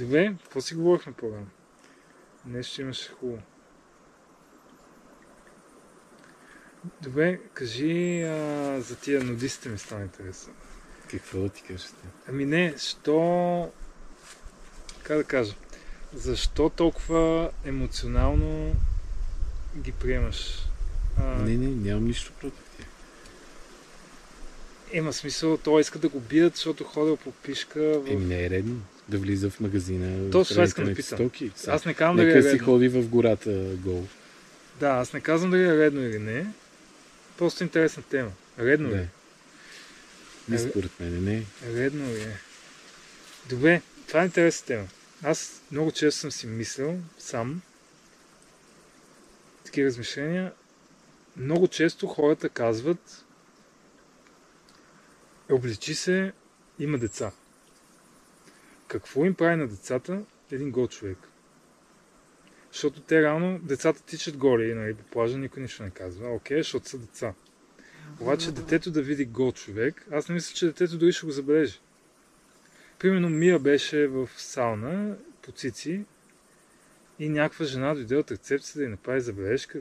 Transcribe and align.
Добре, 0.00 0.34
какво 0.42 0.60
си 0.60 0.74
говорихме 0.74 1.12
по-рано? 1.12 1.46
Нещо 2.46 2.80
имаше 2.80 3.12
хубаво. 3.12 3.42
Добре, 7.02 7.40
кажи 7.54 8.22
а, 8.22 8.80
за 8.80 8.96
тия 8.96 9.24
нудистите 9.24 9.68
ми 9.68 9.78
стана 9.78 10.02
интересно. 10.02 10.52
Какво 11.10 11.38
да 11.38 11.48
ти 11.48 11.62
кажете? 11.62 11.94
Ами 12.28 12.44
не, 12.44 12.74
що... 12.78 13.72
Как 15.02 15.16
да 15.16 15.24
кажа? 15.24 15.54
Защо 16.14 16.68
толкова 16.68 17.50
емоционално 17.64 18.72
ги 19.76 19.92
приемаш? 19.92 20.68
А, 21.18 21.24
Не, 21.24 21.56
не, 21.56 21.68
нямам 21.68 22.04
нищо 22.04 22.32
против 22.40 22.64
тях. 22.76 22.86
Има 24.92 25.12
смисъл, 25.12 25.56
той 25.56 25.80
иска 25.80 25.98
да 25.98 26.08
го 26.08 26.20
бият, 26.20 26.56
защото 26.56 26.84
ходил 26.84 27.16
по 27.16 27.32
пишка 27.32 27.80
в... 27.80 28.10
Еми 28.10 28.24
не 28.24 28.44
е 28.44 28.50
редно 28.50 28.80
да 29.10 29.18
влиза 29.18 29.50
в 29.50 29.60
магазина. 29.60 30.30
Точно 30.30 30.54
това 30.54 30.64
искам 30.64 30.84
да 30.84 30.94
питам. 30.94 31.18
Стоки. 31.18 31.50
Аз 31.66 31.84
не 31.84 31.94
казвам 31.94 32.16
да 32.16 32.24
ги 32.24 32.30
е 32.30 32.42
си 32.42 32.58
ходи 32.58 32.88
в 32.88 33.08
гората 33.08 33.50
гол. 33.76 34.06
Да, 34.80 34.88
аз 34.88 35.12
не 35.12 35.20
казвам 35.20 35.50
дали 35.50 35.62
е 35.62 35.76
редно 35.76 36.02
или 36.02 36.18
не. 36.18 36.46
Просто 37.38 37.62
интересна 37.62 38.02
тема. 38.02 38.30
Редно 38.58 38.88
ли? 38.88 38.92
Да. 38.92 39.00
е? 39.00 39.06
Не, 40.48 40.56
Е, 40.56 40.58
според 40.58 41.00
мен 41.00 41.24
не. 41.24 41.44
Редно 41.74 42.04
ли 42.06 42.20
е? 42.20 42.36
Добре, 43.48 43.82
това 44.08 44.22
е 44.22 44.24
интересна 44.24 44.66
тема. 44.66 44.86
Аз 45.22 45.62
много 45.72 45.92
често 45.92 46.20
съм 46.20 46.30
си 46.32 46.46
мислил 46.46 46.98
сам 47.18 47.62
такива 49.64 49.86
размишления. 49.86 50.52
Много 51.36 51.68
често 51.68 52.06
хората 52.06 52.48
казват 52.48 53.24
обличи 55.50 55.94
се, 55.94 56.32
има 56.78 56.98
деца. 56.98 57.32
Какво 58.90 59.24
им 59.24 59.34
прави 59.34 59.56
на 59.56 59.68
децата 59.68 60.22
един 60.52 60.70
гол 60.70 60.88
човек? 60.88 61.18
Защото 62.72 63.00
те 63.00 63.22
реално, 63.22 63.58
децата 63.58 64.02
тичат 64.02 64.36
горе, 64.36 64.74
нали, 64.74 64.94
по 64.94 65.04
плажа 65.04 65.38
никой 65.38 65.62
нищо 65.62 65.82
не 65.82 65.90
казва. 65.90 66.34
Окей, 66.34 66.58
защото 66.58 66.88
са 66.88 66.98
деца. 66.98 67.34
Обаче 68.20 68.52
детето 68.52 68.90
да 68.90 69.02
види 69.02 69.24
гол 69.24 69.52
човек, 69.52 70.06
аз 70.10 70.28
не 70.28 70.34
мисля, 70.34 70.54
че 70.54 70.66
детето 70.66 70.98
дори 70.98 71.12
ще 71.12 71.26
го 71.26 71.32
забележи. 71.32 71.80
Примерно 72.98 73.30
Мия 73.30 73.58
беше 73.58 74.06
в 74.06 74.28
сауна 74.36 75.16
по 75.42 75.52
цици 75.52 76.04
и 77.18 77.28
някаква 77.28 77.64
жена 77.64 77.94
дойде 77.94 78.16
от 78.16 78.30
рецепцията 78.30 78.78
да 78.78 78.84
й 78.84 78.88
направи 78.88 79.20
забележка. 79.20 79.80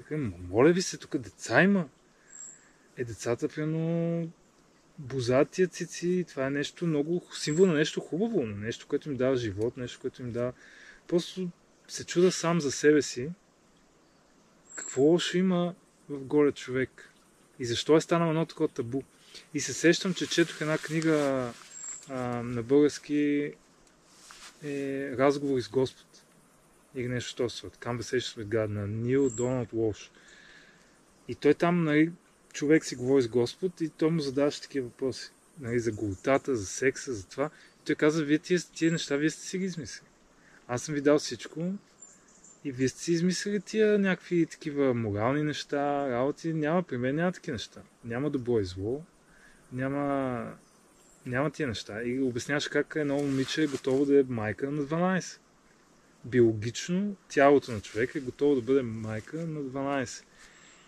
Моля 0.49 0.71
ви 0.71 0.81
се, 0.81 0.97
тук 0.97 1.17
деца 1.17 1.63
има. 1.63 1.89
Е, 2.97 3.03
децата, 3.03 3.47
примерно, 3.47 4.31
бозат 4.99 5.49
тия 5.49 5.67
цици, 5.67 6.25
това 6.27 6.47
е 6.47 6.49
нещо 6.49 6.87
много, 6.87 7.23
символ 7.33 7.65
на 7.65 7.73
нещо 7.73 8.01
хубаво, 8.01 8.45
на 8.45 8.55
нещо, 8.55 8.87
което 8.87 9.09
им 9.09 9.17
дава 9.17 9.35
живот, 9.35 9.77
нещо, 9.77 9.99
което 10.01 10.21
им 10.21 10.31
дава... 10.31 10.53
Просто 11.07 11.49
се 11.87 12.05
чуда 12.05 12.31
сам 12.31 12.61
за 12.61 12.71
себе 12.71 13.01
си, 13.01 13.29
какво 14.75 15.01
лошо 15.01 15.37
има 15.37 15.75
в 16.09 16.19
голия 16.25 16.51
човек 16.51 17.13
и 17.59 17.65
защо 17.65 17.97
е 17.97 18.01
станало 18.01 18.31
едно 18.31 18.45
такова 18.45 18.67
табу. 18.67 19.01
И 19.53 19.59
се 19.59 19.73
сещам, 19.73 20.13
че 20.13 20.27
четох 20.27 20.61
една 20.61 20.77
книга 20.77 21.51
а, 22.09 22.19
на 22.43 22.63
български 22.63 23.53
е 24.63 25.11
Разговори 25.17 25.61
с 25.61 25.69
Господ. 25.69 26.05
Или 26.95 27.07
нещо 27.07 27.35
този 27.35 27.55
сорт. 27.55 27.77
Conversations 27.77 28.43
with 28.43 28.67
на 28.67 28.87
Нил 28.87 29.29
Доналд 29.29 29.73
Уолш. 29.73 30.11
И 31.27 31.35
той 31.35 31.53
там, 31.53 31.83
нали, 31.83 32.11
човек 32.59 32.85
си 32.85 32.95
говори 32.95 33.21
с 33.21 33.27
Господ 33.27 33.81
и 33.81 33.89
той 33.89 34.09
му 34.09 34.19
задаваше 34.19 34.61
такива 34.61 34.87
въпроси. 34.87 35.31
Нали, 35.59 35.79
за 35.79 35.91
голотата, 35.91 36.55
за 36.55 36.65
секса, 36.65 37.13
за 37.13 37.27
това. 37.27 37.49
И 37.81 37.85
той 37.85 37.95
каза, 37.95 38.23
вие 38.23 38.39
тия, 38.39 38.59
тия 38.75 38.91
неща, 38.91 39.15
вие 39.15 39.29
сте 39.29 39.41
си 39.41 39.57
ги 39.57 39.65
измислили. 39.65 40.07
Аз 40.67 40.81
съм 40.81 40.95
ви 40.95 41.01
дал 41.01 41.19
всичко 41.19 41.73
и 42.63 42.71
вие 42.71 42.89
сте 42.89 43.03
си 43.03 43.11
измислили 43.11 43.61
тия 43.61 43.99
някакви 43.99 44.45
такива 44.45 44.93
морални 44.93 45.43
неща, 45.43 46.09
работи. 46.09 46.53
Няма, 46.53 46.83
при 46.83 46.97
мен 46.97 47.15
няма 47.15 47.31
такива 47.31 47.53
неща. 47.53 47.81
Няма 48.05 48.29
добро 48.29 48.59
и 48.59 48.65
зло. 48.65 49.03
Няма, 49.71 50.45
няма 51.25 51.51
тия 51.51 51.67
неща. 51.67 52.03
И 52.03 52.21
обясняваш 52.21 52.67
как 52.67 52.93
едно 52.95 53.17
момиче 53.17 53.63
е 53.63 53.67
готово 53.67 54.05
да 54.05 54.19
е 54.19 54.23
майка 54.23 54.71
на 54.71 54.81
12. 54.81 55.39
Биологично 56.25 57.15
тялото 57.29 57.71
на 57.71 57.81
човек 57.81 58.15
е 58.15 58.19
готово 58.19 58.55
да 58.55 58.61
бъде 58.61 58.81
майка 58.81 59.37
на 59.37 59.59
12. 59.59 60.23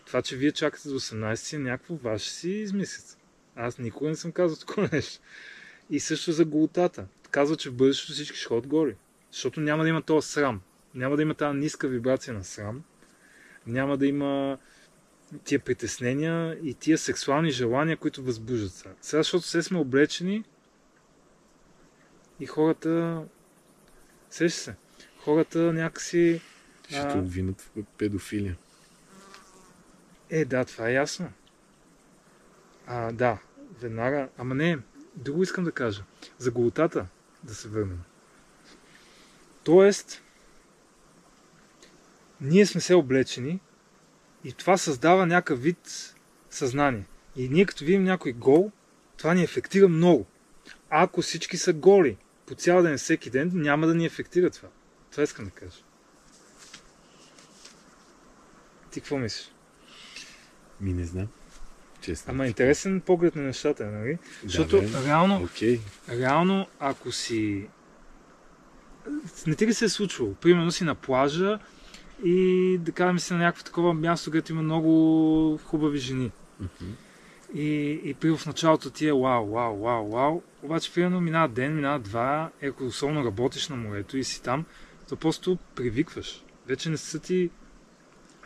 Това, 0.06 0.22
че 0.22 0.38
вие 0.38 0.52
чакате 0.52 0.90
до 0.90 1.00
18 1.00 1.54
е 1.56 1.60
някакво 1.60 1.96
ваше 1.96 2.32
си 2.32 2.50
измислица. 2.50 3.18
Аз 3.56 3.78
никога 3.78 4.10
не 4.10 4.16
съм 4.16 4.32
казал 4.32 4.58
такова 4.58 4.90
нещо. 4.92 5.20
И 5.90 6.00
също 6.00 6.32
за 6.32 6.46
голотата. 6.46 7.06
Казва, 7.32 7.56
че 7.58 7.70
в 7.70 7.74
бъдещето 7.74 8.14
всички 8.14 8.38
ще 8.38 8.48
ходят 8.48 8.68
горе. 8.68 8.96
Защото 9.32 9.60
няма 9.60 9.84
да 9.84 9.90
има 9.90 10.02
този 10.02 10.28
срам. 10.28 10.62
Няма 10.96 11.16
да 11.16 11.22
има 11.22 11.34
тази 11.34 11.58
ниска 11.58 11.88
вибрация 11.88 12.34
на 12.34 12.44
срам. 12.44 12.84
Няма 13.68 13.98
да 13.98 14.08
има 14.08 14.58
тия 15.44 15.60
притеснения 15.60 16.58
и 16.64 16.74
тия 16.74 16.98
сексуални 16.98 17.52
желания, 17.52 17.98
които 17.98 18.24
възбуждат 18.24 18.72
сега. 18.74 18.94
Сега, 19.02 19.20
защото 19.20 19.46
все 19.46 19.64
сме 19.64 19.80
облечени 19.80 20.44
и 22.40 22.46
хората... 22.46 23.24
Сеща 24.30 24.60
се. 24.62 24.76
Хората 25.18 25.74
някакси... 25.74 26.42
Ще 26.88 26.98
А. 26.98 27.18
обвинат 27.18 27.62
в 27.62 27.84
педофилия. 27.98 28.58
Е, 30.32 30.46
да, 30.46 30.66
това 30.66 30.90
е 30.90 30.94
ясно. 30.94 31.32
А, 32.88 33.12
да, 33.12 33.38
веднага. 33.82 34.30
Ама 34.38 34.56
не, 34.56 34.80
друго 35.16 35.44
искам 35.44 35.64
да 35.64 35.72
кажа. 35.72 36.04
За 36.38 36.52
голотата 36.52 37.08
да 37.44 37.56
се 37.56 37.68
върнем. 37.68 38.02
Тоест, 39.64 40.22
ние 42.42 42.66
сме 42.66 42.82
се 42.82 42.94
облечени 42.94 43.60
и 44.44 44.54
това 44.54 44.78
създава 44.78 45.26
някакъв 45.26 45.62
вид 45.62 46.16
съзнание. 46.50 47.06
И 47.36 47.50
ние 47.50 47.66
като 47.66 47.84
видим 47.84 48.04
някой 48.04 48.32
гол, 48.32 48.72
това 49.18 49.34
ни 49.34 49.44
ефектира 49.44 49.88
много. 49.88 50.26
Ако 50.90 51.22
всички 51.22 51.58
са 51.58 51.74
голи 51.74 52.18
по 52.46 52.56
цял 52.56 52.82
ден, 52.82 52.98
всеки 52.98 53.30
ден, 53.30 53.52
няма 53.54 53.88
да 53.88 53.96
ни 53.96 54.06
ефектира 54.06 54.50
това. 54.50 54.70
Това 55.12 55.24
искам 55.24 55.46
да 55.46 55.52
кажа. 55.52 55.84
Ти 58.92 59.02
какво 59.02 59.18
мислиш? 59.18 59.52
Ми 60.82 60.94
не 60.94 61.06
знам. 61.06 61.28
Честно. 62.02 62.32
Ама 62.34 62.48
интересен 62.48 63.02
поглед 63.02 63.36
на 63.36 63.42
нещата, 63.42 63.86
нали? 63.86 64.14
Да, 64.14 64.20
Защото 64.44 64.82
бе. 64.82 64.88
реално, 65.06 65.44
Окей. 65.44 65.80
реално, 66.10 66.68
ако 66.80 67.12
си... 67.12 67.68
Не 69.48 69.56
ти 69.56 69.68
ли 69.68 69.74
се 69.74 69.86
е 69.86 69.90
случвало? 69.90 70.34
Примерно 70.34 70.72
си 70.72 70.84
на 70.84 70.96
плажа 70.96 71.60
и 72.24 72.78
да 72.82 72.92
кажем 72.92 73.20
си 73.20 73.34
на 73.34 73.40
някакво 73.40 73.64
такова 73.64 73.94
място, 73.94 74.32
където 74.32 74.52
има 74.52 74.62
много 74.62 75.60
хубави 75.66 75.98
жени. 75.98 76.32
Мгм. 76.60 76.92
И, 77.54 78.02
и 78.04 78.14
при 78.14 78.32
в 78.32 78.46
началото 78.46 78.90
ти 78.90 79.08
е 79.08 79.14
вау, 79.14 79.52
вау, 79.52 79.78
вау, 79.78 80.10
вау. 80.10 80.42
Обаче, 80.64 80.94
примерно, 80.94 81.22
минава 81.22 81.48
ден, 81.48 81.76
минава 81.76 82.00
два, 82.00 82.50
ако 82.64 82.86
особено 82.86 83.26
работиш 83.26 83.70
на 83.70 83.76
морето 83.76 84.18
и 84.18 84.24
си 84.24 84.44
там, 84.44 84.66
то 85.10 85.16
просто 85.16 85.58
привикваш. 85.76 86.44
Вече 86.68 86.90
не 86.90 86.98
са 86.98 87.20
ти... 87.20 87.50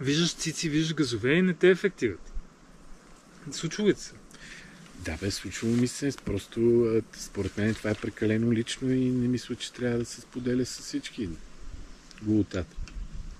Виждаш 0.01 0.33
цици, 0.35 0.69
виждаш 0.69 0.95
газове 0.95 1.33
и 1.33 1.41
не 1.41 1.53
те 1.53 1.69
ефектират. 1.69 2.33
Случва 3.51 3.83
ли 3.83 3.95
се? 3.95 4.13
Да, 4.99 5.17
бе, 5.17 5.31
случило 5.31 5.71
ми 5.71 5.87
се. 5.87 6.11
Просто 6.25 6.85
според 7.17 7.57
мен 7.57 7.75
това 7.75 7.89
е 7.89 7.95
прекалено 7.95 8.53
лично 8.53 8.91
и 8.91 9.05
не 9.05 9.27
мисля, 9.27 9.55
че 9.55 9.73
трябва 9.73 9.97
да 9.97 10.05
се 10.05 10.21
споделя 10.21 10.65
с 10.65 10.79
всички. 10.79 11.29
Голотата. 12.21 12.75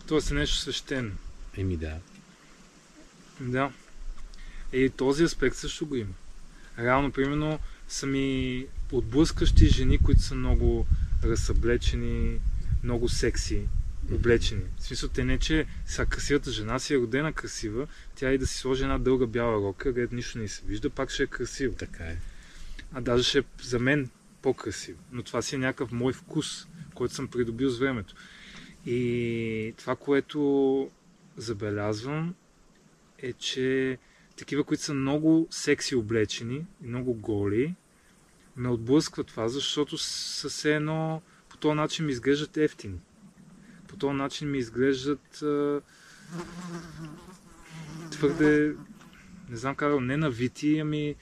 Тоест 0.08 0.32
е 0.32 0.34
нещо 0.34 0.58
свещено. 0.58 1.12
Еми 1.58 1.78
да. 1.78 1.98
Да. 3.40 3.72
И 4.74 4.90
този 4.90 5.24
аспект 5.24 5.56
също 5.56 5.86
го 5.86 5.96
има. 5.96 6.14
Реално, 6.80 7.12
примерно, 7.12 7.60
са 7.88 8.06
ми 8.06 8.66
отблъскащи 8.92 9.68
жени, 9.68 9.98
които 9.98 10.22
са 10.22 10.36
много 10.36 10.88
разсъблечени, 11.24 12.40
много 12.84 13.10
секси, 13.10 13.62
облечени. 14.12 14.64
В 14.78 14.84
смисъл, 14.84 15.10
те 15.10 15.26
не, 15.26 15.40
че 15.40 15.66
са 15.86 16.06
красивата 16.06 16.52
жена 16.52 16.80
си 16.80 16.94
е 16.94 16.98
родена 16.98 17.34
красива, 17.34 17.88
тя 18.16 18.32
и 18.32 18.38
да 18.38 18.48
си 18.48 18.58
сложи 18.58 18.84
една 18.84 18.98
дълга 18.98 19.26
бяла 19.26 19.54
рока, 19.54 19.94
където 19.94 20.16
нищо 20.16 20.38
не 20.38 20.48
се 20.48 20.62
вижда, 20.66 20.90
пак 20.90 21.10
ще 21.10 21.24
е 21.24 21.28
красива. 21.28 21.76
Така 21.76 22.04
е. 22.04 22.18
А 22.94 23.02
даже 23.02 23.24
ще 23.24 23.40
е 23.40 23.44
за 23.62 23.80
мен 23.80 24.10
по-красиво. 24.42 25.00
Но 25.12 25.24
това 25.24 25.42
си 25.42 25.56
е 25.56 25.58
някакъв 25.58 25.92
мой 25.92 26.14
вкус, 26.14 26.68
който 26.96 27.14
съм 27.14 27.28
придобил 27.28 27.70
с 27.70 27.80
времето. 27.80 28.16
И 28.86 29.74
това, 29.78 29.96
което 29.96 30.90
забелязвам, 31.38 32.36
е, 33.20 33.34
че 33.34 33.98
такива, 34.36 34.64
които 34.64 34.84
са 34.84 34.94
много 34.94 35.48
секси 35.52 35.96
облечени 35.96 36.66
и 36.84 36.88
много 36.88 37.14
голи, 37.14 37.76
ме 38.56 38.70
отблъсква 38.70 39.24
това, 39.24 39.48
защото 39.48 39.98
все 39.98 40.76
едно 40.76 41.22
по 41.50 41.58
този 41.58 41.76
начин 41.76 42.06
ми 42.06 42.12
изглеждат 42.12 42.58
ефтини 42.58 43.00
по 43.96 44.00
този 44.00 44.14
начин 44.14 44.52
ми 44.52 44.58
изглеждат 44.58 45.42
а, 45.42 45.82
твърде, 48.12 48.76
не 49.50 49.58
знам 49.58 49.76
как, 49.76 50.02
не 50.02 50.18
навити, 50.18 50.80
ами 50.80 51.16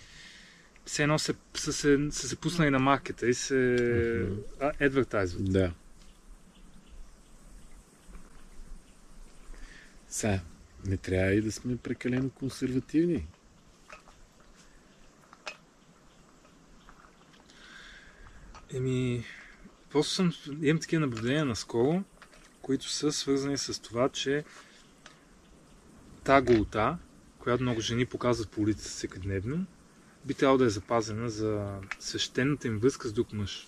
все 0.86 1.04
едно 1.04 1.20
се, 1.20 1.34
са, 1.54 1.74
се, 1.74 2.08
са 2.12 2.28
се 2.28 2.36
пуснали 2.36 2.70
на 2.70 2.80
маркета 2.80 3.28
и 3.28 3.34
се 3.34 4.30
адвертайзват. 4.80 5.52
Да. 5.52 5.72
Сега, 10.10 10.40
не 10.86 10.98
трябва 10.98 11.34
и 11.34 11.42
да 11.42 11.52
сме 11.52 11.78
прекалено 11.78 12.30
консервативни. 12.30 13.28
Еми, 18.74 19.24
просто 19.92 20.14
съм, 20.14 20.34
имам 20.62 20.80
такива 20.80 21.00
наблюдения 21.00 21.46
наскоро, 21.46 22.04
които 22.64 22.90
са 22.90 23.12
свързани 23.12 23.58
с 23.58 23.82
това, 23.82 24.10
че 24.10 24.44
та 26.24 26.42
голота, 26.42 26.98
която 27.40 27.64
много 27.64 27.82
жени 27.82 28.06
показват 28.06 28.50
по 28.50 28.62
улицата 28.62 28.90
всеки 28.90 29.20
дневно, 29.20 29.66
би 30.26 30.34
трябвало 30.34 30.58
да 30.58 30.66
е 30.66 30.70
запазена 30.70 31.30
за 31.30 31.80
свещената 32.00 32.68
им 32.68 32.78
връзка 32.78 33.08
с 33.08 33.14
друг 33.14 33.34
мъж. 33.34 33.68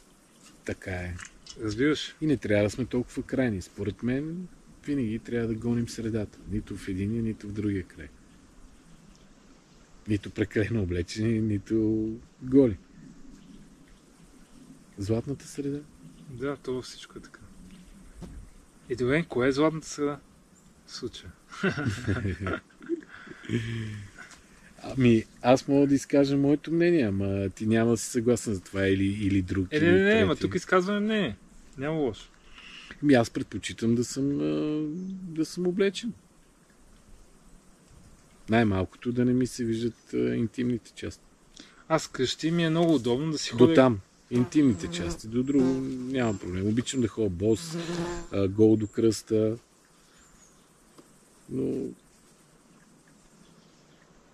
Така 0.66 0.92
е. 0.92 1.16
Разбираш? 1.62 2.16
И 2.22 2.28
не 2.28 2.38
трябва 2.38 2.64
да 2.64 2.70
сме 2.70 2.86
толкова 2.86 3.24
крайни. 3.24 3.62
Според 3.62 4.04
мен, 4.04 4.48
винаги 4.86 5.20
трябва 5.20 5.48
да 5.48 5.56
гоним 5.56 5.90
средата. 5.90 6.40
Нито 6.52 6.78
в 6.78 6.88
единия, 6.88 7.24
нито 7.24 7.48
в 7.48 7.52
другия 7.52 7.84
край. 7.84 8.08
Нито 10.08 10.30
прекалено 10.30 10.82
облечени, 10.82 11.42
нито 11.42 12.10
голи. 12.42 12.78
Златната 14.98 15.48
среда. 15.48 15.80
Да, 16.30 16.58
то 16.58 16.74
във 16.74 16.86
всичко 16.86 17.18
е 17.18 17.22
така. 17.22 17.45
И 18.90 18.96
добре, 18.96 19.26
кое 19.30 19.48
е 19.48 19.52
златната 19.52 19.88
среда? 19.88 20.20
В 20.86 20.92
случая. 20.92 21.32
Ами, 24.84 25.24
аз 25.42 25.68
мога 25.68 25.88
да 25.88 25.96
изкажа 25.96 26.38
моето 26.38 26.72
мнение, 26.72 27.04
ама 27.04 27.50
ти 27.50 27.66
няма 27.66 27.92
да 27.92 27.98
си 27.98 28.10
съгласен 28.10 28.54
за 28.54 28.62
това 28.62 28.88
или, 28.88 29.06
или 29.06 29.42
друг. 29.42 29.68
Е, 29.72 29.80
не, 29.80 29.92
не, 29.92 30.04
не, 30.16 30.22
ама 30.22 30.36
тук 30.36 30.56
изказване 30.56 31.00
не 31.00 31.26
е. 31.26 31.36
Няма 31.78 31.98
лошо. 31.98 32.30
Ами 33.04 33.14
аз 33.14 33.30
предпочитам 33.30 33.96
да 33.96 34.04
съм, 34.04 34.38
да 35.12 35.46
съм 35.46 35.68
облечен. 35.68 36.14
Най-малкото 38.50 39.12
да 39.12 39.26
не 39.26 39.34
ми 39.34 39.48
се 39.48 39.64
виждат 39.64 40.14
интимните 40.14 40.92
части. 40.92 41.24
Аз 41.88 42.08
къщи 42.08 42.52
ми 42.52 42.64
е 42.64 42.70
много 42.70 42.96
удобно 42.96 43.32
да 43.32 43.38
си 43.38 43.52
До 43.52 43.58
ходя... 43.58 43.74
там. 43.74 44.00
Интимните 44.31 44.92
части. 44.92 45.27
До 45.27 45.44
друго 45.44 45.66
няма 46.12 46.39
проблем. 46.39 46.68
Обичам 46.68 47.01
да 47.01 47.07
ходя 47.07 47.30
бос, 47.30 47.77
гол 48.50 48.75
до 48.75 48.88
кръста. 48.88 49.57
Но 51.50 51.89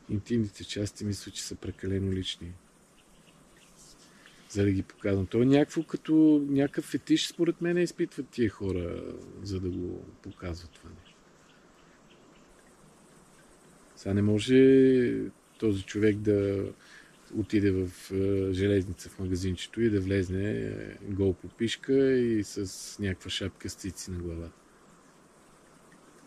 интимните 0.10 0.64
части 0.64 1.06
мисля, 1.06 1.32
че 1.32 1.44
са 1.44 1.56
прекалено 1.56 2.12
лични. 2.12 2.52
За 4.50 4.64
да 4.64 4.72
ги 4.72 4.84
показвам. 4.84 5.26
То 5.26 5.42
е 5.42 5.46
някакво 5.46 5.84
като 5.84 6.46
някакъв 6.50 6.86
фетиш, 6.86 7.28
според 7.28 7.62
мен, 7.62 7.78
изпитват 7.78 8.28
тия 8.28 8.50
хора, 8.50 9.04
за 9.44 9.60
да 9.60 9.70
го 9.70 10.06
показват 10.22 10.72
това 10.72 10.90
нещо. 10.90 11.18
Сега 13.96 14.14
не 14.14 14.22
може 14.22 15.14
този 15.58 15.84
човек 15.84 16.18
да 16.18 16.66
отиде 17.38 17.72
в 17.72 18.12
е, 18.12 18.54
железница 18.54 19.10
в 19.10 19.20
магазинчето 19.20 19.82
и 19.82 19.90
да 19.90 20.02
влезне 20.02 20.52
е, 20.52 20.72
гол 21.04 21.34
по 21.34 21.48
пишка 21.48 22.12
и 22.12 22.44
с 22.44 23.00
някаква 23.00 23.30
шапка 23.30 23.70
с 23.70 23.74
цици 23.74 24.12
на 24.12 24.18
главата. 24.18 24.58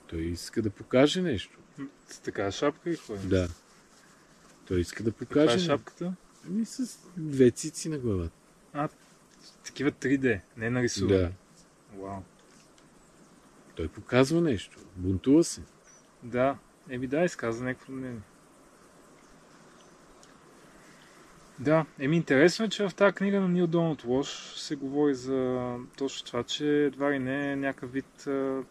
Той 0.06 0.20
иска 0.20 0.62
да 0.62 0.70
покаже 0.70 1.22
нещо. 1.22 1.58
С 2.08 2.18
такава 2.20 2.52
шапка 2.52 2.90
и 2.90 2.96
ходи. 2.96 3.28
Да. 3.28 3.48
Той 4.66 4.80
иска 4.80 5.02
да 5.02 5.10
Каква 5.12 5.26
покаже. 5.26 5.52
е 5.52 5.56
нещо. 5.56 5.66
шапката? 5.66 6.14
Ами 6.46 6.64
с 6.64 6.98
две 7.16 7.50
цици 7.50 7.88
на 7.88 7.98
главата. 7.98 8.32
Такива 9.64 9.90
3D, 9.92 10.40
не 10.56 10.70
нарисувани. 10.70 11.18
Да. 11.18 11.32
Вау. 11.96 12.22
Той 13.74 13.88
показва 13.88 14.40
нещо. 14.40 14.78
Бунтува 14.96 15.44
се. 15.44 15.62
Да, 16.22 16.58
еми 16.88 17.06
да, 17.06 17.24
изказа 17.24 17.64
някакво 17.64 17.92
мнение. 17.92 18.20
Да, 21.58 21.86
еми 21.98 22.16
интересно 22.16 22.64
е, 22.64 22.68
че 22.68 22.88
в 22.88 22.94
тази 22.94 23.14
книга 23.14 23.40
на 23.40 23.48
Нил 23.48 23.66
Доналд 23.66 24.04
Лош 24.04 24.28
се 24.56 24.76
говори 24.76 25.14
за 25.14 25.70
точно 25.98 26.26
това, 26.26 26.42
че 26.42 26.84
едва 26.84 27.12
ли 27.12 27.18
не 27.18 27.52
е 27.52 27.56
някакъв 27.56 27.92
вид 27.92 28.26
а, 28.26 28.62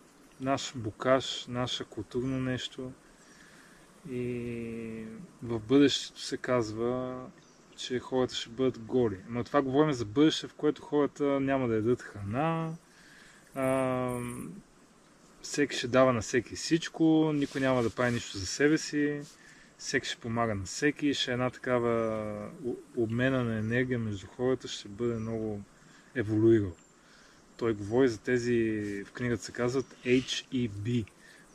наш 0.41 0.73
букаш, 0.75 1.45
наше 1.47 1.83
културно 1.83 2.39
нещо. 2.39 2.91
И 4.11 5.05
в 5.43 5.59
бъдещето 5.59 6.21
се 6.21 6.37
казва, 6.37 7.21
че 7.75 7.99
хората 7.99 8.35
ще 8.35 8.49
бъдат 8.49 8.79
голи. 8.79 9.17
Но 9.29 9.43
това 9.43 9.61
говорим 9.61 9.93
за 9.93 10.05
бъдеще, 10.05 10.47
в 10.47 10.53
което 10.53 10.81
хората 10.81 11.23
няма 11.23 11.67
да 11.67 11.75
ядат 11.75 12.01
храна, 12.01 12.73
а, 13.55 14.09
всеки 15.41 15.75
ще 15.75 15.87
дава 15.87 16.13
на 16.13 16.21
всеки 16.21 16.55
всичко, 16.55 17.31
никой 17.33 17.61
няма 17.61 17.83
да 17.83 17.89
прави 17.89 18.11
нищо 18.11 18.37
за 18.37 18.45
себе 18.45 18.77
си, 18.77 19.21
всеки 19.77 20.07
ще 20.07 20.21
помага 20.21 20.55
на 20.55 20.63
всеки, 20.63 21.13
ще 21.13 21.31
е 21.31 21.33
една 21.33 21.49
такава 21.49 22.51
обмена 22.95 23.43
на 23.43 23.57
енергия 23.57 23.99
между 23.99 24.27
хората, 24.27 24.67
ще 24.67 24.87
бъде 24.87 25.13
много 25.13 25.61
еволюирал. 26.15 26.73
Той 27.57 27.73
говори 27.73 28.07
за 28.07 28.17
тези, 28.17 29.03
в 29.07 29.11
книгата 29.11 29.43
се 29.43 29.51
казват 29.51 29.95
HEB, 30.05 31.05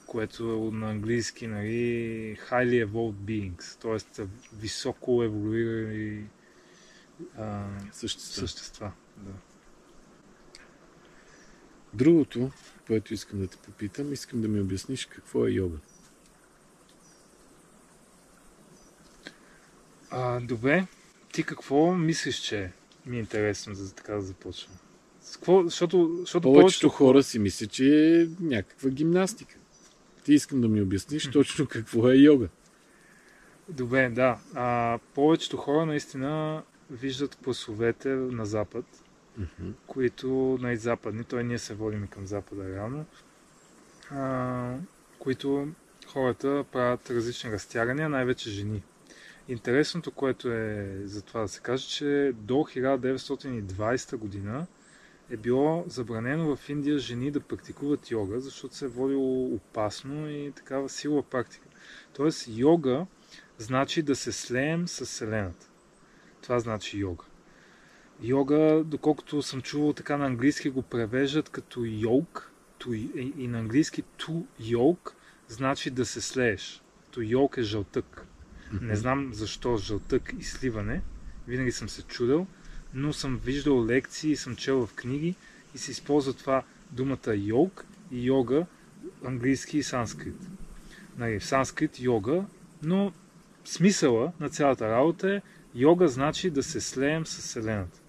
което 0.06 0.44
на 0.72 0.90
английски, 0.90 1.46
нали, 1.46 2.36
Highly 2.50 2.86
Evolved 2.86 3.14
Beings, 3.14 3.80
т.е. 3.80 4.26
високо 4.56 5.22
еволюирали 5.22 6.24
а, 7.38 7.66
Същества. 7.92 8.40
същества. 8.40 8.92
Да. 9.16 9.32
Другото, 11.94 12.50
което 12.86 13.14
искам 13.14 13.38
да 13.38 13.46
те 13.46 13.56
попитам, 13.56 14.12
искам 14.12 14.40
да 14.40 14.48
ми 14.48 14.60
обясниш 14.60 15.06
какво 15.06 15.46
е 15.46 15.50
йога. 15.50 15.78
А, 20.10 20.40
добре, 20.40 20.86
ти 21.32 21.42
какво 21.42 21.94
мислиш, 21.94 22.36
че 22.36 22.72
ми 23.06 23.16
е 23.16 23.20
интересно, 23.20 23.74
за 23.74 23.94
така 23.94 24.12
да 24.12 24.20
започвам? 24.20 24.76
Какво, 25.32 25.62
защото, 25.64 26.16
защото 26.20 26.42
Повечето 26.42 26.60
повечето 26.62 26.88
хора 26.88 27.22
си 27.22 27.38
мислят, 27.38 27.70
че 27.70 28.20
е 28.20 28.26
някаква 28.40 28.90
гимнастика. 28.90 29.56
Ти 30.24 30.34
искам 30.34 30.60
да 30.60 30.68
ми 30.68 30.82
обясниш 30.82 31.30
точно 31.30 31.66
какво 31.66 32.10
е 32.10 32.14
йога. 32.14 32.48
Добре, 33.68 34.08
да. 34.08 34.38
А, 34.54 34.98
повечето 35.14 35.56
хора 35.56 35.86
наистина 35.86 36.62
виждат 36.90 37.38
класовете 37.44 38.08
на 38.08 38.46
Запад, 38.46 38.84
Мгм. 39.38 39.70
които 39.86 40.58
най-западни, 40.60 41.24
той 41.24 41.44
ние 41.44 41.58
се 41.58 41.74
водим 41.74 42.06
към 42.06 42.26
Запада 42.26 42.74
реално, 42.74 43.04
а, 44.10 44.74
които 45.18 45.68
хората 46.06 46.64
правят 46.72 47.10
различни 47.10 47.52
разтягания, 47.52 48.08
най-вече 48.08 48.50
жени. 48.50 48.82
Интересното, 49.48 50.10
което 50.10 50.52
е 50.52 51.02
за 51.04 51.22
това 51.22 51.40
да 51.40 51.48
се 51.48 51.60
каже, 51.60 51.88
че 51.88 52.32
до 52.34 52.54
1920 52.54 54.16
година 54.16 54.66
е 55.30 55.36
било 55.36 55.84
забранено 55.86 56.56
в 56.56 56.68
Индия 56.68 56.98
жени 56.98 57.30
да 57.30 57.40
практикуват 57.40 58.10
йога, 58.10 58.40
защото 58.40 58.76
се 58.76 58.84
е 58.84 58.88
водило 58.88 59.54
опасно 59.54 60.30
и 60.30 60.52
такава 60.56 60.88
силова 60.88 61.22
практика. 61.22 61.68
Тоест 62.12 62.48
йога 62.48 63.06
значи 63.58 64.02
да 64.02 64.16
се 64.16 64.32
слеем 64.32 64.88
с 64.88 65.04
Вселената. 65.04 65.70
Това 66.42 66.58
значи 66.58 66.98
йога. 66.98 67.24
Йога, 68.22 68.82
доколкото 68.86 69.42
съм 69.42 69.62
чувал 69.62 69.92
така 69.92 70.16
на 70.16 70.26
английски, 70.26 70.70
го 70.70 70.82
превеждат 70.82 71.48
като 71.48 71.84
йог. 71.84 72.52
To, 72.80 72.94
и, 73.38 73.48
на 73.48 73.58
английски 73.58 74.02
to 74.18 74.44
yoke 74.60 75.10
значи 75.48 75.90
да 75.90 76.06
се 76.06 76.20
слееш. 76.20 76.82
To 77.12 77.34
yoke 77.36 77.58
е 77.58 77.62
жълтък. 77.62 78.26
Не 78.80 78.96
знам 78.96 79.30
защо 79.34 79.76
жълтък 79.76 80.32
и 80.38 80.44
сливане. 80.44 81.02
Винаги 81.48 81.72
съм 81.72 81.88
се 81.88 82.02
чудил, 82.02 82.46
но 82.94 83.12
съм 83.12 83.40
виждал 83.44 83.86
лекции 83.86 84.36
съм 84.36 84.56
чел 84.56 84.86
в 84.86 84.94
книги 84.94 85.34
и 85.74 85.78
се 85.78 85.90
използва 85.90 86.32
това 86.32 86.62
думата 86.90 87.34
йог 87.34 87.84
и 88.10 88.26
йога, 88.26 88.66
английски 89.24 89.78
и 89.78 89.82
санскрит. 89.82 90.48
Нали, 91.18 91.40
в 91.40 91.44
санскрит 91.44 92.00
йога, 92.00 92.44
но 92.82 93.12
смисъла 93.64 94.32
на 94.40 94.48
цялата 94.48 94.90
работа 94.90 95.34
е 95.34 95.42
йога 95.74 96.08
значи 96.08 96.50
да 96.50 96.62
се 96.62 96.80
слеем 96.80 97.26
с 97.26 97.38
Вселената. 97.38 98.00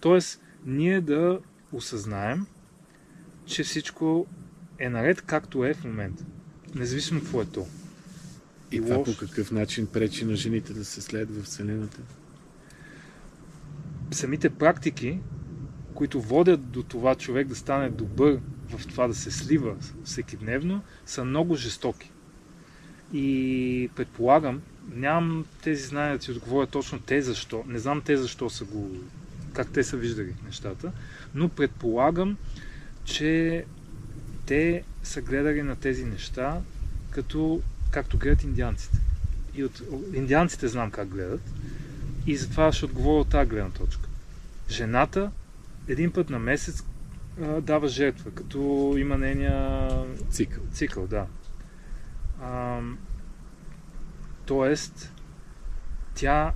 Тоест, 0.00 0.42
ние 0.64 1.00
да 1.00 1.40
осъзнаем, 1.72 2.46
че 3.46 3.62
всичко 3.62 4.26
е 4.78 4.88
наред 4.88 5.22
както 5.22 5.64
е 5.64 5.74
в 5.74 5.84
момента. 5.84 6.24
Независимо 6.74 7.20
какво 7.20 7.42
е 7.42 7.46
то. 7.46 7.66
И 8.72 8.76
И 8.76 8.80
това 8.80 8.96
лошо. 8.96 9.12
по 9.12 9.26
какъв 9.26 9.50
начин 9.50 9.86
пречи 9.86 10.24
на 10.24 10.36
жените 10.36 10.72
да 10.72 10.84
се 10.84 11.00
следва 11.00 11.42
в 11.42 11.44
Вселената? 11.44 12.00
самите 14.10 14.50
практики, 14.50 15.18
които 15.94 16.20
водят 16.20 16.70
до 16.70 16.82
това 16.82 17.14
човек 17.14 17.48
да 17.48 17.54
стане 17.56 17.90
добър 17.90 18.40
в 18.68 18.86
това 18.86 19.08
да 19.08 19.14
се 19.14 19.30
слива 19.30 19.76
всеки 20.04 20.36
дневно, 20.36 20.82
са 21.06 21.24
много 21.24 21.54
жестоки. 21.54 22.10
И 23.12 23.90
предполагам, 23.96 24.62
нямам 24.94 25.46
тези 25.62 25.82
знания 25.82 26.12
да 26.12 26.18
ти 26.18 26.30
отговоря 26.30 26.66
точно 26.66 26.98
те 26.98 27.22
защо. 27.22 27.64
Не 27.66 27.78
знам 27.78 28.02
те 28.04 28.16
защо 28.16 28.50
са 28.50 28.64
го, 28.64 28.90
как 29.52 29.72
те 29.72 29.84
са 29.84 29.96
виждали 29.96 30.34
нещата, 30.44 30.92
но 31.34 31.48
предполагам, 31.48 32.36
че 33.04 33.64
те 34.46 34.82
са 35.02 35.20
гледали 35.22 35.62
на 35.62 35.76
тези 35.76 36.04
неща, 36.04 36.60
като, 37.10 37.62
както 37.90 38.18
гледат 38.18 38.42
индианците. 38.42 38.98
И 39.54 39.64
от 39.64 39.82
индианците 40.14 40.68
знам 40.68 40.90
как 40.90 41.08
гледат. 41.08 41.42
И 42.26 42.36
затова 42.36 42.72
ще 42.72 42.84
отговоря 42.84 43.20
от 43.20 43.28
тази 43.28 43.50
гледна 43.50 43.70
точка. 43.70 44.08
Жената 44.70 45.30
един 45.88 46.12
път 46.12 46.30
на 46.30 46.38
месец 46.38 46.84
а, 47.42 47.60
дава 47.60 47.88
жертва, 47.88 48.30
като 48.30 48.94
има 48.98 49.18
нейния 49.18 49.88
Цикъл. 50.30 50.62
цикъл, 50.72 51.06
да. 51.06 51.26
А, 52.42 52.80
тоест, 54.46 55.12
тя 56.14 56.52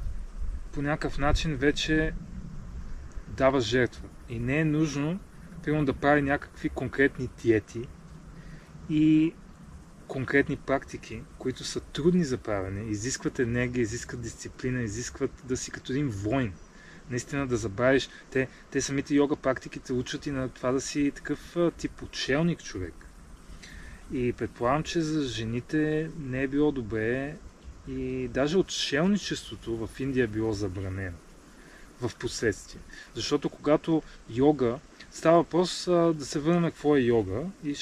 по 0.72 0.82
някакъв 0.82 1.18
начин 1.18 1.56
вече 1.56 2.12
дава 3.28 3.60
жертва. 3.60 4.08
И 4.28 4.38
не 4.38 4.58
е 4.58 4.64
нужно, 4.64 5.20
примерно, 5.62 5.84
да 5.84 5.92
прави 5.92 6.22
някакви 6.22 6.68
конкретни 6.68 7.28
диети 7.42 7.88
и 8.90 9.34
конкретни 10.08 10.56
практики, 10.56 11.22
които 11.38 11.64
са 11.64 11.80
трудни 11.80 12.24
за 12.24 12.38
правене, 12.38 12.90
изискват 12.90 13.38
енергия, 13.38 13.82
изискват 13.82 14.20
дисциплина, 14.20 14.82
изискват 14.82 15.30
да 15.44 15.56
си 15.56 15.70
като 15.70 15.92
един 15.92 16.08
войн. 16.08 16.52
Наистина 17.10 17.46
да 17.46 17.56
забравиш. 17.56 18.08
Те, 18.30 18.48
те 18.70 18.80
самите 18.80 19.14
йога 19.14 19.36
практиките 19.36 19.92
учат 19.92 20.26
и 20.26 20.30
на 20.30 20.48
това 20.48 20.72
да 20.72 20.80
си 20.80 21.12
такъв 21.14 21.56
тип 21.78 22.02
отшелник 22.02 22.62
човек. 22.62 22.94
И 24.12 24.32
предполагам, 24.32 24.82
че 24.82 25.00
за 25.00 25.22
жените 25.28 26.10
не 26.18 26.42
е 26.42 26.48
било 26.48 26.72
добре 26.72 27.36
и 27.88 28.28
даже 28.28 28.58
отшелничеството 28.58 29.86
в 29.86 30.00
Индия 30.00 30.24
е 30.24 30.26
било 30.26 30.52
забранено 30.52 31.16
в 32.00 32.16
последствие. 32.16 32.80
Защото 33.14 33.48
когато 33.48 34.02
йога, 34.30 34.78
става 35.10 35.36
въпрос 35.36 35.84
да 35.88 36.24
се 36.24 36.38
върнем 36.38 36.70
какво 36.70 36.96
е 36.96 37.00
йога 37.00 37.42
и 37.64 37.74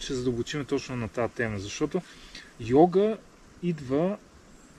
ще, 0.00 0.14
задълбочим 0.14 0.64
точно 0.64 0.96
на 0.96 1.08
тази 1.08 1.32
тема. 1.32 1.58
Защото 1.58 2.02
йога 2.60 3.18
идва 3.62 4.18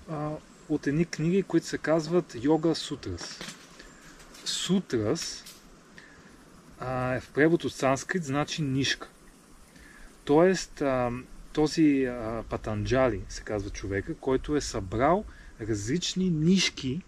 а, 0.10 0.32
от 0.70 0.88
едни 0.88 1.06
книги, 1.06 1.44
които 1.44 1.68
се 1.68 1.78
казват 1.78 2.36
Йога 2.44 2.76
Сутрас. 2.76 3.40
Сутрас 4.46 5.44
а, 6.80 7.14
е 7.14 7.20
в 7.20 7.30
превод 7.30 7.64
от 7.64 7.74
санскрит 7.74 8.24
значи 8.24 8.62
нишка. 8.62 9.10
Тоест, 10.26 10.82
а, 10.82 11.12
този 11.54 12.04
а, 12.04 12.44
Патанджали, 12.50 13.22
се 13.30 13.42
казва 13.44 13.70
човека, 13.70 14.16
който 14.16 14.56
е 14.56 14.62
събрал 14.62 15.26
различни 15.62 16.30
нишки, 16.30 17.02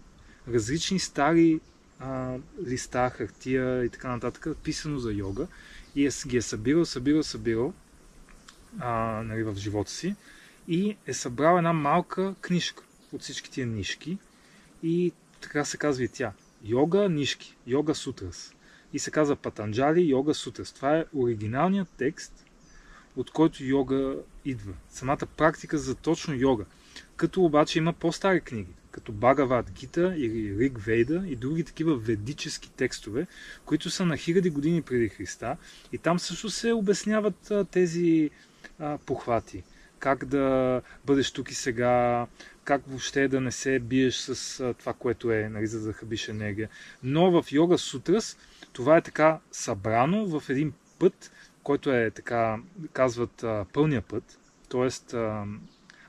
различни 0.48 0.98
стари 0.98 1.60
а, 2.00 2.36
листа, 2.66 3.10
хартия 3.10 3.84
и 3.84 3.88
така 3.88 4.08
нататък, 4.08 4.56
писано 4.62 4.98
за 4.98 5.12
йога 5.12 5.46
и 5.96 6.06
е, 6.06 6.10
ги 6.26 6.36
е 6.36 6.42
събирал, 6.42 6.84
събирал, 6.84 7.22
събирал 7.22 7.74
а, 8.78 9.22
нали, 9.22 9.42
в 9.42 9.54
живота 9.56 9.90
си 9.90 10.16
и 10.68 10.96
е 11.06 11.14
събрал 11.14 11.56
една 11.56 11.72
малка 11.72 12.34
книжка 12.40 12.82
от 13.12 13.22
всички 13.22 13.50
тия 13.50 13.66
нишки 13.66 14.18
и 14.82 15.12
така 15.40 15.64
се 15.64 15.76
казва 15.76 16.04
и 16.04 16.08
тя. 16.08 16.32
Йога 16.64 17.08
нишки, 17.08 17.56
йога 17.66 17.94
сутрас. 17.94 18.54
И 18.92 18.98
се 18.98 19.10
казва 19.10 19.36
Патанджали 19.36 20.08
йога 20.08 20.34
сутрас. 20.34 20.72
Това 20.72 20.98
е 20.98 21.04
оригиналният 21.14 21.88
текст, 21.96 22.44
от 23.16 23.30
който 23.30 23.64
йога 23.64 24.16
идва. 24.44 24.72
Самата 24.90 25.26
практика 25.36 25.78
за 25.78 25.94
точно 25.94 26.34
йога. 26.34 26.64
Като 27.16 27.44
обаче 27.44 27.78
има 27.78 27.92
по-стари 27.92 28.40
книги, 28.40 28.72
като 28.90 29.12
Багават 29.12 29.70
Гита 29.70 30.14
или 30.16 30.58
Рик 30.58 30.78
Вейда 30.78 31.24
и 31.26 31.36
други 31.36 31.64
такива 31.64 31.96
ведически 31.96 32.70
текстове, 32.70 33.26
които 33.64 33.90
са 33.90 34.06
на 34.06 34.16
хиляди 34.16 34.50
години 34.50 34.82
преди 34.82 35.08
Христа. 35.08 35.56
И 35.92 35.98
там 35.98 36.18
също 36.18 36.50
се 36.50 36.72
обясняват 36.72 37.52
тези 37.70 38.30
а, 38.78 38.98
похвати. 38.98 39.62
Как 39.98 40.24
да 40.24 40.82
бъдеш 41.04 41.30
тук 41.30 41.50
и 41.50 41.54
сега, 41.54 42.26
как 42.64 42.82
въобще 42.86 43.28
да 43.28 43.40
не 43.40 43.52
се 43.52 43.78
биеш 43.78 44.16
с 44.16 44.60
а, 44.60 44.74
това, 44.74 44.92
което 44.92 45.32
е, 45.32 45.48
нали, 45.48 45.66
за 45.66 45.86
да 45.86 45.92
хабиш 45.92 46.28
енергия. 46.28 46.68
Но 47.02 47.42
в 47.42 47.52
йога 47.52 47.78
сутрас 47.78 48.36
това 48.72 48.96
е 48.96 49.02
така 49.02 49.40
събрано 49.52 50.40
в 50.40 50.50
един 50.50 50.72
път, 50.98 51.32
който 51.62 51.92
е 51.92 52.10
така, 52.10 52.58
казват, 52.92 53.42
а, 53.42 53.66
пълния 53.72 54.02
път, 54.02 54.38
т.е. 54.68 55.16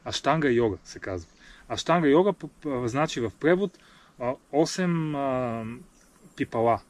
аштанга 0.05 0.49
йога 0.49 0.77
се 0.83 0.99
казва. 0.99 1.31
Аштанга 1.69 2.07
йога 2.07 2.33
значи 2.65 3.19
в 3.19 3.31
превод 3.39 3.79
а, 4.19 4.33
8 4.53 5.15
а, 5.17 5.65
пипала 6.35 6.81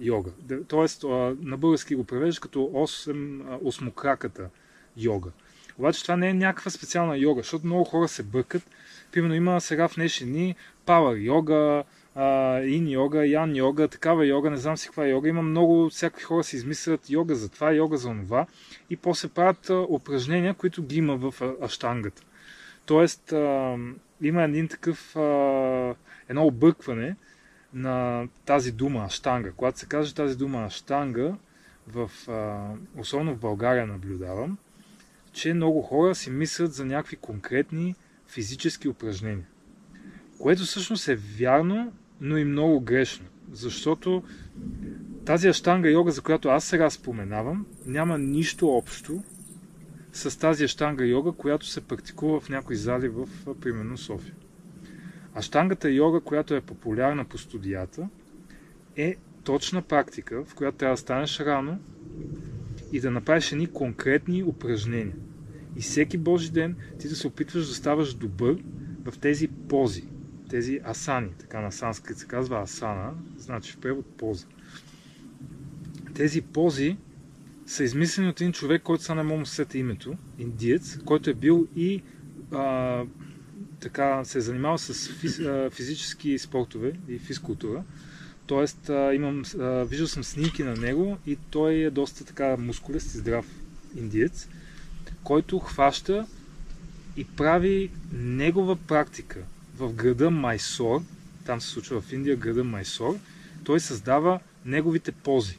йога. 0.00 0.30
Тоест 0.68 1.04
на 1.40 1.56
български 1.56 1.94
го 1.94 2.04
превежда 2.04 2.40
като 2.40 2.58
8 2.58 3.42
а, 3.48 3.58
осмокраката 3.62 4.50
йога. 4.96 5.30
Обаче 5.78 6.02
това 6.02 6.16
не 6.16 6.28
е 6.28 6.34
някаква 6.34 6.70
специална 6.70 7.16
йога, 7.16 7.42
защото 7.42 7.66
много 7.66 7.84
хора 7.84 8.08
се 8.08 8.22
бъркат. 8.22 8.62
Примерно 9.12 9.34
има 9.34 9.60
сега 9.60 9.88
в 9.88 9.94
днешни 9.94 10.26
дни 10.26 10.56
пауър 10.86 11.16
йога, 11.16 11.84
ин 12.64 12.88
йога, 12.88 13.26
ян 13.26 13.56
йога, 13.56 13.88
такава 13.88 14.26
йога, 14.26 14.50
не 14.50 14.56
знам 14.56 14.76
си 14.76 14.86
каква 14.86 15.06
йога. 15.06 15.28
Има 15.28 15.42
много, 15.42 15.90
всякакви 15.90 16.24
хора 16.24 16.44
си 16.44 16.56
измислят 16.56 17.10
йога 17.10 17.34
за 17.34 17.48
това, 17.48 17.72
йога 17.72 17.96
за 17.96 18.08
това 18.08 18.46
и 18.90 18.96
после 18.96 19.28
правят 19.28 19.70
упражнения, 19.88 20.54
които 20.54 20.82
ги 20.82 20.96
има 20.96 21.16
в 21.16 21.34
аштангата. 21.62 22.22
Тоест, 22.86 23.32
а, 23.32 23.76
има 24.22 24.42
един 24.42 24.68
такъв, 24.68 25.16
а, 25.16 25.94
едно 26.28 26.46
объркване 26.46 27.16
на 27.74 28.26
тази 28.44 28.72
дума 28.72 29.04
аштанга. 29.04 29.52
Когато 29.52 29.78
се 29.78 29.86
каже 29.86 30.14
тази 30.14 30.36
дума 30.36 30.64
аштанга, 30.64 31.34
в, 31.88 32.10
а, 32.28 32.68
особено 33.00 33.34
в 33.34 33.38
България 33.38 33.86
наблюдавам, 33.86 34.58
че 35.32 35.54
много 35.54 35.82
хора 35.82 36.14
си 36.14 36.30
мислят 36.30 36.72
за 36.72 36.84
някакви 36.84 37.16
конкретни 37.16 37.94
физически 38.26 38.88
упражнения. 38.88 39.46
Което 40.38 40.62
всъщност 40.62 41.08
е 41.08 41.14
вярно, 41.14 41.92
но 42.20 42.36
и 42.36 42.44
много 42.44 42.80
грешно. 42.80 43.26
Защото 43.52 44.22
тази 45.24 45.48
аштанга 45.48 45.88
йога, 45.88 46.10
за 46.10 46.20
която 46.20 46.48
аз 46.48 46.64
сега 46.64 46.90
споменавам, 46.90 47.66
няма 47.86 48.18
нищо 48.18 48.68
общо 48.68 49.22
с 50.12 50.38
тази 50.38 50.64
аштанга 50.64 51.04
йога, 51.04 51.32
която 51.32 51.66
се 51.66 51.80
практикува 51.80 52.40
в 52.40 52.48
някои 52.48 52.76
зали 52.76 53.08
в, 53.08 53.28
примерно, 53.60 53.98
София. 53.98 54.34
Аштангата 55.34 55.90
йога, 55.90 56.20
която 56.20 56.54
е 56.54 56.60
популярна 56.60 57.24
по 57.24 57.38
студията, 57.38 58.08
е 58.96 59.16
точна 59.44 59.82
практика, 59.82 60.44
в 60.44 60.54
която 60.54 60.76
трябва 60.76 60.94
да 60.94 61.00
станеш 61.00 61.40
рано 61.40 61.78
и 62.92 63.00
да 63.00 63.10
направиш 63.10 63.52
едни 63.52 63.66
конкретни 63.66 64.42
упражнения. 64.42 65.16
И 65.76 65.80
всеки 65.80 66.18
Божи 66.18 66.50
ден 66.50 66.76
ти 66.98 67.08
да 67.08 67.16
се 67.16 67.26
опитваш 67.26 67.68
да 67.68 67.74
ставаш 67.74 68.14
добър 68.14 68.62
в 69.04 69.18
тези 69.18 69.48
пози, 69.48 70.04
тези 70.50 70.80
асани, 70.84 71.30
така 71.38 71.60
на 71.60 71.72
санскрит 71.72 72.18
се 72.18 72.26
казва 72.26 72.62
асана, 72.62 73.14
значи 73.36 73.72
в 73.72 73.76
превод 73.76 74.06
поза. 74.16 74.46
Тези 76.14 76.42
пози 76.42 76.96
са 77.66 77.84
измислени 77.84 78.28
от 78.28 78.40
един 78.40 78.52
човек, 78.52 78.82
който 78.82 79.04
са 79.04 79.14
не 79.14 79.22
мога 79.22 79.46
сета 79.46 79.78
името, 79.78 80.16
индиец, 80.38 80.98
който 81.04 81.30
е 81.30 81.34
бил 81.34 81.68
и 81.76 82.02
а, 82.52 83.04
така 83.80 84.24
се 84.24 84.38
е 84.38 84.40
занимавал 84.40 84.78
с 84.78 85.12
физ, 85.12 85.38
а, 85.38 85.70
физически 85.72 86.38
спортове 86.38 86.92
и 87.08 87.18
физкултура. 87.18 87.84
Тоест, 88.46 88.90
а, 88.90 89.14
имам, 89.14 89.42
а, 89.60 89.84
виждал 89.84 90.08
съм 90.08 90.24
снимки 90.24 90.62
на 90.62 90.76
него 90.76 91.18
и 91.26 91.36
той 91.50 91.74
е 91.74 91.90
доста 91.90 92.24
така 92.24 92.56
мускулест 92.56 93.14
и 93.14 93.18
здрав 93.18 93.46
индиец, 93.96 94.48
който 95.24 95.58
хваща 95.58 96.26
и 97.16 97.24
прави 97.24 97.90
негова 98.12 98.76
практика 98.76 99.40
в 99.76 99.92
града 99.92 100.30
Майсор, 100.30 101.02
там 101.46 101.60
се 101.60 101.68
случва 101.68 102.00
в 102.00 102.12
Индия 102.12 102.36
града 102.36 102.64
Майсор, 102.64 103.18
той 103.64 103.80
създава 103.80 104.40
неговите 104.64 105.12
пози. 105.12 105.58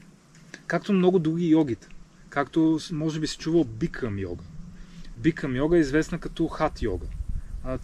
Както 0.68 0.94
много 0.94 1.20
други 1.20 1.48
йогите. 1.48 1.88
Както 2.30 2.80
може 2.92 3.20
би 3.20 3.28
си 3.28 3.38
чувал 3.38 3.64
Бикрам 3.64 4.20
йога. 4.20 4.44
Бикрам 5.18 5.56
йога 5.56 5.78
е 5.78 5.80
известна 5.80 6.20
като 6.20 6.48
хат 6.48 6.82
йога. 6.82 7.06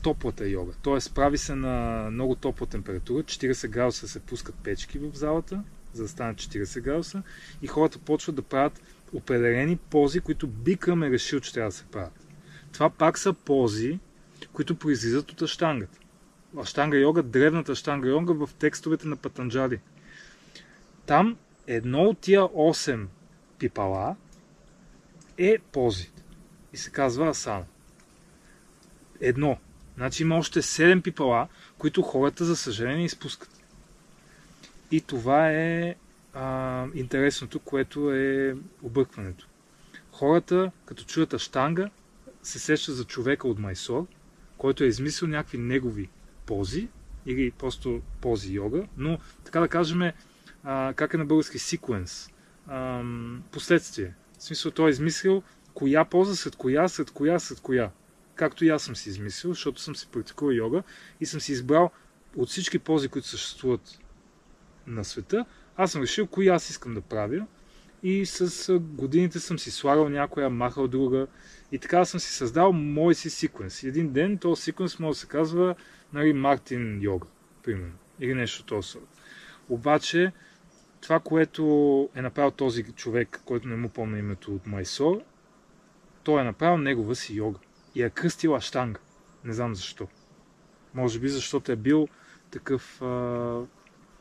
Топлата 0.02 0.48
йога. 0.48 0.74
Тоест 0.82 1.16
прави 1.16 1.38
се 1.38 1.56
на 1.56 2.08
много 2.12 2.36
топла 2.36 2.68
температура. 2.68 3.24
40 3.24 3.68
градуса 3.68 4.08
се 4.08 4.20
пускат 4.20 4.56
печки 4.56 5.00
в 5.00 5.12
залата, 5.14 5.64
за 5.94 6.04
да 6.04 6.10
станат 6.10 6.38
40 6.38 6.82
градуса. 6.82 7.24
И 7.62 7.68
хората 7.68 8.00
почват 8.00 8.36
да 8.36 8.42
правят 8.42 8.82
определени 9.14 9.78
пози, 9.78 10.20
които 10.20 10.48
Бикрам 10.48 11.04
е 11.04 11.10
решил, 11.10 11.40
че 11.40 11.54
трябва 11.54 11.70
да 11.70 11.76
се 11.76 11.86
правят. 11.86 12.28
Това 12.72 12.90
пак 12.90 13.18
са 13.18 13.34
пози, 13.34 14.00
които 14.54 14.76
произлизат 14.76 15.32
от 15.32 15.42
аштангата. 15.42 16.00
Аштанга 16.60 16.98
йога, 16.98 17.24
древната 17.24 17.72
аштанга 17.72 18.10
йога 18.10 18.34
в 18.34 18.50
текстовете 18.54 19.08
на 19.08 19.16
Патанджали. 19.16 19.80
Там 21.06 21.38
едно 21.68 22.02
от 22.02 22.20
тия 22.20 22.42
8 22.42 23.06
пипала 23.60 24.16
е 25.38 25.58
пози. 25.72 26.12
И 26.74 26.78
се 26.78 26.92
казва 26.92 27.28
асана. 27.28 27.66
Едно. 29.22 29.58
Значи 30.00 30.24
има 30.24 30.38
още 30.38 30.62
7 30.62 31.02
пипала, 31.02 31.48
които 31.78 32.02
хората, 32.02 32.46
за 32.46 32.56
съжаление, 32.56 33.06
изпускат. 33.06 33.64
И 34.92 35.02
това 35.02 35.52
е 35.52 35.96
а, 36.34 36.86
интересното, 36.96 37.60
което 37.60 38.14
е 38.14 38.56
объркването. 38.84 39.48
хората, 40.12 40.72
като 40.86 41.04
чуят 41.04 41.34
аштанга, 41.34 41.90
се 42.44 42.60
сещат 42.60 42.96
за 42.96 43.06
човека 43.06 43.48
от 43.48 43.60
Майсор, 43.60 44.08
който 44.58 44.84
е 44.84 44.88
измислил 44.88 45.28
някакви 45.28 45.58
негови 45.58 46.10
пози 46.46 46.88
или 47.26 47.52
просто 47.52 48.02
пози 48.22 48.54
йога, 48.54 48.88
но 48.98 49.20
така 49.44 49.60
да 49.60 49.68
кажем, 49.68 50.12
а, 50.64 50.94
как 50.96 51.14
е 51.14 51.18
на 51.18 51.26
български 51.26 51.60
секвенс, 51.60 52.30
последствие. 53.52 54.14
В 54.38 54.44
смисъл, 54.44 54.72
той 54.72 54.90
е 54.90 54.92
измислил 54.92 55.44
коя 55.74 56.06
поза 56.06 56.36
след 56.36 56.56
коя, 56.56 56.88
след 56.88 57.12
коя, 57.12 57.40
след 57.40 57.60
коя. 57.60 57.92
Както 58.40 58.66
и 58.66 58.70
аз 58.70 58.84
съм 58.84 58.96
си 58.96 59.10
измислил, 59.10 59.52
защото 59.52 59.82
съм 59.82 59.96
си 59.96 60.08
практикувал 60.12 60.54
йога 60.54 60.84
и 61.20 61.26
съм 61.26 61.42
си 61.42 61.52
избрал 61.52 61.92
от 62.36 62.50
всички 62.50 62.80
пози, 62.80 63.08
които 63.08 63.28
съществуват 63.28 64.00
на 64.88 65.06
света, 65.06 65.46
аз 65.78 65.92
съм 65.92 66.02
решил 66.02 66.28
кои 66.28 66.48
аз 66.48 66.70
искам 66.70 66.94
да 66.94 67.02
правя 67.02 67.46
и 68.04 68.26
с 68.26 68.80
годините 68.80 69.40
съм 69.40 69.60
си 69.60 69.72
слагал 69.72 70.10
някоя, 70.10 70.50
махал 70.50 70.88
друга 70.88 71.28
и 71.72 71.80
така 71.80 72.06
съм 72.06 72.20
си 72.20 72.32
създал 72.34 72.72
мой 72.72 73.16
си 73.16 73.30
секвенс. 73.30 73.84
Един 73.84 74.12
ден 74.12 74.38
този 74.38 74.62
секвенс 74.62 75.00
може 75.00 75.16
да 75.16 75.20
се 75.20 75.28
казва 75.28 75.76
нали, 76.14 76.34
Мартин 76.34 77.02
йога, 77.02 77.28
примерно, 77.64 77.94
или 78.20 78.34
нещо 78.34 78.64
този 78.64 78.90
сорт. 78.90 79.08
Обаче, 79.70 80.32
това, 81.02 81.20
което 81.20 82.10
е 82.16 82.22
направил 82.22 82.52
този 82.52 82.84
човек, 82.84 83.42
който 83.46 83.68
не 83.68 83.76
му 83.76 83.90
помня 83.90 84.20
името 84.20 84.56
от 84.56 84.68
Майсор, 84.68 85.22
той 86.24 86.42
е 86.42 86.44
направил 86.44 86.78
негова 86.78 87.16
си 87.16 87.36
йога 87.36 87.60
и 87.96 88.04
е 88.04 88.10
кръстил 88.10 88.56
аштанга. 88.56 89.00
Не 89.44 89.54
знам 89.54 89.76
защо. 89.76 90.08
Може 90.94 91.20
би 91.20 91.30
защото 91.30 91.72
е 91.72 91.76
бил 91.76 92.08
такъв 92.52 93.02
а, 93.02 93.62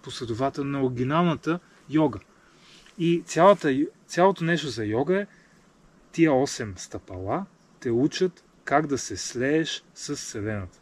последовател 0.03 0.65
на 0.65 0.83
оригиналната 0.83 1.61
йога. 1.91 2.19
И 2.99 3.23
цялата, 3.27 3.87
цялото 4.07 4.45
нещо 4.45 4.69
за 4.69 4.85
йога 4.85 5.21
е 5.21 5.27
тия 6.13 6.31
8 6.31 6.79
стъпала 6.79 7.47
те 7.81 7.91
учат 7.91 8.45
как 8.65 8.87
да 8.87 8.99
се 8.99 9.17
слееш 9.17 9.85
с 9.95 10.17
Вселената. 10.17 10.79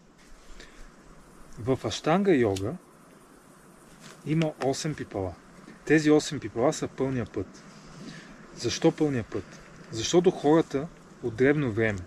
В 1.58 1.78
Аштанга 1.84 2.32
йога 2.32 2.74
има 4.26 4.46
8 4.46 4.94
пипала. 4.94 5.34
Тези 5.84 6.10
8 6.10 6.38
пипала 6.38 6.72
са 6.72 6.88
пълния 6.88 7.26
път. 7.26 7.64
Защо 8.56 8.92
пълния 8.92 9.24
път? 9.24 9.60
Защото 9.90 10.30
хората 10.30 10.88
от 11.22 11.36
древно 11.36 11.72
време 11.72 11.98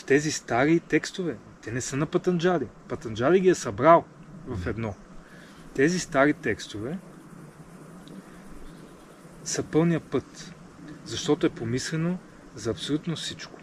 в 0.00 0.04
тези 0.04 0.32
стари 0.32 0.80
текстове, 0.80 1.36
те 1.62 1.72
не 1.72 1.80
са 1.80 1.96
на 1.96 2.06
Патанджали. 2.06 2.68
Патанджали 2.88 3.40
ги 3.40 3.48
е 3.48 3.54
събрал 3.54 4.04
в 4.46 4.66
едно. 4.66 4.94
Тези 5.74 5.98
стари 5.98 6.34
текстове 6.34 6.98
са 9.44 9.62
пълния 9.62 10.00
път, 10.00 10.54
защото 11.04 11.46
е 11.46 11.50
помислено 11.50 12.18
за 12.54 12.70
абсолютно 12.70 13.16
всичко. 13.16 13.60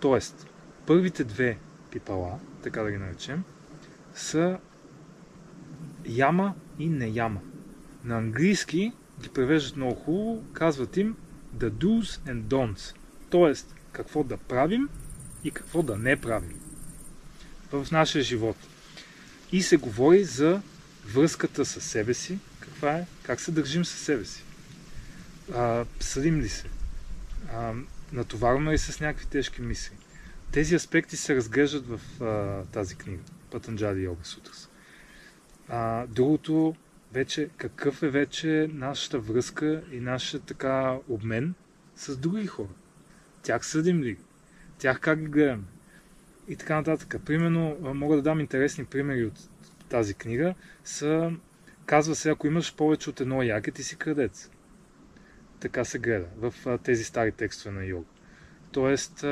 Тоест, 0.00 0.46
първите 0.86 1.24
две 1.24 1.58
пипала, 1.90 2.38
така 2.62 2.82
да 2.82 2.90
ги 2.90 2.96
наречем, 2.96 3.42
са 4.14 4.58
яма 6.06 6.54
и 6.78 6.88
не 6.88 7.06
яма. 7.08 7.40
На 8.04 8.18
английски 8.18 8.92
ги 9.20 9.28
превеждат 9.28 9.76
много 9.76 9.94
хубаво, 9.94 10.44
казват 10.52 10.96
им 10.96 11.16
the 11.56 11.70
do's 11.70 12.32
and 12.32 12.42
don'ts. 12.42 12.94
Тоест, 13.30 13.74
какво 13.92 14.24
да 14.24 14.36
правим 14.36 14.88
и 15.44 15.50
какво 15.50 15.82
да 15.82 15.96
не 15.96 16.20
правим 16.20 16.60
в 17.72 17.86
нашия 17.92 18.22
живот. 18.22 18.56
И 19.52 19.62
се 19.62 19.76
говори 19.76 20.24
за 20.24 20.62
връзката 21.06 21.64
с 21.64 21.80
себе 21.80 22.14
си, 22.14 22.38
каква 22.60 22.92
е, 22.92 23.06
как 23.22 23.40
се 23.40 23.52
държим 23.52 23.84
със 23.84 24.00
себе 24.00 24.24
си. 24.24 24.44
А, 25.54 25.84
съдим 26.00 26.40
ли 26.40 26.48
се? 26.48 26.64
А, 27.52 27.72
натоварваме 28.12 28.72
ли 28.72 28.78
се 28.78 28.92
с 28.92 29.00
някакви 29.00 29.26
тежки 29.26 29.62
мисли? 29.62 29.96
Тези 30.52 30.74
аспекти 30.74 31.16
се 31.16 31.36
разглеждат 31.36 31.86
в 31.86 32.22
а, 32.22 32.64
тази 32.72 32.94
книга, 32.94 33.22
Патанджали 33.50 34.02
Йога 34.02 34.24
Сутрас. 34.24 34.68
А, 35.68 36.06
другото, 36.06 36.76
вече, 37.12 37.48
какъв 37.56 38.02
е 38.02 38.08
вече 38.08 38.70
нашата 38.72 39.18
връзка 39.18 39.82
и 39.92 40.00
нашия 40.00 40.40
така 40.40 40.96
обмен 41.08 41.54
с 41.96 42.16
други 42.16 42.46
хора? 42.46 42.68
Тях 43.42 43.66
съдим 43.66 44.02
ли? 44.02 44.16
Тях 44.78 45.00
как 45.00 45.20
ги 45.20 45.26
гледаме? 45.26 45.64
И 46.48 46.56
така 46.56 46.74
нататък. 46.74 47.16
Примерно, 47.24 47.76
мога 47.94 48.16
да 48.16 48.22
дам 48.22 48.40
интересни 48.40 48.84
примери 48.84 49.24
от 49.24 49.48
тази 49.88 50.14
книга. 50.14 50.54
Са, 50.84 51.32
казва 51.86 52.14
се, 52.14 52.30
ако 52.30 52.46
имаш 52.46 52.74
повече 52.74 53.10
от 53.10 53.20
едно 53.20 53.42
яке, 53.42 53.70
ти 53.70 53.82
си 53.82 53.96
крадец. 53.96 54.50
Така 55.60 55.84
се 55.84 55.98
гледа 55.98 56.26
в 56.36 56.78
тези 56.78 57.04
стари 57.04 57.32
текстове 57.32 57.74
на 57.74 57.84
йога. 57.84 58.06
Тоест, 58.72 59.24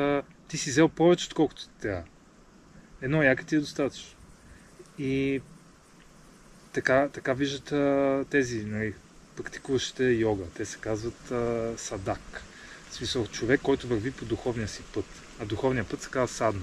ти 0.49 0.59
си 0.59 0.71
взел 0.71 0.89
повече, 0.89 1.27
отколкото 1.27 1.69
ти 1.69 1.79
трябва. 1.81 2.05
Едно 3.03 3.23
яке 3.23 3.45
ти 3.45 3.57
е 3.57 3.61
достатъчно. 3.61 4.19
И 4.99 5.43
така, 6.73 7.09
така 7.09 7.33
виждат 7.33 8.29
тези 8.31 8.65
нали, 8.65 8.95
практикуващите 9.37 10.05
йога. 10.05 10.45
Те 10.55 10.65
се 10.65 10.79
казват 10.79 11.31
а, 11.31 11.73
садак. 11.77 12.43
В 12.91 12.95
смисъл 12.95 13.27
човек, 13.27 13.61
който 13.63 13.89
върви 13.89 14.11
по 14.11 14.25
духовния 14.25 14.69
си 14.69 14.83
път. 14.95 15.26
А 15.41 15.45
духовния 15.45 15.85
път 15.85 16.03
се 16.03 16.11
казва 16.11 16.35
садна. 16.35 16.63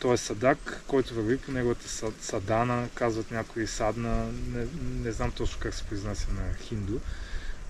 Той 0.00 0.14
е 0.14 0.16
садак, 0.16 0.82
който 0.86 1.14
върви 1.14 1.38
по 1.38 1.52
неговата 1.52 2.12
садана, 2.20 2.88
казват 2.94 3.30
някои 3.30 3.66
садна, 3.66 4.26
не, 4.52 4.66
не 5.04 5.12
знам 5.12 5.32
точно 5.32 5.60
как 5.60 5.74
се 5.74 5.84
произнася 5.84 6.26
на 6.32 6.54
хинду, 6.54 6.98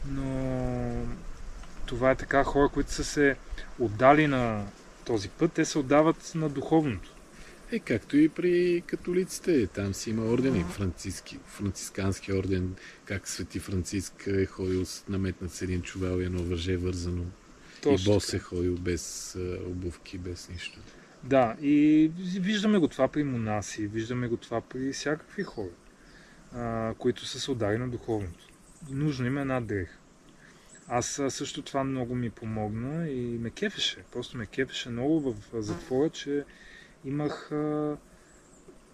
но 0.08 1.06
това 1.86 2.10
е 2.10 2.16
така 2.16 2.44
хора, 2.44 2.68
които 2.68 2.92
са 2.92 3.04
се 3.04 3.36
отдали 3.78 4.26
на 4.26 4.66
този 5.04 5.28
път, 5.28 5.52
те 5.52 5.64
се 5.64 5.78
отдават 5.78 6.32
на 6.34 6.48
духовното. 6.48 7.14
Е, 7.72 7.78
както 7.78 8.16
и 8.16 8.28
при 8.28 8.82
католиците. 8.86 9.66
Там 9.66 9.94
си 9.94 10.10
има 10.10 10.24
ордени. 10.24 10.64
Франциски, 10.64 11.38
францискански 11.46 12.32
орден, 12.32 12.74
как 13.04 13.28
Свети 13.28 13.58
Франциск 13.58 14.26
е 14.26 14.46
ходил 14.46 14.84
наметнат 15.08 15.52
с 15.52 15.62
един 15.62 15.82
чувал 15.82 16.20
и 16.20 16.24
едно 16.24 16.42
въже 16.42 16.76
вързано. 16.76 17.24
Точно 17.84 18.12
и 18.12 18.14
бос 18.14 18.34
е 18.34 18.38
ходил 18.38 18.76
без 18.76 19.36
обувки, 19.66 20.18
без 20.18 20.48
нищо. 20.48 20.80
Да, 21.22 21.56
и 21.60 22.10
виждаме 22.40 22.78
го 22.78 22.88
това 22.88 23.08
при 23.08 23.24
монаси, 23.24 23.86
виждаме 23.86 24.28
го 24.28 24.36
това 24.36 24.60
при 24.60 24.92
всякакви 24.92 25.42
хора, 25.42 25.70
а, 26.52 26.94
които 26.98 27.26
са 27.26 27.40
се 27.40 27.50
удари 27.50 27.78
на 27.78 27.88
духовното. 27.88 28.46
Нужно 28.90 29.26
им 29.26 29.38
е 29.38 29.40
една 29.40 29.60
дреха. 29.60 29.98
Аз 30.88 31.20
също 31.28 31.62
това 31.62 31.84
много 31.84 32.14
ми 32.14 32.30
помогна 32.30 33.08
и 33.08 33.38
ме 33.38 33.50
кефеше. 33.50 34.04
Просто 34.12 34.36
ме 34.36 34.46
кефеше 34.46 34.88
много 34.88 35.20
в 35.20 35.62
затвора, 35.62 36.10
че 36.10 36.44
имах 37.04 37.52
а, 37.52 37.96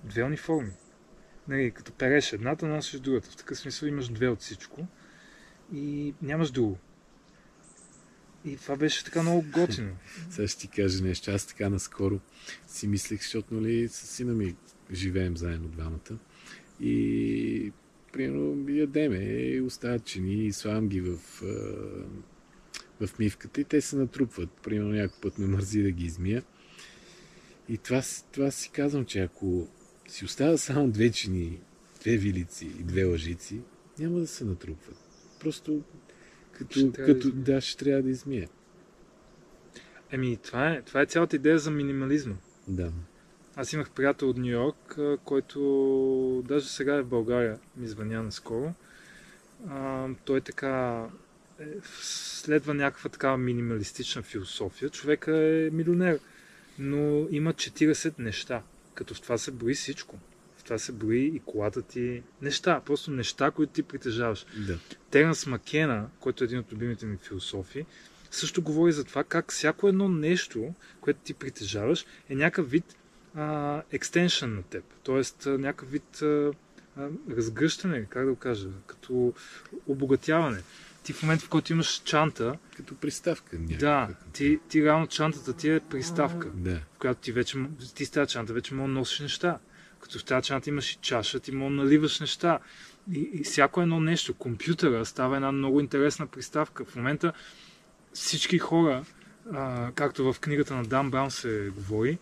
две 0.05 0.24
униформи. 0.24 0.72
Нали, 1.48 1.70
като 1.70 1.92
переш 1.92 2.33
едната, 2.33 2.66
носиш 2.66 3.00
другата. 3.00 3.31
В 3.31 3.37
такъв 3.37 3.59
смисъл 3.59 3.87
имаш 3.87 4.09
две 4.09 4.29
от 4.29 4.40
всичко 4.40 4.87
и 5.72 6.14
нямаш 6.22 6.50
друго. 6.50 6.79
И 8.44 8.57
това 8.57 8.76
беше 8.76 9.05
така 9.05 9.22
много 9.22 9.44
готино. 9.53 9.96
Сега 10.31 10.48
ще 10.48 10.61
ти 10.61 10.68
кажа 10.68 11.05
нещо. 11.05 11.31
Аз 11.31 11.46
така 11.46 11.68
наскоро 11.68 12.20
си 12.68 12.88
мислех, 12.88 13.20
защото 13.20 13.55
нали, 13.55 13.88
с 13.88 14.07
сина 14.07 14.35
ми 14.35 14.57
живеем 14.92 15.37
заедно 15.37 15.68
двамата. 15.68 16.18
И 16.81 17.72
примерно 18.12 18.68
ядеме 18.68 19.18
и 19.18 19.61
остават 19.61 20.05
чини 20.05 20.46
и 20.46 20.53
слагам 20.53 20.88
ги 20.88 21.00
в, 21.00 21.16
в 23.00 23.18
мивката 23.18 23.61
и 23.61 23.64
те 23.64 23.81
се 23.81 23.96
натрупват. 23.96 24.50
Примерно 24.50 24.92
някой 24.92 25.20
път 25.20 25.38
ме 25.38 25.46
мързи 25.46 25.83
да 25.83 25.90
ги 25.90 26.05
измия. 26.05 26.42
И 27.68 27.79
това, 27.79 28.03
това 28.33 28.50
си 28.50 28.70
казвам, 28.70 29.05
че 29.05 29.20
ако 29.20 29.68
си 30.09 30.24
оставя 30.24 30.59
само 30.59 30.90
две 30.90 31.11
чини, 31.11 31.61
две 32.00 32.16
вилици 32.16 32.66
и 32.66 32.83
две 32.83 33.05
лъжици, 33.05 33.61
няма 33.98 34.18
да 34.18 34.26
се 34.26 34.44
натрупват. 34.44 34.96
Просто 35.40 35.83
като, 36.64 36.79
ще 36.79 36.92
като 36.92 37.31
да, 37.31 37.53
да, 37.55 37.61
ще 37.61 37.85
трябва 37.85 38.03
да 38.03 38.11
измие. 38.11 38.49
Еми, 40.11 40.37
това 40.37 40.70
е, 40.70 40.83
това 40.83 41.01
е 41.01 41.07
цялата 41.07 41.37
идея 41.37 41.59
за 41.59 41.70
минимализма. 41.70 42.35
Да. 42.68 42.92
Аз 43.57 43.73
имах 43.73 43.90
приятел 43.90 44.31
от 44.31 44.37
Нью 44.37 44.46
Йорк, 44.46 44.99
който 45.25 46.44
даже 46.49 46.68
сега 46.68 46.94
е 46.94 47.03
в 47.03 47.07
България, 47.07 47.59
ми 47.77 47.88
звъня 47.88 48.23
наскоро. 48.23 48.75
А, 49.68 50.09
той 50.25 50.40
така 50.40 51.07
е, 51.61 51.64
следва 52.03 52.75
някаква 52.75 53.11
такава 53.11 53.38
минималистична 53.38 54.23
философия. 54.23 54.90
Човека 54.90 55.37
е 55.37 55.70
милионер, 55.73 56.18
но 56.79 57.27
има 57.31 57.55
40 57.55 58.18
неща, 58.18 58.62
като 58.94 59.14
в 59.14 59.20
това 59.20 59.38
се 59.38 59.51
брои 59.51 59.75
всичко. 59.75 60.18
Това 60.70 60.78
се 60.78 60.92
брои 60.92 61.24
и 61.24 61.40
колата 61.46 61.83
ти. 61.83 62.22
Неща, 62.42 62.80
просто 62.87 63.11
неща, 63.11 63.50
които 63.50 63.72
ти 63.72 63.83
притежаваш. 63.83 64.46
Да. 64.66 64.78
Теренс 65.11 65.46
Макена, 65.46 66.09
който 66.20 66.44
е 66.44 66.46
един 66.46 66.59
от 66.59 66.72
любимите 66.72 67.06
ми 67.06 67.16
философи, 67.16 67.87
също 68.30 68.62
говори 68.62 68.92
за 68.92 69.04
това 69.04 69.24
как 69.24 69.52
всяко 69.52 69.88
едно 69.88 70.09
нещо, 70.09 70.74
което 71.00 71.20
ти 71.24 71.35
притежаваш, 71.35 72.06
е 72.28 72.35
някакъв 72.35 72.70
вид 72.70 72.85
екстеншън 73.92 74.54
на 74.54 74.62
теб. 74.62 74.85
Тоест 75.02 75.46
някакъв 75.46 75.90
вид 75.90 76.22
а, 76.22 76.52
а, 76.96 77.09
разгръщане, 77.30 78.06
как 78.09 78.24
да 78.24 78.30
го 78.30 78.37
кажа, 78.37 78.68
като 78.87 79.35
обогатяване. 79.87 80.62
Ти 81.02 81.12
в 81.12 81.22
момента, 81.22 81.44
в 81.44 81.48
който 81.48 81.72
имаш 81.72 82.02
чанта, 82.04 82.59
Като 82.76 82.94
приставка 82.94 83.56
да, 83.59 84.00
някаква. 84.00 84.26
ти, 84.33 84.59
ти 84.68 84.85
реално 84.85 85.06
чантата 85.06 85.52
ти 85.52 85.70
е 85.70 85.80
приставка, 85.80 86.48
Да. 86.54 86.76
в 86.76 86.98
която 86.98 87.20
ти 87.20 87.33
вече, 87.33 87.59
ти 87.94 88.04
с 88.04 88.11
тази 88.11 88.33
чанта 88.33 88.52
вече 88.52 88.74
можеш 88.74 88.92
да 88.94 88.98
носиш 88.98 89.20
неща. 89.20 89.59
Като 90.01 90.19
в 90.19 90.25
тази 90.25 90.47
чанта 90.47 90.71
имаш 90.71 90.93
и 90.93 90.97
чаша, 90.97 91.41
ти 91.41 91.51
да 91.51 91.59
наливаш 91.59 92.21
неща. 92.21 92.59
И, 93.13 93.31
и 93.33 93.45
всяко 93.45 93.83
едно 93.83 94.01
нещо, 94.01 94.35
компютъра 94.35 95.07
става 95.07 95.37
една 95.37 95.53
много 95.53 95.81
интересна 95.81 96.27
приставка. 96.27 96.85
В 96.85 96.97
момента 96.97 97.33
всички 98.13 98.59
хора, 98.59 99.05
а, 99.53 99.93
както 99.95 100.33
в 100.33 100.41
книгата 100.41 100.75
на 100.75 100.85
Дан 100.85 101.11
Браун 101.11 101.31
се 101.31 101.71
говори, 101.75 102.19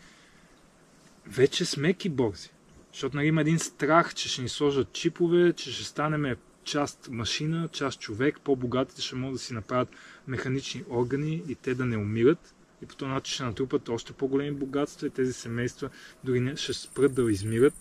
вече 1.26 1.64
сме 1.64 1.94
киборзи. 1.94 2.50
Защото 2.92 3.16
нали, 3.16 3.26
има 3.26 3.40
един 3.40 3.58
страх, 3.58 4.14
че 4.14 4.28
ще 4.28 4.42
ни 4.42 4.48
сложат 4.48 4.92
чипове, 4.92 5.52
че 5.52 5.72
ще 5.72 5.84
станем 5.84 6.36
част 6.64 7.08
машина, 7.10 7.68
част 7.72 8.00
човек, 8.00 8.40
по-богатите 8.44 9.02
ще 9.02 9.16
могат 9.16 9.34
да 9.34 9.38
си 9.38 9.54
направят 9.54 9.88
механични 10.26 10.84
органи 10.90 11.42
и 11.48 11.54
те 11.54 11.74
да 11.74 11.86
не 11.86 11.96
умират. 11.96 12.54
И 12.82 12.86
по 12.86 12.96
този 12.96 13.10
начин 13.10 13.34
ще 13.34 13.44
натрупат 13.44 13.88
още 13.88 14.12
по-големи 14.12 14.50
богатства 14.50 15.06
и 15.06 15.10
тези 15.10 15.32
семейства 15.32 15.90
дори 16.24 16.40
не, 16.40 16.56
ще 16.56 16.72
спрат 16.72 17.14
да 17.14 17.32
измират. 17.32 17.74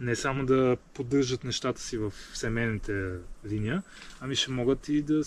Не 0.00 0.16
само 0.16 0.46
да 0.46 0.76
поддържат 0.94 1.44
нещата 1.44 1.80
си 1.80 1.98
в 1.98 2.12
семейните 2.34 3.12
линия, 3.46 3.82
ами 4.20 4.36
ще 4.36 4.50
могат 4.50 4.88
и 4.88 5.02
да, 5.02 5.22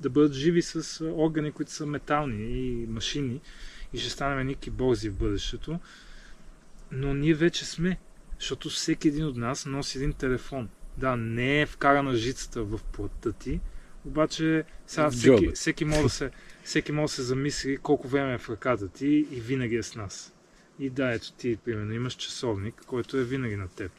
да 0.00 0.10
бъдат 0.10 0.32
живи 0.32 0.62
с 0.62 1.04
органи, 1.04 1.52
които 1.52 1.72
са 1.72 1.86
метални 1.86 2.42
и 2.42 2.86
машини 2.86 3.40
и 3.92 3.98
ще 3.98 4.10
станем 4.10 4.38
едни 4.38 4.54
киборзи 4.54 5.08
в 5.08 5.16
бъдещето. 5.16 5.80
Но 6.92 7.14
ние 7.14 7.34
вече 7.34 7.64
сме, 7.64 7.98
защото 8.38 8.70
всеки 8.70 9.08
един 9.08 9.26
от 9.26 9.36
нас 9.36 9.66
носи 9.66 9.98
един 9.98 10.12
телефон. 10.12 10.68
Да, 10.96 11.16
не 11.16 11.60
е 11.60 11.66
вкарана 11.66 12.14
жицата 12.14 12.62
в 12.62 12.80
плътта 12.92 13.32
ти, 13.32 13.60
обаче 14.04 14.64
сега 14.86 15.10
всеки, 15.10 15.50
всеки, 15.54 15.84
може 15.84 16.02
да 16.02 16.08
се, 16.08 16.30
всеки 16.64 16.92
може 16.92 17.10
да 17.10 17.14
се 17.14 17.22
замисли 17.22 17.76
колко 17.76 18.08
време 18.08 18.34
е 18.34 18.38
в 18.38 18.50
ръката 18.50 18.88
ти 18.88 19.26
и 19.30 19.40
винаги 19.40 19.76
е 19.76 19.82
с 19.82 19.94
нас. 19.94 20.32
И 20.78 20.90
да, 20.90 21.12
ето 21.12 21.32
ти, 21.32 21.56
примерно, 21.64 21.92
имаш 21.92 22.14
часовник, 22.14 22.74
който 22.86 23.16
е 23.16 23.24
винаги 23.24 23.56
на 23.56 23.68
теб. 23.68 23.92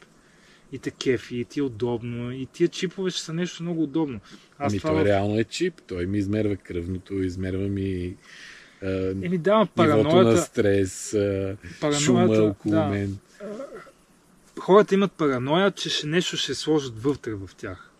И 0.72 0.78
те 0.78 0.90
кефи, 0.90 1.36
и 1.36 1.44
ти 1.44 1.60
е 1.60 1.62
удобно, 1.62 2.32
и 2.32 2.46
тия 2.46 2.68
чипове 2.68 3.10
ще 3.10 3.20
са 3.20 3.32
нещо 3.32 3.62
много 3.62 3.82
удобно. 3.82 4.20
Аз 4.58 4.72
Ами 4.72 4.80
това 4.80 4.90
той 4.90 5.04
реално 5.04 5.38
е 5.38 5.44
чип. 5.44 5.74
Той 5.86 6.06
ми 6.06 6.18
измерва 6.18 6.56
кръвното, 6.56 7.14
измерва 7.14 7.68
ми 7.68 8.16
а, 8.82 9.10
Еми 9.22 9.38
да, 9.38 9.58
нивото 9.58 9.82
на 9.82 9.86
параноята, 9.88 10.42
стрес, 10.42 11.14
а, 11.14 11.56
шума 12.00 12.20
параноята, 12.20 12.42
около 12.42 12.74
да, 12.74 12.86
мен. 12.86 13.18
хората 14.58 14.94
имат 14.94 15.12
параноя, 15.12 15.70
че 15.70 15.90
ще 15.90 16.06
нещо 16.06 16.36
ще 16.36 16.54
сложат 16.54 17.02
вътре 17.02 17.34
в 17.34 17.50
тях. 17.56 17.91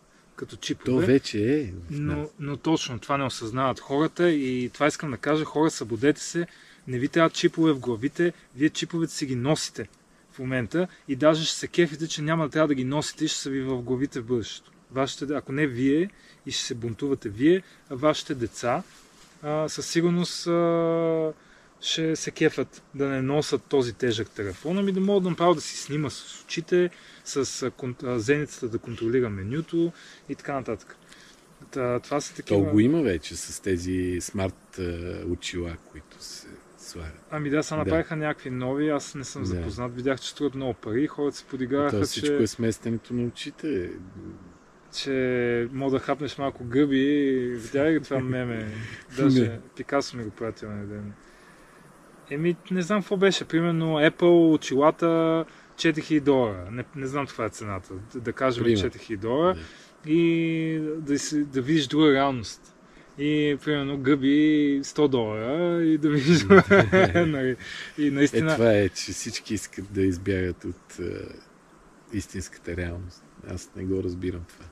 Като 0.42 0.56
То 0.56 0.62
чипове. 0.62 1.06
вече 1.06 1.60
е. 1.60 1.72
Но, 1.90 2.28
но 2.40 2.56
точно 2.56 2.98
това 2.98 3.16
не 3.16 3.24
осъзнават 3.24 3.80
хората 3.80 4.30
и 4.30 4.70
това 4.74 4.86
искам 4.86 5.10
да 5.10 5.16
кажа, 5.16 5.44
хора, 5.44 5.70
събудете 5.70 6.20
се, 6.20 6.46
не 6.88 6.98
ви 6.98 7.08
трябва 7.08 7.30
чипове 7.30 7.72
в 7.72 7.78
главите, 7.78 8.32
вие 8.56 8.70
чиповете 8.70 9.12
си 9.12 9.26
ги 9.26 9.36
носите 9.36 9.88
в 10.32 10.38
момента 10.38 10.88
и 11.08 11.16
даже 11.16 11.44
ще 11.44 11.56
се 11.56 11.68
кефите, 11.68 12.08
че 12.08 12.22
няма 12.22 12.44
да 12.44 12.50
трябва 12.50 12.68
да 12.68 12.74
ги 12.74 12.84
носите 12.84 13.24
и 13.24 13.28
ще 13.28 13.38
са 13.38 13.50
ви 13.50 13.62
в 13.62 13.82
главите 13.82 14.20
в 14.20 14.24
бъдещето. 14.24 14.72
Вашите, 14.90 15.34
ако 15.34 15.52
не 15.52 15.66
вие 15.66 16.10
и 16.46 16.50
ще 16.50 16.64
се 16.64 16.74
бунтувате 16.74 17.28
вие, 17.28 17.62
а 17.90 17.94
вашите 17.94 18.34
деца 18.34 18.82
а, 19.42 19.68
със 19.68 19.86
сигурност 19.86 20.46
а, 20.46 21.32
ще 21.82 22.16
се 22.16 22.30
кефат 22.30 22.82
да 22.94 23.08
не 23.08 23.22
носят 23.22 23.62
този 23.62 23.92
тежък 23.92 24.30
телефон, 24.30 24.78
ами 24.78 24.92
да 24.92 25.00
могат 25.00 25.22
да 25.22 25.30
направят 25.30 25.56
да 25.56 25.62
си 25.62 25.76
снима 25.76 26.10
с 26.10 26.44
очите, 26.44 26.90
с 27.24 27.70
зеницата 28.02 28.68
да 28.68 28.78
контролира 28.78 29.30
менюто 29.30 29.92
и 30.28 30.34
така 30.34 30.54
нататък. 30.54 30.96
Та, 31.70 32.00
това 32.00 32.20
са 32.20 32.34
такива... 32.34 32.64
То 32.64 32.70
го 32.70 32.80
има 32.80 33.02
вече 33.02 33.36
с 33.36 33.60
тези 33.62 34.18
смарт 34.20 34.80
очила, 35.28 35.76
които 35.92 36.16
се 36.24 36.46
слагат. 36.78 37.20
Ами 37.30 37.50
да, 37.50 37.62
са 37.62 37.74
Да. 37.74 37.78
направиха 37.78 38.16
някакви 38.16 38.50
нови, 38.50 38.88
аз 38.88 39.14
не 39.14 39.24
съм 39.24 39.42
Да. 39.42 39.48
запознат, 39.48 39.94
видях, 39.94 40.20
че 40.20 40.30
струват 40.30 40.54
много 40.54 40.74
пари, 40.74 41.06
хората 41.06 41.36
се 41.36 41.44
То 41.44 41.50
подиграваха, 41.50 42.02
всичко 42.02 42.26
че, 42.26 42.42
е 42.42 42.46
сместенето 42.46 43.14
на 43.14 43.26
очите. 43.26 43.90
че 44.96 45.68
мога 45.72 45.90
да 45.90 45.98
хапнеш 45.98 46.38
малко 46.38 46.64
гъби 46.64 46.98
и 47.00 47.48
видя 47.48 47.90
ли 47.92 48.02
това 48.02 48.20
меме? 48.20 48.72
Даже. 49.16 49.60
Пикасо 49.76 50.16
ми 50.16 50.24
го 50.24 50.30
пратил 50.30 50.70
на 50.70 50.86
ден. 50.86 51.12
Еми, 52.30 52.56
не 52.70 52.82
знам 52.82 53.00
какво 53.00 53.16
беше. 53.16 53.44
Примерно 53.44 53.86
Apple 53.98 54.52
очилата 54.54 55.44
4000 55.74 56.20
долара. 56.20 56.68
Не, 56.70 56.84
не 56.96 57.06
знам 57.06 57.26
каква 57.26 57.44
е 57.44 57.48
цената. 57.48 57.94
Да, 58.14 58.20
да 58.20 58.32
кажем 58.32 58.64
Пример. 58.64 58.90
4000 58.90 59.16
долара. 59.16 59.54
Да. 59.54 59.60
И 60.12 60.80
да, 60.98 61.18
си, 61.18 61.44
да 61.44 61.62
видиш 61.62 61.86
друга 61.86 62.12
реалност. 62.12 62.74
И 63.18 63.58
примерно 63.64 63.98
гъби 63.98 64.28
100 64.84 65.08
долара 65.08 65.84
и 65.84 65.98
да 65.98 66.10
видиш. 66.10 66.44
нали, 67.26 67.56
и 67.98 68.06
Е, 68.06 68.10
наистина. 68.10 68.54
това 68.54 68.72
е, 68.72 68.88
че 68.88 69.12
всички 69.12 69.54
искат 69.54 69.92
да 69.92 70.02
избягат 70.02 70.64
от 70.64 70.98
а, 71.00 71.28
истинската 72.12 72.76
реалност. 72.76 73.24
Аз 73.50 73.70
не 73.76 73.84
го 73.84 74.02
разбирам 74.02 74.40
това. 74.48 74.64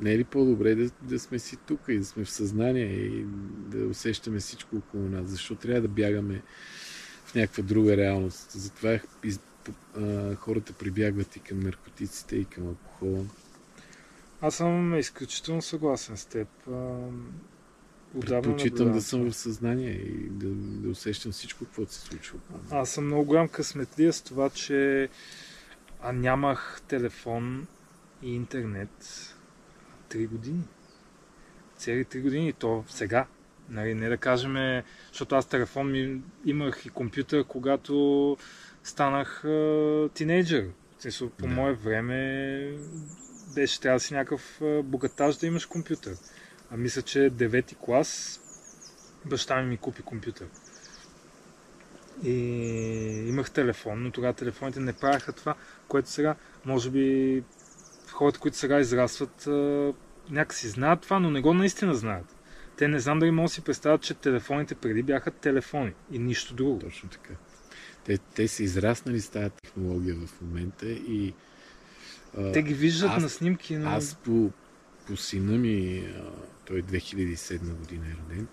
Не 0.00 0.12
е 0.12 0.18
ли 0.18 0.24
по-добре 0.24 0.74
да, 0.74 0.90
да 1.02 1.18
сме 1.18 1.38
си 1.38 1.56
тук 1.56 1.80
и 1.88 1.98
да 1.98 2.04
сме 2.04 2.24
в 2.24 2.30
съзнание 2.30 2.86
и 2.86 3.24
да 3.68 3.86
усещаме 3.86 4.38
всичко 4.38 4.76
около 4.76 5.08
нас? 5.08 5.26
Защо 5.26 5.54
трябва 5.54 5.80
да 5.80 5.88
бягаме 5.88 6.42
в 7.24 7.34
някаква 7.34 7.62
друга 7.62 7.96
реалност? 7.96 8.50
Затова 8.50 8.98
из, 9.24 9.40
а, 9.96 10.34
хората 10.34 10.72
прибягват 10.72 11.36
и 11.36 11.40
към 11.40 11.60
наркотиците, 11.60 12.36
и 12.36 12.44
към 12.44 12.66
алкохола. 12.66 13.24
Аз 14.40 14.56
съм 14.56 14.98
изключително 14.98 15.62
съгласен 15.62 16.16
с 16.16 16.24
теб. 16.26 16.48
Отдавна 18.14 18.42
Предпочитам 18.42 18.92
да 18.92 19.02
съм 19.02 19.30
в 19.30 19.36
съзнание 19.36 19.90
и 19.90 20.28
да, 20.30 20.48
да 20.54 20.88
усещам 20.90 21.32
всичко, 21.32 21.64
какво 21.64 21.86
се 21.86 22.00
случва. 22.00 22.38
Аз 22.70 22.90
съм 22.90 23.06
много 23.06 23.24
голям 23.24 23.48
късметлия 23.48 24.12
с 24.12 24.22
това, 24.22 24.50
че 24.50 25.08
а 26.02 26.12
нямах 26.12 26.82
телефон 26.88 27.66
и 28.22 28.34
интернет 28.34 29.33
3 30.14 30.28
години. 30.28 30.62
Цели 31.76 32.04
3 32.04 32.22
години 32.22 32.48
и 32.48 32.52
то 32.52 32.84
сега. 32.88 33.26
Нали, 33.68 33.94
не 33.94 34.08
да 34.08 34.16
кажем, 34.16 34.82
защото 35.08 35.34
аз 35.34 35.46
телефон 35.46 35.90
ми 35.90 36.20
имах 36.44 36.86
и 36.86 36.88
компютър, 36.88 37.44
когато 37.44 38.36
станах 38.84 39.44
а, 39.44 40.08
тинейджър. 40.14 40.66
Смисъл, 40.98 41.30
по 41.30 41.46
Да. 41.46 41.54
мое 41.54 41.72
време 41.72 42.78
беше 43.54 43.80
трябва 43.80 43.96
да 43.96 44.00
си 44.00 44.14
някакъв 44.14 44.60
богатаж 44.84 45.36
да 45.36 45.46
имаш 45.46 45.66
компютър. 45.66 46.16
А 46.70 46.76
мисля, 46.76 47.02
че 47.02 47.30
девети 47.30 47.76
клас 47.80 48.40
баща 49.24 49.62
ми 49.62 49.68
ми 49.68 49.76
купи 49.76 50.02
компютър. 50.02 50.46
И 52.24 52.32
имах 53.28 53.50
телефон, 53.50 54.02
но 54.02 54.10
тогава 54.10 54.32
телефоните 54.32 54.80
не 54.80 54.92
правяха 54.92 55.32
това, 55.32 55.54
което 55.88 56.10
сега, 56.10 56.34
може 56.64 56.90
би, 56.90 57.42
хората, 58.14 58.38
които 58.38 58.56
сега 58.56 58.80
израстват, 58.80 59.48
някакси 60.30 60.68
знаят 60.68 61.00
това, 61.00 61.18
но 61.18 61.30
не 61.30 61.40
го 61.40 61.54
наистина 61.54 61.94
знаят. 61.94 62.36
Те 62.76 62.88
не 62.88 62.98
знам 63.00 63.18
дали 63.18 63.30
могат 63.30 63.48
да 63.48 63.54
си 63.54 63.60
представят, 63.60 64.02
че 64.02 64.14
телефоните 64.14 64.74
преди 64.74 65.02
бяха 65.02 65.30
телефони 65.30 65.92
и 66.12 66.18
нищо 66.18 66.54
друго. 66.54 66.78
Точно 66.78 67.08
така. 67.08 67.34
Те, 68.04 68.18
те 68.18 68.48
са 68.48 68.62
израснали 68.62 69.20
с 69.20 69.28
тази 69.28 69.50
технология 69.50 70.16
в 70.16 70.40
момента 70.42 70.86
и 70.88 71.34
а, 72.38 72.52
Те 72.52 72.62
ги 72.62 72.74
виждат 72.74 73.10
аз- 73.10 73.22
на 73.22 73.28
снимки, 73.28 73.76
но... 73.76 73.90
аз 73.90 74.14
по, 74.14 74.50
по 75.06 75.16
сина 75.16 75.58
ми, 75.58 76.06
а, 76.16 76.22
той 76.64 76.82
2007 76.82 77.58
година 77.74 78.04
е 78.06 78.16
роден, 78.22 78.46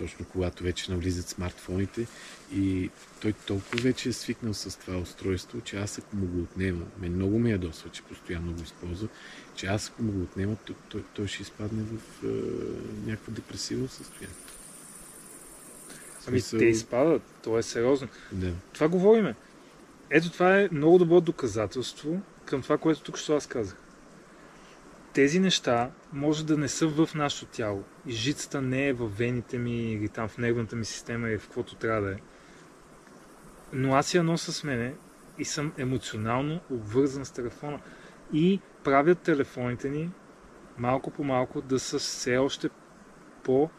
точно 0.00 0.26
когато 0.32 0.62
вече 0.64 0.92
навлизат 0.92 1.28
смартфоните 1.28 2.06
и 2.54 2.90
той 3.20 3.32
толкова 3.32 3.82
вече 3.82 4.08
е 4.08 4.12
свикнал 4.12 4.54
с 4.54 4.78
това 4.78 4.98
устройство, 4.98 5.60
че 5.60 5.76
аз 5.76 5.98
ако 5.98 6.16
му 6.16 6.26
го 6.26 6.42
отнема, 6.42 6.84
мен 7.00 7.12
много 7.12 7.38
ме 7.38 7.50
ядосва, 7.50 7.90
че 7.90 8.02
постоянно 8.02 8.52
го 8.52 8.62
използва, 8.62 9.08
че 9.54 9.66
аз 9.66 9.88
ако 9.88 10.02
му 10.02 10.12
го 10.12 10.22
отнема, 10.22 10.56
той, 10.66 10.76
той, 10.88 11.04
той 11.14 11.26
ще 11.26 11.42
изпадне 11.42 11.82
в 11.82 12.24
а, 12.24 12.28
някакво 13.10 13.32
депресивно 13.32 13.88
състояние. 13.88 14.36
Ами 16.28 16.40
смисъл, 16.40 16.58
те 16.58 16.64
изпадат, 16.64 17.22
то 17.42 17.58
е 17.58 17.62
сериозно. 17.62 18.08
Да. 18.32 18.52
Това 18.72 18.88
говориме. 18.88 19.34
Ето 20.10 20.30
това 20.32 20.60
е 20.60 20.68
много 20.72 20.98
добро 20.98 21.20
доказателство 21.20 22.22
към 22.44 22.62
това, 22.62 22.78
което 22.78 23.02
тук 23.02 23.18
що 23.18 23.36
аз 23.36 23.46
казах. 23.46 23.76
Тези 25.12 25.40
неща 25.40 25.90
може 26.12 26.46
да 26.46 26.56
не 26.56 26.68
са 26.68 26.88
в 26.88 27.08
нашето 27.14 27.46
тяло. 27.46 27.84
И 28.06 28.12
жицата 28.12 28.62
не 28.62 28.88
е 28.88 28.92
в 28.92 29.06
вените 29.06 29.58
ми 29.58 29.92
или 29.92 30.08
там 30.08 30.28
в 30.28 30.38
нервната 30.38 30.76
ми 30.76 30.84
система 30.84 31.28
или 31.28 31.38
в 31.38 31.42
каквото 31.42 31.74
трябва 31.74 32.00
да 32.00 32.12
е. 32.12 32.16
Но 33.72 33.94
аз 33.94 34.14
я 34.14 34.22
нося 34.22 34.52
с 34.52 34.64
мене 34.64 34.94
и 35.38 35.44
съм 35.44 35.72
емоционално 35.78 36.60
обвързан 36.70 37.24
с 37.24 37.30
телефона. 37.30 37.80
И 38.32 38.60
правят 38.84 39.18
телефоните 39.18 39.88
ни 39.88 40.10
малко 40.78 41.10
по 41.10 41.24
малко 41.24 41.60
да 41.60 41.78
са 41.78 41.98
все 41.98 42.36
още 42.36 42.70
по 43.42 43.70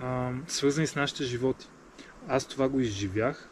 а, 0.00 0.30
свързани 0.48 0.86
с 0.86 0.94
нашите 0.94 1.24
животи. 1.24 1.68
Аз 2.28 2.46
това 2.46 2.68
го 2.68 2.80
изживях 2.80 3.48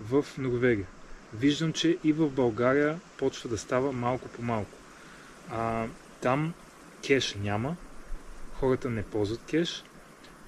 в 0.00 0.26
Норвегия. 0.38 0.86
Виждам, 1.34 1.72
че 1.72 1.98
и 2.04 2.12
в 2.12 2.30
България 2.30 3.00
почва 3.18 3.48
да 3.48 3.58
става 3.58 3.92
малко 3.92 4.28
по 4.28 4.42
малко. 4.42 4.70
А, 5.50 5.86
там 6.26 6.54
кеш 7.06 7.34
няма 7.34 7.76
хората 8.52 8.90
не 8.90 9.02
ползват 9.02 9.40
кеш. 9.50 9.84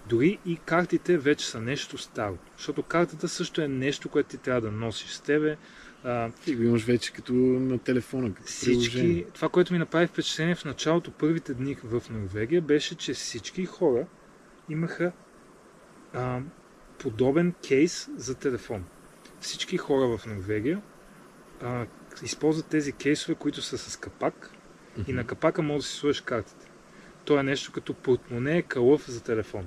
Дори 0.09 0.39
и 0.47 0.57
картите 0.57 1.19
вече 1.19 1.47
са 1.47 1.61
нещо 1.61 1.99
старо. 1.99 2.39
Защото 2.57 2.83
картата 2.83 3.29
също 3.29 3.61
е 3.61 3.69
нещо, 3.69 4.09
което 4.09 4.29
ти 4.29 4.39
трябва 4.39 4.61
да 4.61 4.71
носиш 4.71 5.11
с 5.11 5.21
тебе. 5.21 5.57
А, 6.05 6.31
Ти 6.31 6.57
го 6.57 6.63
имаш 6.63 6.85
вече 6.85 7.13
като 7.13 7.33
на 7.33 7.79
телефона, 7.79 8.35
като 8.35 8.47
приложение. 8.61 8.81
всички, 8.81 9.25
това, 9.35 9.49
което 9.49 9.73
ми 9.73 9.79
направи 9.79 10.07
впечатление 10.07 10.55
в 10.55 10.65
началото, 10.65 11.11
първите 11.11 11.55
дни 11.55 11.77
в 11.85 12.03
Норвегия, 12.11 12.63
беше, 12.63 12.95
че 12.95 13.15
всички 13.15 13.67
хора 13.67 14.07
имаха 14.69 15.13
а, 16.15 16.41
подобен 16.99 17.55
кейс 17.69 18.09
за 18.17 18.35
телефон. 18.35 18.85
Всички 19.41 19.77
хора 19.77 20.19
в 20.19 20.27
Норвегия 20.27 20.83
а, 21.63 21.87
използват 22.23 22.67
тези 22.67 22.93
кейсове, 22.93 23.35
които 23.35 23.63
са 23.63 23.79
с 23.79 23.97
капак 23.97 24.58
и 25.07 25.13
на 25.13 25.25
капака 25.25 25.63
може 25.63 25.79
да 25.79 25.89
си 25.89 25.95
сложиш 25.95 26.21
картите. 26.21 26.67
То 27.25 27.39
е 27.39 27.43
нещо 27.43 27.73
като 27.73 27.95
портмоне, 27.95 28.63
калъв 28.63 29.11
за 29.11 29.23
телефон. 29.23 29.67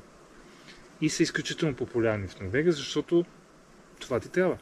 И 1.01 1.09
са 1.09 1.23
изключително 1.23 1.75
популярни 1.75 2.27
в 2.27 2.39
Норвегия, 2.39 2.73
защото 2.73 3.25
това 3.99 4.19
ти 4.19 4.29
трябва. 4.29 4.57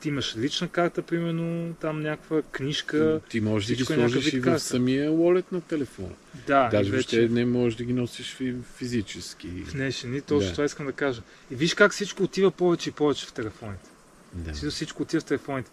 Ти 0.00 0.08
имаш 0.08 0.36
лична 0.36 0.68
карта, 0.68 1.02
примерно, 1.02 1.74
там 1.74 2.00
някаква 2.00 2.42
книжка. 2.42 3.20
Ти 3.28 3.40
можеш 3.40 3.68
да 3.68 3.74
ги 3.74 3.82
е 3.82 3.84
сложиш 3.84 4.32
и 4.32 4.40
в 4.40 4.58
самия 4.58 5.10
wallet 5.10 5.52
на 5.52 5.60
телефона. 5.60 6.14
Да, 6.46 6.68
Даже 6.68 6.88
и 6.88 6.92
въобще 6.92 7.20
вече 7.20 7.32
не 7.32 7.44
можеш 7.44 7.76
да 7.76 7.84
ги 7.84 7.92
носиш 7.92 8.36
фи- 8.36 8.62
физически. 8.76 9.48
в 9.48 9.72
днешни 9.72 10.10
дни, 10.10 10.20
точно 10.20 10.46
Да. 10.46 10.52
това 10.52 10.64
искам 10.64 10.86
да 10.86 10.92
кажа. 10.92 11.22
И 11.50 11.54
виж 11.54 11.74
как 11.74 11.92
всичко 11.92 12.22
отива 12.22 12.50
повече 12.50 12.88
и 12.88 12.92
повече 12.92 13.26
в 13.26 13.32
телефоните. 13.32 13.90
Да. 14.32 14.52
Всичко, 14.52 14.70
всичко 14.70 15.02
отива 15.02 15.20
в 15.20 15.24
телефоните. 15.24 15.70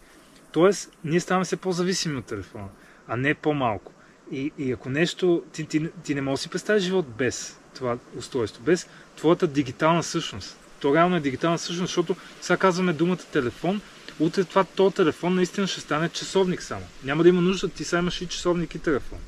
Тоест, 0.52 0.92
ние 1.04 1.20
ставаме 1.20 1.44
все 1.44 1.56
по-зависими 1.56 2.16
от 2.16 2.24
телефона, 2.24 2.68
а 3.08 3.16
не 3.16 3.34
по-малко. 3.34 3.92
И, 4.32 4.52
и 4.58 4.72
ако 4.72 4.90
нещо, 4.90 5.42
ти, 5.52 5.64
ти, 5.64 5.88
ти 6.04 6.14
не 6.14 6.20
можеш 6.20 6.40
да 6.40 6.42
си 6.42 6.48
представиш 6.48 6.82
живот 6.82 7.06
без 7.18 7.56
това 7.74 7.98
устройство, 8.16 8.62
без 8.62 8.88
твоята 9.16 9.46
дигитална 9.46 10.02
същност. 10.02 10.56
То 10.80 10.94
реално 10.94 11.16
е 11.16 11.20
дигитална 11.20 11.58
същност, 11.58 11.90
защото 11.90 12.16
сега 12.40 12.56
казваме 12.56 12.92
думата 12.92 13.16
телефон, 13.32 13.80
утре 14.20 14.44
това, 14.44 14.64
то 14.64 14.90
телефон 14.90 15.34
наистина 15.34 15.66
ще 15.66 15.80
стане 15.80 16.08
часовник 16.08 16.62
само. 16.62 16.82
Няма 17.04 17.22
да 17.22 17.28
има 17.28 17.40
нужда, 17.40 17.68
ти 17.68 17.84
сега 17.84 17.98
имаш 17.98 18.20
и 18.20 18.26
часовник 18.26 18.74
и 18.74 18.78
телефон. 18.78 19.18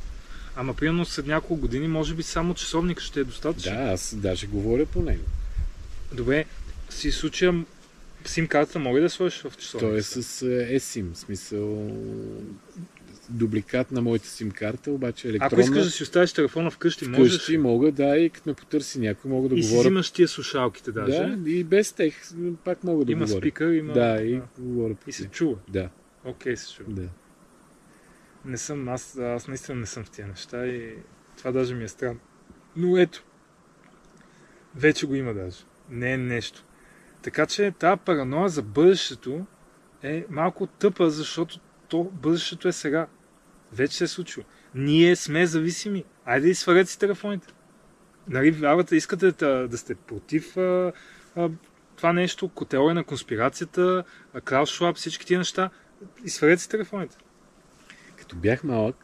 Ама 0.56 0.74
примерно 0.74 1.04
след 1.04 1.26
няколко 1.26 1.56
години, 1.56 1.88
може 1.88 2.14
би 2.14 2.22
само 2.22 2.54
часовник 2.54 3.00
ще 3.00 3.20
е 3.20 3.24
достатъчно. 3.24 3.72
Да, 3.72 3.82
аз 3.82 4.14
даже 4.14 4.46
говоря 4.46 4.86
по 4.86 5.02
него. 5.02 5.24
Добре, 6.12 6.44
си 6.90 7.12
случая 7.12 7.64
сим 8.24 8.46
картата 8.46 8.78
мога 8.78 9.00
да 9.00 9.10
сложиш 9.10 9.42
в 9.42 9.56
часовник? 9.58 9.90
Той 9.90 9.98
е 9.98 10.02
с 10.02 10.42
е, 10.42 10.78
eSIM, 10.78 11.14
в 11.14 11.18
смисъл 11.18 11.90
дубликат 13.30 13.90
на 13.90 14.02
моята 14.02 14.28
сим 14.28 14.50
карта, 14.50 14.90
обаче 14.90 15.28
електронна. 15.28 15.50
Ако 15.52 15.60
искаш 15.60 15.84
да 15.84 15.90
си 15.90 16.02
оставиш 16.02 16.32
телефона 16.32 16.70
вкъщи, 16.70 17.08
можеш. 17.08 17.34
Вкъщи 17.34 17.58
мога, 17.58 17.92
да, 17.92 18.16
и 18.16 18.30
като 18.30 18.48
ме 18.48 18.54
потърси 18.54 19.00
някой, 19.00 19.30
мога 19.30 19.48
да 19.48 19.54
и 19.54 19.62
си 19.62 19.70
говоря. 19.70 19.88
взимаш 19.88 20.10
тия 20.10 20.28
слушалките 20.28 20.92
даже. 20.92 21.36
Да, 21.36 21.50
и 21.50 21.64
без 21.64 21.92
тех 21.92 22.14
пак 22.64 22.84
мога 22.84 23.04
да 23.04 23.12
има 23.12 23.24
говоря. 23.24 23.40
спикър, 23.40 23.72
има... 23.72 23.92
Да, 23.92 24.22
и 24.22 24.40
говоря 24.58 24.94
по 24.94 25.10
и 25.10 25.12
се 25.12 25.28
чува. 25.28 25.56
Да, 25.68 25.88
Окей, 26.24 26.56
се 26.56 26.74
чува. 26.74 26.92
да. 26.92 27.08
Не 28.44 28.58
съм, 28.58 28.88
аз, 28.88 29.18
аз 29.18 29.48
наистина 29.48 29.80
не 29.80 29.86
съм 29.86 30.04
в 30.04 30.10
тия 30.10 30.26
неща 30.26 30.66
и 30.66 30.94
това 31.36 31.52
даже 31.52 31.74
ми 31.74 31.84
е 31.84 31.88
странно. 31.88 32.20
Но 32.76 32.98
ето, 32.98 33.24
вече 34.74 35.06
го 35.06 35.14
има 35.14 35.34
даже. 35.34 35.58
Не 35.90 36.12
е 36.12 36.16
нещо. 36.16 36.64
Така 37.22 37.46
че 37.46 37.74
тази 37.78 38.00
параноя 38.04 38.48
за 38.48 38.62
бъдещето 38.62 39.46
е 40.02 40.24
малко 40.30 40.66
тъпа, 40.66 41.10
защото 41.10 41.60
то 41.94 42.04
бъдещето 42.04 42.68
е 42.68 42.72
сега. 42.72 43.06
Вече 43.72 43.96
се 43.96 44.04
е 44.04 44.08
случило. 44.08 44.44
Ние 44.74 45.16
сме 45.16 45.46
зависими. 45.46 46.04
Айде 46.24 46.48
и 46.48 46.54
сварете 46.54 46.90
си 46.90 46.98
телефоните. 46.98 47.48
Нали, 48.28 48.50
вярвате, 48.50 48.96
искате 48.96 49.32
да, 49.32 49.68
да 49.68 49.78
сте 49.78 49.94
против 49.94 50.56
а, 50.56 50.92
а, 51.36 51.50
това 51.96 52.12
нещо, 52.12 52.48
котела 52.48 52.94
на 52.94 53.04
конспирацията, 53.04 54.04
а, 54.50 54.66
Шваб, 54.66 54.96
всички 54.96 55.26
тия 55.26 55.38
неща. 55.38 55.70
И 56.24 56.30
сварете 56.30 56.62
си 56.62 56.68
телефоните. 56.68 57.16
Като 58.16 58.36
бях 58.36 58.64
малък, 58.64 58.96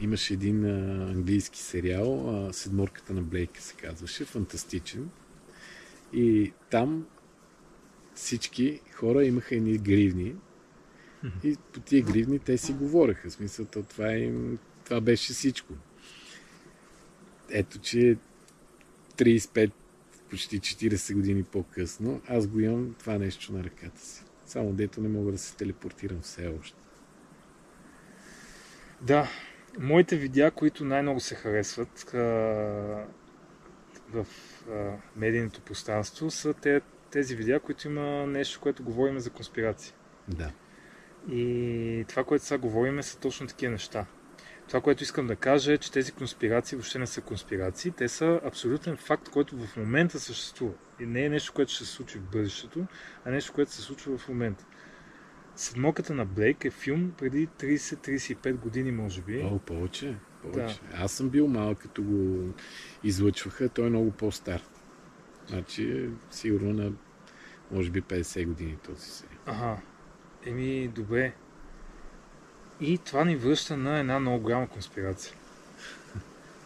имаше 0.00 0.34
един 0.34 0.64
а, 0.64 1.10
английски 1.10 1.58
сериал, 1.58 2.30
а, 2.30 2.52
Седморката 2.52 3.12
на 3.12 3.22
Блейка 3.22 3.62
се 3.62 3.74
казваше, 3.74 4.24
фантастичен. 4.24 5.10
И 6.12 6.52
там 6.70 7.06
всички 8.14 8.80
хора 8.94 9.24
имаха 9.24 9.54
едни 9.54 9.78
гривни. 9.78 10.34
И 11.44 11.56
по 11.72 11.80
тия 11.80 12.02
гривни 12.02 12.38
те 12.38 12.58
си 12.58 12.72
говореха. 12.72 13.30
Смисъл, 13.30 13.66
то 13.66 13.82
това, 13.82 14.12
им, 14.12 14.58
това 14.84 15.00
беше 15.00 15.32
всичко. 15.32 15.74
Ето, 17.50 17.78
че 17.78 18.16
35, 19.16 19.70
почти 20.30 20.60
40 20.60 21.14
години 21.14 21.42
по-късно, 21.42 22.20
аз 22.28 22.46
го 22.46 22.60
имам 22.60 22.94
това 22.98 23.18
нещо 23.18 23.52
на 23.52 23.64
ръката 23.64 24.00
си. 24.00 24.22
Само 24.46 24.72
дето 24.72 25.00
не 25.00 25.08
мога 25.08 25.32
да 25.32 25.38
се 25.38 25.56
телепортирам 25.56 26.20
все 26.20 26.54
още. 26.60 26.78
Да, 29.00 29.28
моите 29.78 30.16
видеа, 30.16 30.50
които 30.50 30.84
най-много 30.84 31.20
се 31.20 31.34
харесват 31.34 32.14
а, 32.14 32.18
в 34.12 34.26
а, 34.70 34.96
медийното 35.16 35.60
пространство, 35.60 36.30
са 36.30 36.54
те, 36.54 36.80
тези 37.10 37.36
видеа, 37.36 37.60
които 37.60 37.88
има 37.88 38.26
нещо, 38.26 38.60
което 38.60 38.82
говорим 38.82 39.18
за 39.18 39.30
конспирации. 39.30 39.94
Да. 40.28 40.52
И 41.30 42.04
това, 42.08 42.24
което 42.24 42.44
сега 42.44 42.58
говорим, 42.58 43.02
са 43.02 43.20
точно 43.20 43.46
такива 43.46 43.72
неща. 43.72 44.06
Това, 44.68 44.80
което 44.80 45.02
искам 45.02 45.26
да 45.26 45.36
кажа 45.36 45.72
е, 45.72 45.78
че 45.78 45.92
тези 45.92 46.12
конспирации 46.12 46.76
въобще 46.76 46.98
не 46.98 47.06
са 47.06 47.20
конспирации. 47.20 47.90
Те 47.90 48.08
са 48.08 48.40
абсолютен 48.44 48.96
факт, 48.96 49.28
който 49.28 49.56
в 49.56 49.76
момента 49.76 50.20
съществува. 50.20 50.72
И 51.00 51.06
не 51.06 51.24
е 51.24 51.28
нещо, 51.28 51.52
което 51.52 51.72
ще 51.72 51.84
се 51.84 51.90
случи 51.90 52.18
в 52.18 52.30
бъдещето, 52.30 52.86
а 53.24 53.30
нещо, 53.30 53.52
което 53.52 53.72
се 53.72 53.82
случва 53.82 54.18
в 54.18 54.28
момента. 54.28 54.64
Седмоката 55.56 56.14
на 56.14 56.24
Блейк 56.24 56.64
е 56.64 56.70
филм 56.70 57.12
преди 57.18 57.48
30-35 57.48 58.52
години, 58.52 58.92
може 58.92 59.22
би. 59.22 59.42
О, 59.42 59.58
повече. 59.58 60.16
повече. 60.42 60.80
Аз 60.94 61.12
съм 61.12 61.28
бил 61.28 61.46
малък, 61.48 61.78
като 61.78 62.02
го 62.02 62.48
излъчваха. 63.04 63.68
Той 63.68 63.86
е 63.86 63.90
много 63.90 64.10
по-стар. 64.10 64.62
Значи, 65.46 65.90
е 65.90 66.08
сигурно 66.30 66.72
на, 66.72 66.92
може 67.70 67.90
би, 67.90 68.02
50 68.02 68.46
години 68.46 68.76
този 68.76 69.10
сериал. 69.10 69.38
Ага. 69.46 69.76
Еми, 70.46 70.88
добре. 70.88 71.32
И 72.80 72.98
това 72.98 73.24
ни 73.24 73.36
връща 73.36 73.76
на 73.76 73.98
една 73.98 74.18
много 74.18 74.42
голяма 74.42 74.68
конспирация. 74.68 75.34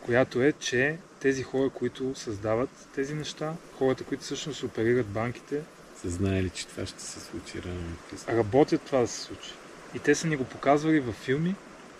Която 0.00 0.42
е, 0.42 0.52
че 0.52 0.98
тези 1.20 1.42
хора, 1.42 1.70
които 1.70 2.14
създават 2.14 2.70
тези 2.94 3.14
неща, 3.14 3.54
хората, 3.78 4.04
които 4.04 4.24
всъщност 4.24 4.62
оперират 4.62 5.06
банките, 5.06 5.62
Са 5.96 6.10
знаели, 6.10 6.50
че 6.50 6.66
това 6.66 6.86
ще 6.86 7.02
се 7.02 7.20
случи 7.20 7.62
рано 7.62 8.38
работят 8.38 8.82
това 8.82 8.98
да 8.98 9.06
се 9.06 9.20
случи. 9.20 9.50
И 9.94 9.98
те 9.98 10.14
са 10.14 10.26
ни 10.26 10.36
го 10.36 10.44
показвали 10.44 11.00
във 11.00 11.14
филми 11.14 11.54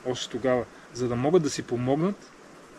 още 0.07 0.31
тогава, 0.31 0.65
за 0.95 1.09
да 1.09 1.17
могат 1.17 1.43
да 1.43 1.51
си 1.51 1.63
помогнат 1.63 2.31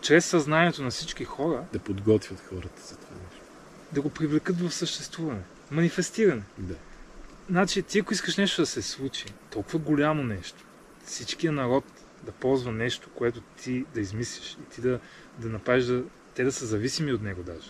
чрез 0.01 0.25
съзнанието 0.25 0.83
на 0.83 0.91
всички 0.91 1.23
хора 1.23 1.63
Да 1.73 1.79
подготвят 1.79 2.39
хората 2.49 2.81
за 2.81 2.95
това 2.95 3.15
нещо. 3.23 3.45
да 3.91 4.01
го 4.01 4.09
привлекат 4.09 4.61
в 4.61 4.71
съществуване. 4.71 5.41
Манифестиране. 5.71 6.41
Да. 6.57 6.75
Значи, 7.49 7.83
ти 7.83 7.99
ако 7.99 8.13
искаш 8.13 8.37
нещо 8.37 8.61
да 8.61 8.65
се 8.65 8.81
случи, 8.81 9.25
толкова 9.51 9.79
голямо 9.79 10.23
нещо, 10.23 10.65
всичкия 11.05 11.51
народ 11.51 11.83
да 12.25 12.31
ползва 12.31 12.71
нещо, 12.71 13.09
което 13.15 13.41
ти 13.41 13.85
да 13.93 14.01
измислиш 14.01 14.57
и 14.61 14.73
ти 14.75 14.81
да, 14.81 14.99
да 15.39 15.49
направиш, 15.49 15.85
да, 15.85 16.03
те 16.35 16.43
да 16.43 16.51
са 16.51 16.65
зависими 16.65 17.13
от 17.13 17.21
него 17.21 17.43
даже. 17.43 17.69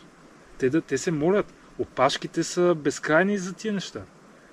Те, 0.58 0.70
да, 0.70 0.82
те 0.82 0.98
се 0.98 1.12
молят. 1.12 1.54
Опашките 1.80 2.44
са 2.44 2.76
безкрайни 2.76 3.38
за 3.38 3.54
тия 3.54 3.74
неща. 3.74 4.04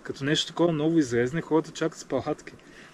Като 0.02 0.24
нещо 0.24 0.46
такова 0.46 0.72
ново 0.72 0.98
излезне, 0.98 1.40
хората 1.40 1.70
чакат 1.70 1.98
с 1.98 2.04
палатки. 2.04 2.52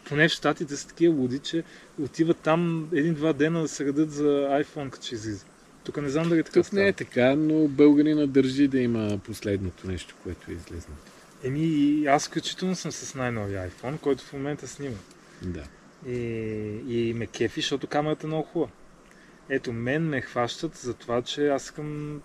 Поне 0.08 0.28
в 0.28 0.32
щатите 0.32 0.76
са 0.76 0.88
такива 0.88 1.14
луди, 1.14 1.38
че 1.38 1.64
отиват 2.00 2.38
там 2.38 2.88
един-два 2.92 3.32
дена 3.32 3.62
да 3.62 3.68
се 3.68 3.86
радат 3.86 4.10
за 4.10 4.24
iPhone, 4.62 4.90
като 4.90 5.06
ще 5.06 5.14
излиза. 5.14 5.46
Тук 5.84 6.02
не 6.02 6.08
знам 6.08 6.28
дали 6.28 6.42
така 6.42 6.62
Тук 6.62 6.72
не 6.72 6.88
е 6.88 6.92
така, 6.92 7.36
но 7.36 7.68
българина 7.68 8.26
държи 8.26 8.68
да 8.68 8.78
има 8.78 9.18
последното 9.24 9.86
нещо, 9.86 10.14
което 10.22 10.50
е 10.50 10.54
излезнало. 10.54 10.98
Еми, 11.44 11.60
и 11.60 12.06
аз 12.06 12.28
включително 12.28 12.76
съм 12.76 12.92
с 12.92 13.14
най-новия 13.14 13.70
iPhone, 13.70 14.00
който 14.00 14.24
в 14.24 14.32
момента 14.32 14.68
снима. 14.68 14.96
Да. 15.42 15.64
И, 16.06 16.18
и 16.88 17.14
ме 17.14 17.26
кефи, 17.26 17.60
защото 17.60 17.86
камерата 17.86 18.26
е 18.26 18.28
много 18.28 18.42
хубава. 18.42 18.70
Ето, 19.48 19.72
мен 19.72 20.08
ме 20.08 20.20
хващат 20.20 20.76
за 20.76 20.94
това, 20.94 21.22
че 21.22 21.48
аз 21.48 21.64
искам 21.64 22.22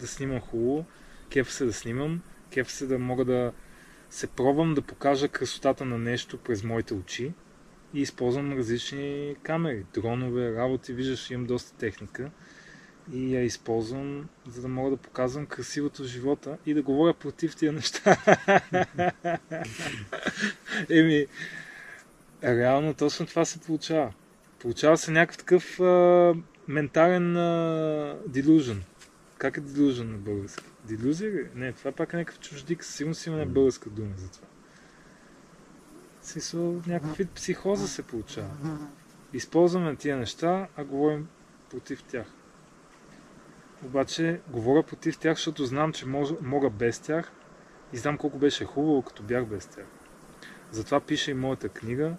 да 0.00 0.06
снимам 0.06 0.40
хубаво, 0.40 0.84
кеф 1.30 1.52
се 1.52 1.64
да 1.64 1.72
снимам, 1.72 2.22
кеф 2.50 2.70
се 2.70 2.86
да 2.86 2.98
мога 2.98 3.24
да 3.24 3.52
се 4.10 4.26
пробвам 4.26 4.74
да 4.74 4.82
покажа 4.82 5.28
красотата 5.28 5.84
на 5.84 5.98
нещо 5.98 6.38
през 6.38 6.64
моите 6.64 6.94
очи 6.94 7.32
и 7.94 8.00
използвам 8.00 8.52
различни 8.52 9.36
камери, 9.42 9.84
дронове, 9.94 10.54
работи, 10.54 10.92
виждаш, 10.92 11.30
имам 11.30 11.46
доста 11.46 11.76
техника 11.76 12.30
и 13.12 13.34
я 13.34 13.42
използвам, 13.42 14.28
за 14.48 14.62
да 14.62 14.68
мога 14.68 14.90
да 14.90 14.96
показвам 14.96 15.46
красивото 15.46 16.02
в 16.02 16.06
живота 16.06 16.58
и 16.66 16.74
да 16.74 16.82
говоря 16.82 17.14
против 17.14 17.56
тия 17.56 17.72
неща. 17.72 18.16
Еми, 20.90 21.26
реално 22.44 22.94
точно 22.94 23.26
това 23.26 23.44
се 23.44 23.60
получава. 23.60 24.12
Получава 24.58 24.98
се 24.98 25.10
някакъв 25.10 25.38
такъв 25.38 25.80
а, 25.80 26.34
ментален 26.68 27.36
а, 27.36 28.16
delusion. 28.28 28.78
Как 29.38 29.56
е 29.56 29.60
delusion 29.60 30.10
на 30.10 30.18
български? 30.18 30.64
Делюзия 30.84 31.32
ли? 31.32 31.48
Не, 31.54 31.72
това 31.72 31.92
пак 31.92 32.12
е 32.12 32.16
някакъв 32.16 32.40
чуждик. 32.40 32.84
Сигурно 32.84 33.14
си 33.14 33.28
има 33.28 33.38
М. 33.38 33.46
българска 33.46 33.90
дума 33.90 34.12
за 34.16 34.30
това. 34.30 34.46
Смисъл, 36.22 36.82
някакъв 36.86 37.16
вид 37.16 37.30
психоза 37.30 37.88
се 37.88 38.02
получава. 38.02 38.50
Използваме 39.32 39.96
тия 39.96 40.16
неща, 40.16 40.68
а 40.76 40.84
говорим 40.84 41.28
против 41.70 42.02
тях. 42.02 42.35
Обаче, 43.84 44.40
говоря 44.48 44.82
против 44.82 45.18
тях, 45.18 45.36
защото 45.36 45.64
знам, 45.64 45.92
че 45.92 46.06
мога 46.42 46.70
без 46.70 46.98
тях 46.98 47.32
и 47.92 47.96
знам 47.96 48.18
колко 48.18 48.38
беше 48.38 48.64
хубаво, 48.64 49.02
като 49.02 49.22
бях 49.22 49.46
без 49.46 49.66
тях. 49.66 49.86
Затова 50.70 51.00
пиша 51.00 51.30
и 51.30 51.34
моята 51.34 51.68
книга 51.68 52.16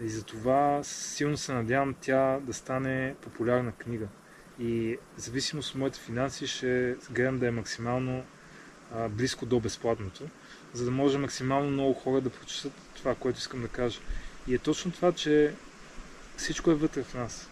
и 0.00 0.08
затова 0.08 0.80
силно 0.82 1.36
се 1.36 1.52
надявам 1.52 1.94
тя 2.00 2.38
да 2.40 2.52
стане 2.52 3.14
популярна 3.20 3.72
книга. 3.72 4.06
И 4.58 4.98
в 5.16 5.20
зависимост 5.20 5.70
от 5.70 5.76
моите 5.76 5.98
финанси 5.98 6.46
ще 6.46 6.96
гледам 7.10 7.38
да 7.38 7.46
е 7.46 7.50
максимално 7.50 8.24
а, 8.94 9.08
близко 9.08 9.46
до 9.46 9.60
безплатното, 9.60 10.24
за 10.72 10.84
да 10.84 10.90
може 10.90 11.18
максимално 11.18 11.70
много 11.70 11.94
хора 11.94 12.20
да 12.20 12.30
прочитат 12.30 12.72
това, 12.96 13.14
което 13.14 13.38
искам 13.38 13.62
да 13.62 13.68
кажа. 13.68 14.00
И 14.46 14.54
е 14.54 14.58
точно 14.58 14.92
това, 14.92 15.12
че 15.12 15.54
всичко 16.36 16.70
е 16.70 16.74
вътре 16.74 17.02
в 17.02 17.14
нас. 17.14 17.48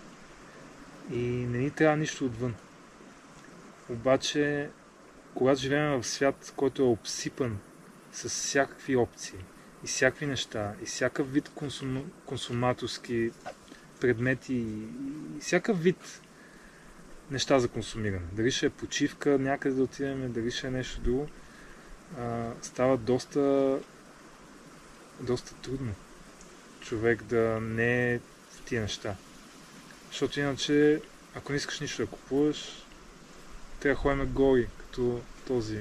И 1.12 1.20
не 1.26 1.58
ни 1.58 1.70
трябва 1.70 1.96
нищо 1.96 2.26
отвън. 2.26 2.54
Обаче, 3.90 4.70
когато 5.34 5.60
живеем 5.60 6.02
в 6.02 6.06
свят, 6.06 6.52
който 6.56 6.82
е 6.82 6.86
обсипан 6.86 7.58
с 8.12 8.28
всякакви 8.28 8.96
опции 8.96 9.38
и 9.84 9.86
всякакви 9.86 10.26
неща, 10.26 10.74
и 10.82 10.86
всякакъв 10.86 11.32
вид 11.32 11.50
консум... 11.54 12.10
консуматорски 12.26 13.30
предмети, 14.00 14.54
и 14.54 15.40
всякакъв 15.40 15.82
вид 15.82 16.20
неща 17.30 17.58
за 17.58 17.68
консумиране. 17.68 18.26
Дали 18.32 18.50
ще 18.50 18.66
е 18.66 18.70
почивка, 18.70 19.38
някъде 19.38 19.74
да 19.74 19.82
отидем, 19.82 20.32
дали 20.32 20.50
ще 20.50 20.66
е 20.66 20.70
нещо 20.70 21.00
друго, 21.00 21.28
а, 22.18 22.50
става 22.62 22.96
доста, 22.96 23.78
доста 25.20 25.54
трудно 25.54 25.94
човек 26.80 27.22
да 27.22 27.60
не 27.60 28.14
е 28.14 28.18
в 28.50 28.62
тия 28.64 28.82
неща. 28.82 29.16
Защото 30.08 30.40
иначе, 30.40 31.00
ако 31.34 31.52
не 31.52 31.56
искаш 31.56 31.80
нищо 31.80 32.02
да 32.02 32.10
купуваш, 32.10 32.85
трябва 33.86 34.14
да 34.14 34.20
ходим 34.20 34.32
гори, 34.34 34.68
като 34.78 35.20
този 35.46 35.80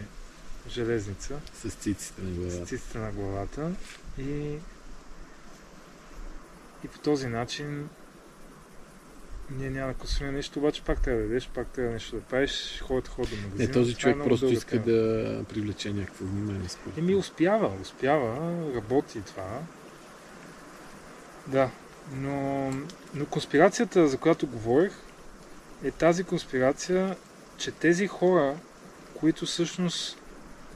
железница, 0.69 1.39
С 1.53 1.69
циците 1.73 2.21
на 2.21 2.31
с 2.31 2.35
главата. 2.37 2.65
циците 2.65 2.97
на 2.97 3.11
главата 3.11 3.71
и, 4.17 4.57
и 6.83 6.87
по 6.93 6.99
този 6.99 7.27
начин 7.27 7.89
ние 9.49 9.69
няма 9.69 9.87
да 9.87 9.99
консумираме 9.99 10.37
нещо, 10.37 10.59
обаче 10.59 10.81
пак 10.81 11.01
трябва 11.01 11.19
да 11.19 11.27
ядеш, 11.27 11.49
пак 11.49 11.67
трябва 11.67 11.91
нещо 11.91 12.15
да 12.15 12.21
правиш, 12.21 12.83
хората 12.87 13.09
ходят 13.11 13.29
до 13.29 13.41
магазина. 13.41 13.67
Не, 13.67 13.73
този 13.73 13.91
е 13.91 13.95
човек 13.95 14.15
много 14.15 14.29
просто 14.29 14.45
иска 14.45 14.71
тема. 14.71 14.83
да 14.85 15.43
привлече 15.49 15.93
някакво 15.93 16.25
внимание. 16.25 16.69
според 16.69 16.97
Еми 16.97 17.15
успява, 17.15 17.71
успява, 17.81 18.35
работи 18.75 19.21
това. 19.21 19.59
Да, 21.47 21.69
но, 22.11 22.69
но 23.13 23.25
конспирацията, 23.25 24.07
за 24.07 24.17
която 24.17 24.47
говорих, 24.47 24.93
е 25.83 25.91
тази 25.91 26.23
конспирация, 26.23 27.15
че 27.57 27.71
тези 27.71 28.07
хора, 28.07 28.55
които 29.19 29.45
всъщност 29.45 30.17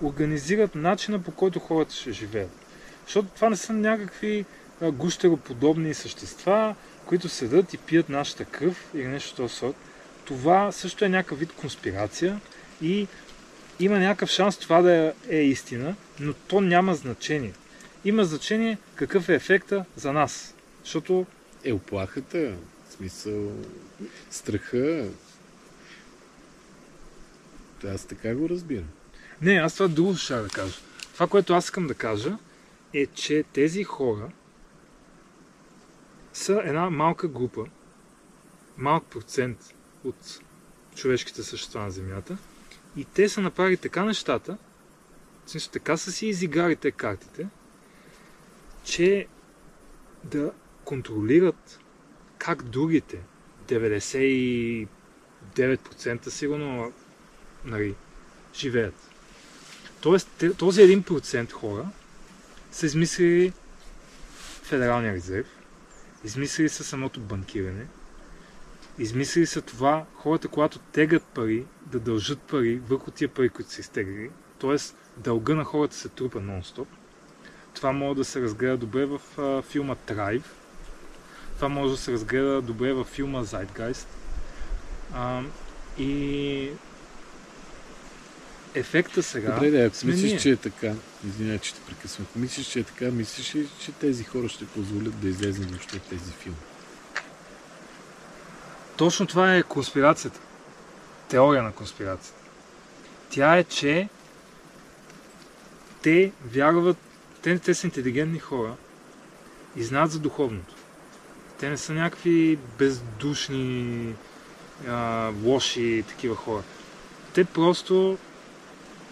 организират 0.02 0.76
начина 0.76 1.20
по 1.20 1.32
който 1.32 1.60
хората 1.60 1.94
ще 1.94 2.12
живеят. 2.12 2.52
Защото 3.06 3.30
това 3.36 3.50
не 3.50 3.58
са 3.58 3.74
някакви 3.74 4.46
гущероподобни 4.82 5.94
същества, 5.94 6.76
които 7.06 7.30
седат 7.30 7.74
и 7.74 7.78
пият 7.78 8.10
нашата 8.10 8.46
кръв 8.46 8.92
или 8.94 9.08
нещо 9.08 9.36
този 9.36 9.56
сорт. 9.56 9.76
Това 10.26 10.72
също 10.72 11.06
е 11.06 11.10
някакъв 11.10 11.40
вид 11.40 11.54
конспирация 11.54 12.40
и 12.82 13.08
има 13.80 14.00
някакъв 14.00 14.30
шанс 14.30 14.58
това 14.58 14.82
да 14.82 14.94
е, 14.94 15.14
е 15.30 15.42
истина, 15.42 15.96
но 16.20 16.34
то 16.34 16.62
няма 16.62 16.96
значение. 16.96 17.54
Има 18.06 18.24
значение 18.24 18.78
какъв 18.96 19.30
е 19.30 19.36
ефекта 19.36 19.86
за 19.96 20.14
нас. 20.14 20.56
Защото 20.84 21.26
Е, 21.64 21.74
оплахата, 21.74 22.54
в 22.90 22.94
смисъл, 22.94 23.52
страха. 24.30 25.06
Аз 27.84 28.06
така 28.06 28.36
го 28.36 28.50
разбирам. 28.50 28.90
Не, 29.42 29.54
аз 29.54 29.74
това 29.74 29.88
друго 29.88 30.16
ще 30.16 30.36
да 30.36 30.48
кажа. 30.48 30.78
Това, 31.14 31.28
което 31.28 31.54
аз 31.54 31.66
искам 31.66 31.88
да 31.88 31.94
кажа, 31.94 32.38
е, 32.94 33.06
че 33.06 33.44
тези 33.54 33.84
хора 33.84 34.32
са 36.34 36.62
една 36.66 36.90
малка 36.90 37.28
група, 37.28 37.66
малък 38.78 39.04
процент 39.04 39.76
от 40.04 40.40
човешките 40.96 41.44
същества 41.44 41.82
на 41.82 41.92
Земята 41.92 42.38
и 42.98 43.06
те 43.06 43.30
са 43.30 43.42
направили 43.42 43.78
така 43.78 44.06
нещата, 44.06 44.58
в 45.46 45.50
смисъл 45.50 45.72
така 45.72 45.98
са 45.98 46.12
си 46.12 46.28
изиграли 46.28 46.76
те 46.76 46.92
картите, 46.92 47.48
че 48.84 49.28
да 50.24 50.52
контролират 50.84 51.80
как 52.38 52.64
другите 52.64 53.20
99% 53.68 54.88
сигурно 56.30 56.94
нали, 57.66 57.96
живеят. 58.56 58.96
Тоест, 60.02 60.44
този 60.58 60.82
1% 60.82 61.52
хора 61.52 61.86
са 62.72 62.86
измислили 62.86 63.54
Федералния 64.64 65.14
резерв, 65.14 65.48
измислили 66.24 66.70
са 66.70 66.84
самото 66.84 67.20
банкиране, 67.20 67.86
измислили 68.98 69.46
са 69.46 69.62
това 69.62 70.06
хората, 70.16 70.48
когато 70.48 70.80
теглят 70.80 71.24
пари, 71.24 71.66
да 71.86 72.00
дължат 72.00 72.42
пари 72.42 72.82
върху 72.90 73.12
тия 73.12 73.30
пари, 73.30 73.50
които 73.50 73.72
са 73.72 73.82
изтеглили. 73.82 74.30
Тоест, 74.60 74.96
дълга 75.18 75.56
на 75.56 75.64
хората 75.64 75.96
се 75.96 76.10
трупа 76.10 76.40
нон-стоп. 76.40 76.88
Това 77.74 77.92
може 77.92 78.18
да 78.18 78.26
се 78.26 78.42
разгледа 78.42 78.78
добре 78.78 79.06
в 79.06 79.22
а, 79.38 79.62
филма 79.62 79.96
Трайв. 79.96 80.56
Това 81.56 81.70
може 81.70 81.92
да 81.92 81.98
се 81.98 82.12
разгледа 82.12 82.62
добре 82.62 82.94
в 82.94 83.04
филма 83.04 83.44
Zeitgeist. 83.44 84.08
А, 85.14 85.42
и 85.98 86.72
ефекта 88.76 89.24
сега... 89.24 89.52
Добре, 89.52 89.72
да, 89.72 89.86
ако 89.86 90.06
мислиш, 90.06 90.32
ние. 90.32 90.40
че 90.40 90.50
е 90.50 90.56
така, 90.56 90.94
извинявай, 91.28 91.60
че 91.60 91.74
те 91.74 91.82
прекъсвам, 91.88 92.28
ако 92.30 92.40
мислиш, 92.40 92.68
че 92.68 92.80
е 92.80 92.84
така, 92.84 93.06
мислиш 93.06 93.56
ли, 93.56 93.68
че 93.80 93.92
тези 93.92 94.24
хора 94.24 94.50
ще 94.50 94.66
позволят 94.66 95.20
да 95.20 95.30
излезнат 95.30 95.70
въобще 95.70 96.00
тези 96.00 96.32
филми? 96.32 96.58
Точно 98.98 99.28
това 99.28 99.56
е 99.56 99.64
конспирацията. 99.64 100.40
Теория 101.30 101.64
на 101.64 101.72
конспирацията. 101.72 102.40
Тя 103.30 103.58
е, 103.58 103.64
че 103.64 104.10
те 106.02 106.32
вярват, 106.46 106.98
те, 107.42 107.60
те 107.60 107.74
са 107.74 107.88
интелигентни 107.88 108.40
хора 108.40 108.76
и 109.76 109.84
знаят 109.84 110.12
за 110.12 110.20
духовното. 110.20 110.76
Те 111.60 111.70
не 111.70 111.78
са 111.78 111.94
някакви 111.94 112.60
бездушни, 112.78 114.14
а, 114.88 115.32
лоши 115.44 116.04
такива 116.08 116.36
хора. 116.36 116.64
Те 117.34 117.46
просто 117.46 118.18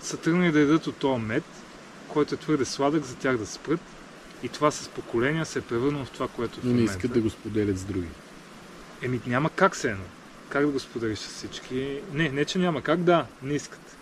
са 0.02 0.18
тръгнали 0.18 0.52
да 0.52 0.60
ядат 0.60 0.88
от 0.88 0.96
този 0.96 1.22
мед, 1.22 1.44
който 2.08 2.36
е 2.36 2.38
твърде 2.38 2.66
сладък 2.66 3.04
за 3.04 3.16
тях 3.16 3.38
да 3.38 3.46
спрат. 3.46 3.80
И 4.44 4.50
това 4.50 4.72
с 4.72 4.90
поколения 4.90 5.46
се 5.46 5.60
е 5.60 5.62
превърнало 5.62 6.06
в 6.06 6.12
това, 6.12 6.28
което 6.28 6.60
в 6.60 6.64
Но 6.64 6.70
не 6.70 6.76
момента 6.76 6.92
искат 6.92 7.12
е. 7.12 7.14
да 7.14 7.22
го 7.22 7.30
споделят 7.30 7.78
с 7.78 7.84
други. 7.84 8.08
Еми 9.02 9.22
няма 9.26 9.50
как 9.50 9.76
се 9.76 9.92
едно. 9.92 10.04
Как 10.50 10.66
да 10.66 10.72
го 10.72 10.80
споделиш 10.80 11.20
с 11.20 11.28
всички? 11.28 12.02
Не, 12.14 12.30
не 12.30 12.46
че 12.46 12.60
няма 12.60 12.82
как, 12.82 13.00
да, 13.00 13.26
не 13.42 13.54
искат. 13.54 13.98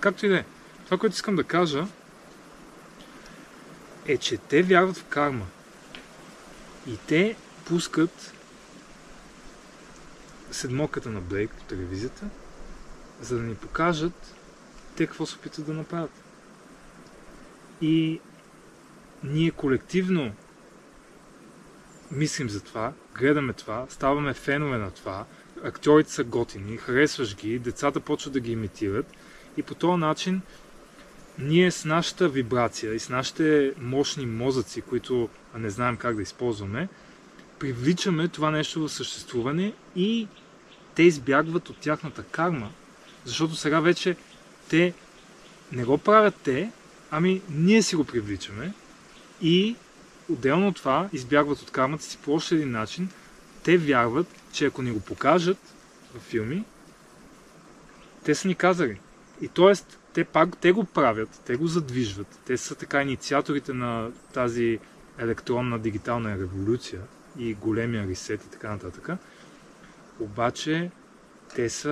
Както 0.00 0.26
и 0.26 0.28
да 0.28 0.38
е. 0.38 0.44
Това, 0.84 0.98
което 0.98 1.14
искам 1.14 1.36
да 1.36 1.44
кажа, 1.44 1.86
е, 4.06 4.16
че 4.16 4.36
те 4.36 4.62
вярват 4.62 4.96
в 4.96 5.04
карма. 5.04 5.46
И 6.86 6.96
те 7.06 7.36
пускат 7.64 8.32
седмоката 10.50 11.10
на 11.10 11.20
Блейк 11.20 11.50
по 11.50 11.64
телевизията, 11.64 12.24
за 13.20 13.36
да 13.36 13.42
ни 13.42 13.54
покажат 13.54 14.34
те 14.98 15.06
какво 15.06 15.26
се 15.26 15.36
опитват 15.36 15.66
да 15.66 15.72
направят. 15.72 16.10
И 17.80 18.20
ние 19.24 19.50
колективно 19.50 20.32
мислим 22.10 22.48
за 22.48 22.60
това, 22.60 22.92
гледаме 23.14 23.52
това, 23.52 23.86
ставаме 23.88 24.34
фенове 24.34 24.78
на 24.78 24.90
това, 24.90 25.24
актьорите 25.64 26.12
са 26.12 26.24
готини, 26.24 26.76
харесваш 26.76 27.36
ги, 27.36 27.58
децата 27.58 28.00
почват 28.00 28.32
да 28.32 28.40
ги 28.40 28.52
имитират 28.52 29.06
и 29.56 29.62
по 29.62 29.74
този 29.74 30.00
начин 30.00 30.40
ние 31.38 31.70
с 31.70 31.84
нашата 31.84 32.28
вибрация 32.28 32.94
и 32.94 32.98
с 32.98 33.08
нашите 33.08 33.74
мощни 33.78 34.26
мозъци, 34.26 34.80
които 34.80 35.28
не 35.54 35.70
знаем 35.70 35.96
как 35.96 36.16
да 36.16 36.22
използваме, 36.22 36.88
привличаме 37.58 38.28
това 38.28 38.50
нещо 38.50 38.80
в 38.80 38.92
съществуване 38.92 39.72
и 39.96 40.28
те 40.94 41.02
избягват 41.02 41.68
от 41.68 41.78
тяхната 41.78 42.22
карма, 42.22 42.70
защото 43.24 43.56
сега 43.56 43.80
вече 43.80 44.16
те 44.68 44.94
не 45.72 45.84
го 45.84 45.98
правят 45.98 46.34
те, 46.42 46.70
ами 47.10 47.42
ние 47.50 47.82
си 47.82 47.96
го 47.96 48.04
привличаме 48.04 48.72
и 49.42 49.76
отделно 50.32 50.68
от 50.68 50.76
това 50.76 51.08
избягват 51.12 51.62
от 51.62 51.70
кармата 51.70 52.04
си 52.04 52.18
по 52.24 52.34
още 52.34 52.54
един 52.54 52.70
начин. 52.70 53.08
те 53.62 53.78
вярват, 53.78 54.26
че 54.52 54.66
ако 54.66 54.82
ни 54.82 54.90
го 54.90 55.00
покажат 55.00 55.58
в 56.14 56.20
филми, 56.20 56.64
те 58.24 58.34
са 58.34 58.48
ни 58.48 58.54
казали. 58.54 59.00
И 59.40 59.48
т.е. 59.48 59.72
те 60.12 60.24
пак 60.24 60.56
те 60.56 60.72
го 60.72 60.84
правят, 60.84 61.40
те 61.46 61.56
го 61.56 61.66
задвижват. 61.66 62.38
Те 62.46 62.56
са 62.56 62.74
така 62.74 63.02
инициаторите 63.02 63.72
на 63.72 64.10
тази 64.32 64.78
електронна 65.18 65.78
дигитална 65.78 66.38
революция 66.38 67.00
и 67.38 67.54
големия 67.54 68.08
ресет 68.08 68.44
и 68.44 68.50
така 68.50 68.70
нататък. 68.70 69.10
Обаче 70.20 70.90
те 71.54 71.70
са, 71.70 71.90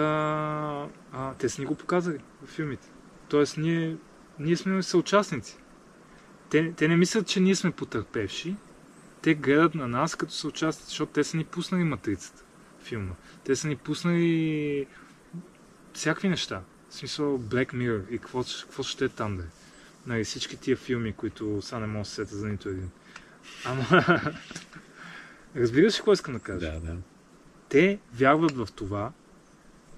а, 1.12 1.34
те 1.34 1.48
са 1.48 1.61
ни 1.61 1.66
го 1.66 1.74
показали 1.74 2.18
в 2.42 2.46
филмите. 2.46 2.88
Тоест 3.28 3.57
ние, 3.57 3.96
ние 4.38 4.57
сме 4.57 4.82
съучастници. 4.82 5.57
Те, 6.50 6.72
те 6.72 6.88
не 6.88 6.96
мислят, 6.96 7.26
че 7.26 7.40
ние 7.40 7.54
сме 7.54 7.70
потърпевши. 7.70 8.57
Те 9.22 9.34
гледат 9.34 9.74
на 9.74 9.88
нас 9.88 10.16
като 10.16 10.32
съучастници, 10.32 10.88
защото 10.88 11.12
те 11.12 11.24
са 11.24 11.36
ни 11.36 11.44
пуснали 11.44 11.84
матрицата 11.84 12.42
филма. 12.86 13.14
Те 13.44 13.57
са 13.57 13.68
ни 13.68 13.76
пуснали 13.76 14.86
всякакви 15.92 16.28
неща. 16.28 16.62
В 16.88 16.94
смисъл 16.94 17.38
Black 17.38 17.74
Mirror 17.74 18.11
и 18.11 18.18
какво, 18.18 18.44
какво 18.62 18.82
ще 18.82 19.04
е 19.04 19.09
там 19.09 19.36
да 19.36 19.42
е. 19.42 19.46
Нали, 20.07 20.24
всички 20.24 20.57
тия 20.57 20.76
филми, 20.76 21.12
които 21.12 21.62
сега 21.62 21.78
не 21.78 21.86
мога 21.86 21.98
да 21.98 22.04
се 22.04 22.14
сета 22.14 22.36
за 22.36 22.48
нито 22.48 22.68
един. 22.68 22.90
Ама... 23.64 23.84
Разбираш 25.57 25.94
ли 25.94 25.96
какво 25.96 26.12
искам 26.12 26.34
да 26.34 26.40
кажа? 26.40 26.72
Да, 26.72 26.80
да. 26.80 26.96
Те 27.68 27.98
вярват 28.14 28.57
в 28.57 28.68
това, 28.74 29.12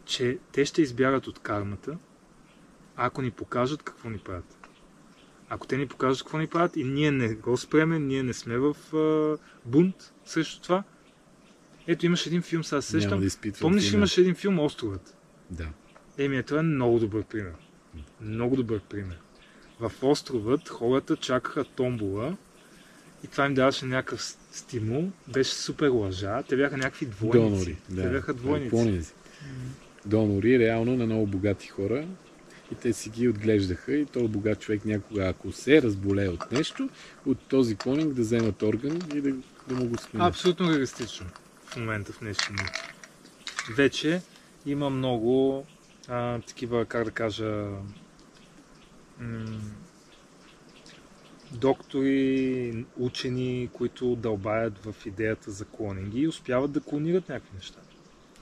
че 0.08 0.38
те 0.52 0.64
ще 0.64 0.82
избягат 0.82 1.26
от 1.26 1.38
кармата, 1.38 1.98
ако 2.96 3.22
ни 3.22 3.30
покажат 3.30 3.82
какво 3.82 4.10
ни 4.10 4.18
правят. 4.18 4.56
Ако 5.48 5.66
те 5.66 5.76
ни 5.76 5.88
покажат 5.88 6.22
какво 6.22 6.38
ни 6.38 6.46
правят 6.46 6.76
и 6.76 6.84
ние 6.84 7.10
не 7.10 7.34
го 7.34 7.56
спреме, 7.56 7.98
ние 7.98 8.22
не 8.22 8.32
сме 8.32 8.58
в 8.58 8.76
а, 8.96 9.38
бунт 9.64 10.12
срещу 10.24 10.62
това. 10.62 10.82
Ето 11.86 12.06
имаш 12.06 12.26
един 12.26 12.42
филм, 12.42 12.64
сега 12.64 12.82
сещам. 12.82 13.20
да 13.20 13.52
Помниш, 13.60 13.92
имаше 13.92 14.20
един 14.20 14.34
филм 14.34 14.58
Островът. 14.58 15.16
Да. 15.50 15.68
Еми, 16.18 16.42
това 16.42 16.60
е 16.60 16.62
много 16.62 16.98
добър 16.98 17.22
пример. 17.22 17.54
Много 18.20 18.56
добър 18.56 18.80
пример. 18.80 19.18
В 19.80 19.92
островът 20.02 20.68
хората 20.68 21.16
чакаха 21.16 21.64
томбола 21.64 22.36
и 23.24 23.26
това 23.26 23.46
им 23.46 23.54
даваше 23.54 23.86
някакъв 23.86 24.22
стимул. 24.52 25.10
Беше 25.28 25.54
супер 25.54 25.88
лъжа. 25.88 26.42
Те 26.42 26.56
бяха 26.56 26.76
някакви 26.76 27.06
двойници. 27.06 27.40
Донори. 27.40 27.76
Да. 27.88 28.02
Те 28.02 28.08
бяха 28.08 28.34
двойници. 28.34 28.76
Японези. 28.76 29.12
Донори 30.08 30.58
реално 30.58 30.96
на 30.96 31.06
много 31.06 31.26
богати 31.26 31.68
хора 31.68 32.06
и 32.72 32.74
те 32.74 32.92
си 32.92 33.10
ги 33.10 33.28
отглеждаха 33.28 33.92
и 33.92 34.06
този 34.06 34.28
богат 34.28 34.60
човек 34.60 34.84
някога, 34.84 35.24
ако 35.24 35.52
се 35.52 35.82
разболее 35.82 36.28
от 36.28 36.52
нещо, 36.52 36.88
от 37.26 37.38
този 37.48 37.76
клонинг 37.76 38.14
да 38.14 38.22
вземат 38.22 38.62
орган 38.62 38.98
и 39.14 39.20
да, 39.20 39.30
да 39.68 39.74
му 39.74 39.88
го 39.88 39.98
сменят. 39.98 40.28
Абсолютно 40.28 40.70
реалистично 40.70 41.26
в 41.64 41.76
момента 41.76 42.12
в 42.12 42.20
днешния 42.20 42.56
дни. 42.58 42.68
Вече 43.76 44.20
има 44.66 44.90
много 44.90 45.66
а, 46.08 46.40
такива, 46.40 46.84
как 46.84 47.04
да 47.04 47.10
кажа, 47.10 47.66
м- 49.20 49.60
доктори, 51.52 52.84
учени, 52.96 53.70
които 53.72 54.16
дълбаят 54.16 54.78
в 54.78 55.06
идеята 55.06 55.50
за 55.50 55.64
клонинги 55.64 56.20
и 56.20 56.28
успяват 56.28 56.72
да 56.72 56.80
клонират 56.80 57.28
някакви 57.28 57.56
неща. 57.56 57.80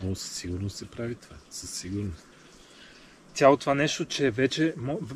О, 0.04 0.14
със 0.14 0.32
сигурност 0.32 0.76
се 0.76 0.86
прави 0.86 1.14
това. 1.14 1.36
Със 1.50 1.70
сигурност. 1.70 2.26
Цялото 3.34 3.60
това 3.60 3.74
нещо, 3.74 4.04
че 4.04 4.30
вече, 4.30 4.74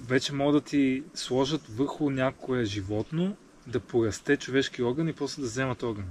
вече 0.09 0.33
могат 0.35 0.64
да 0.64 0.68
ти 0.70 1.03
сложат 1.14 1.62
върху 1.68 2.11
някое 2.11 2.64
животно 2.64 3.37
да 3.66 3.81
порасте 3.81 4.37
човешки 4.37 4.83
орган 4.83 5.09
и 5.09 5.12
после 5.12 5.43
да 5.43 5.49
вземат 5.49 5.83
орган. 5.83 6.05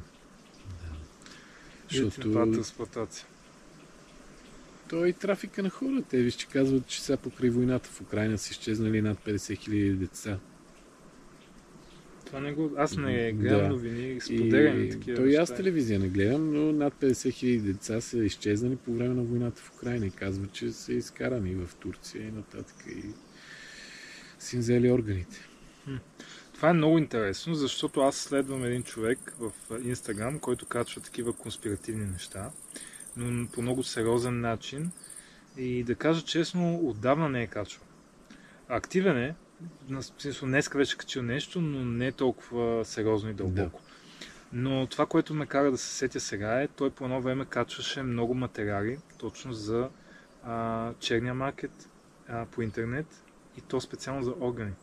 И 1.91 1.99
да 1.99 2.05
Защото 2.05 2.31
трансплантация. 2.31 3.27
той 4.89 5.07
е 5.07 5.09
и 5.09 5.13
трафика 5.13 5.63
на 5.63 5.69
хора. 5.69 6.03
Те 6.09 6.17
виж, 6.17 6.33
че 6.33 6.47
казват, 6.47 6.87
че 6.87 7.01
сега 7.01 7.17
покрай 7.17 7.49
войната 7.49 7.89
в 7.89 8.01
Украина 8.01 8.37
са 8.37 8.51
изчезнали 8.51 9.01
над 9.01 9.17
50 9.25 9.57
хиляди 9.57 9.91
деца. 9.93 10.37
Това 12.29 12.39
не 12.39 12.53
го... 12.53 12.71
Аз 12.77 12.97
не 12.97 13.31
гледам 13.31 13.61
да. 13.61 13.69
новини, 13.69 14.21
споделяни 14.21 14.85
И 14.85 14.89
такива 14.89 15.17
той 15.17 15.29
и 15.29 15.35
аз 15.35 15.55
телевизия 15.55 15.99
не 15.99 16.07
гледам, 16.07 16.53
но 16.53 16.71
над 16.71 16.93
50 16.93 17.33
хиляди 17.33 17.59
деца 17.59 18.01
са 18.01 18.23
изчезнали 18.23 18.75
по 18.75 18.93
време 18.93 19.13
на 19.13 19.23
войната 19.23 19.61
в 19.61 19.75
Украина 19.75 20.05
и 20.05 20.11
казват, 20.11 20.51
че 20.51 20.71
са 20.71 20.93
изкарани 20.93 21.55
в 21.55 21.75
Турция 21.75 22.27
и 22.27 22.31
нататък 22.31 22.75
и 22.87 23.03
си 24.39 24.55
им 24.55 24.59
взели 24.59 24.91
органите. 24.91 25.47
Това 26.53 26.69
е 26.69 26.73
много 26.73 26.97
интересно, 26.97 27.55
защото 27.55 28.01
аз 28.01 28.15
следвам 28.15 28.63
един 28.63 28.83
човек 28.83 29.33
в 29.39 29.51
Инстаграм, 29.83 30.39
който 30.39 30.65
качва 30.65 31.01
такива 31.01 31.33
конспиративни 31.33 32.05
неща, 32.05 32.51
но 33.17 33.47
по 33.47 33.61
много 33.61 33.83
сериозен 33.83 34.41
начин. 34.41 34.91
И 35.57 35.83
да 35.83 35.95
кажа 35.95 36.21
честно, 36.21 36.79
отдавна 36.83 37.29
не 37.29 37.43
е 37.43 37.47
качвал. 37.47 37.87
Активен 38.67 39.17
е, 39.17 39.35
днеска 40.41 40.77
вече 40.77 40.97
качил 40.97 41.21
нещо, 41.21 41.61
но 41.61 41.85
не 41.85 42.07
е 42.07 42.11
толкова 42.11 42.85
сериозно 42.85 43.29
и 43.29 43.33
дълбоко. 43.33 43.81
Но 44.53 44.87
това, 44.87 45.05
което 45.05 45.33
ме 45.33 45.45
кара 45.45 45.71
да 45.71 45.77
се 45.77 45.95
сетя 45.95 46.19
сега 46.19 46.61
е, 46.61 46.67
той 46.67 46.89
по 46.89 47.03
едно 47.03 47.21
време 47.21 47.45
качваше 47.45 48.03
много 48.03 48.33
материали, 48.33 48.99
точно 49.17 49.53
за 49.53 49.89
а, 50.43 50.93
черния 50.99 51.33
маркет 51.33 51.89
а, 52.27 52.45
по 52.45 52.61
интернет 52.61 53.23
и 53.57 53.61
то 53.61 53.81
специално 53.81 54.23
за 54.23 54.33
органи. 54.39 54.73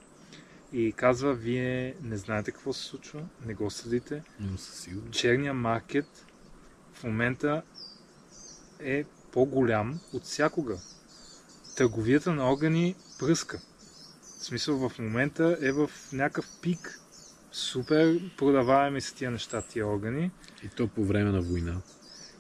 И 0.72 0.92
казва, 0.92 1.34
вие 1.34 1.94
не 2.02 2.16
знаете 2.16 2.52
какво 2.52 2.72
се 2.72 2.84
случва, 2.84 3.22
не 3.46 3.54
го 3.54 3.70
съдите. 3.70 4.22
Но 4.40 4.58
със 4.58 4.80
сигурност. 4.80 5.18
Черния 5.18 5.54
маркет 5.54 6.26
в 6.92 7.04
момента 7.04 7.62
е 8.80 9.04
по-голям 9.32 10.00
от 10.12 10.22
всякога. 10.22 10.78
Търговията 11.76 12.34
на 12.34 12.52
органи 12.52 12.94
пръска. 13.18 13.60
Смисъл 14.47 14.88
в 14.88 14.99
момента 14.99 15.59
е 15.61 15.72
в 15.72 15.90
някакъв 16.12 16.47
пик. 16.62 17.01
Супер 17.53 18.20
продаваеми 18.36 19.01
са 19.01 19.14
тия 19.14 19.30
неща, 19.30 19.62
тия 19.62 19.86
органи. 19.86 20.30
И 20.64 20.68
то 20.68 20.88
по 20.88 21.05
време 21.05 21.30
на 21.30 21.40
война. 21.40 21.80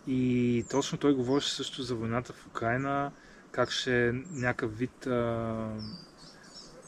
И 0.06 0.64
точно 0.70 0.98
той 0.98 1.14
говореше 1.14 1.50
също 1.50 1.82
за 1.82 1.94
войната 1.94 2.32
в 2.32 2.46
Украина, 2.46 3.12
как 3.50 3.70
ще 3.70 4.08
е 4.08 4.12
някакъв 4.30 4.78
вид 4.78 5.06
а, 5.06 5.68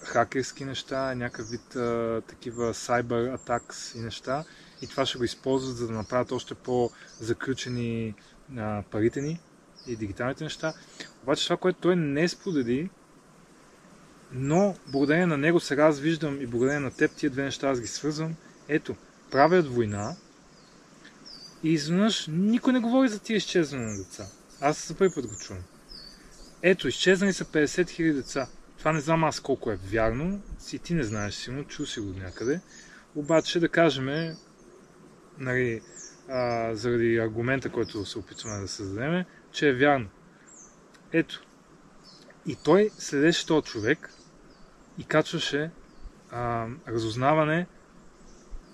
хакерски 0.03 0.65
неща, 0.65 1.15
някакъв 1.15 1.51
вид 1.51 1.77
а, 1.77 2.23
такива 2.29 2.75
cyber 2.75 3.35
атакс 3.35 3.95
и 3.95 4.01
неща. 4.01 4.45
И 4.83 4.87
това 4.87 5.07
ще 5.07 5.19
го 5.19 5.25
използват, 5.25 5.77
за 5.77 5.87
да 5.87 5.93
направят 5.93 6.33
още 6.33 6.55
по-заключени 6.55 8.15
а, 8.57 8.83
парите 8.91 9.21
ни 9.21 9.41
и 9.87 9.97
дигиталните 9.97 10.45
неща. 10.45 10.75
Обаче 11.23 11.45
това, 11.45 11.57
което 11.57 11.81
той 11.81 11.97
не 11.97 12.29
сподели, 12.29 12.91
но 14.33 14.77
благодарение 14.87 15.27
на 15.27 15.39
него 15.39 15.61
сега 15.61 15.87
аз 15.87 16.01
виждам 16.01 16.41
и 16.41 16.47
благодарение 16.47 16.81
на 16.81 16.91
теб 16.91 17.13
тия 17.13 17.31
две 17.31 17.43
неща 17.43 17.69
аз 17.69 17.81
ги 17.81 17.87
свързвам. 17.87 18.35
Ето, 18.69 18.97
правят 19.31 19.69
война, 19.69 20.17
и 21.63 21.73
изведнъж 21.73 22.27
никой 22.33 22.73
не 22.73 22.81
говори 22.81 23.09
за 23.09 23.19
тия 23.19 23.37
изчезване 23.37 23.85
на 23.85 23.99
деца. 23.99 24.27
Аз 24.61 24.89
за 24.89 24.95
първи 24.95 25.15
път 25.15 25.27
го 25.27 25.37
чувам. 25.37 25.63
Ето, 26.63 26.89
изчезнали 26.89 27.33
са 27.33 27.45
50 27.45 27.65
000 27.65 28.13
деца. 28.13 28.49
Това 28.79 28.93
не 28.93 29.01
знам 29.01 29.25
аз 29.25 29.41
колко 29.41 29.71
е 29.71 29.79
вярно. 29.91 30.43
Си 30.59 30.79
ти 30.79 30.95
не 30.95 31.03
знаеш 31.03 31.35
сигурно, 31.35 31.65
чу 31.65 31.87
си 31.87 32.01
го 32.01 32.13
някъде. 32.13 32.61
Обаче 33.15 33.61
да 33.61 33.69
кажем, 33.69 34.37
нали, 35.39 35.81
а, 36.29 36.75
заради 36.75 37.19
аргумента, 37.19 37.71
който 37.71 38.07
се 38.07 38.19
опитваме 38.19 38.61
да 38.61 38.69
създадем, 38.69 39.25
че 39.53 39.69
е 39.69 39.75
вярно. 39.75 40.09
Ето. 41.13 41.43
И 42.47 42.57
той 42.65 42.91
следеше 42.99 43.47
този 43.47 43.67
човек 43.67 44.11
и 44.99 45.05
качваше 45.05 45.71
а, 46.31 46.67
разузнаване 46.89 47.67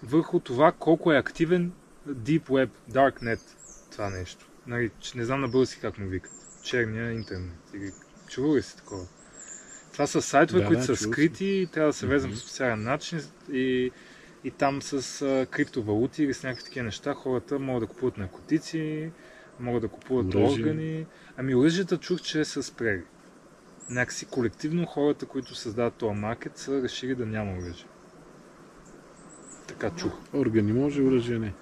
върху 0.03 0.41
това 0.41 0.73
колко 0.73 1.13
е 1.13 1.17
активен 1.19 1.73
Deep 2.09 2.43
Web, 2.43 2.71
Darknet, 2.91 3.41
това 3.93 4.11
нещо. 4.11 4.47
Нали, 4.67 4.91
не 5.15 5.25
знам 5.25 5.41
на 5.41 5.49
български 5.49 5.81
как 5.81 5.99
му 5.99 6.09
викат. 6.09 6.33
Черния 6.65 7.13
интернет. 7.13 7.53
Или 7.75 7.91
чува 8.29 8.57
ли 8.57 8.63
си 8.63 8.77
такова? 8.77 9.07
Това 9.93 10.07
са 10.07 10.23
сайтове, 10.23 10.61
Да, 10.61 10.67
които 10.67 10.81
да, 10.81 10.87
са 10.87 10.97
скрити 10.97 11.47
и 11.47 11.67
трябва 11.67 11.89
да 11.89 11.93
се 11.93 12.07
влезем 12.07 12.31
Мгм. 12.31 12.37
по 12.39 12.41
специален 12.41 12.83
начин 12.83 13.21
и, 13.53 13.91
и 14.45 14.51
там 14.51 14.83
с 14.83 15.23
а, 15.23 15.47
криптовалути 15.51 16.23
или 16.23 16.35
с 16.35 16.43
някакви 16.43 16.65
такива 16.65 16.85
неща 16.85 17.15
хората 17.15 17.59
могат 17.59 17.89
да 17.89 17.95
купуват 17.95 18.19
наркотици, 18.19 19.11
могат 19.61 19.83
да 19.83 19.89
купуват 19.89 20.35
Оръжие. 20.35 20.65
органи. 20.65 21.07
Ами 21.37 21.55
оръжията 21.55 21.99
чух, 21.99 22.21
че 22.21 22.45
са 22.45 22.63
спрели. 22.63 23.03
Някакси 23.91 24.27
колективно 24.27 24.87
хората, 24.87 25.27
които 25.27 25.55
създават 25.55 25.95
този 25.95 26.15
маркет, 26.15 26.59
са 26.59 26.83
решили 26.83 27.15
да 27.15 27.27
няма 27.27 27.53
оръжие. 27.53 27.87
Така 29.67 29.91
чух. 29.91 30.13
Органи 30.35 30.73
може, 30.73 31.03
оръжие 31.03 31.39
не. 31.39 31.55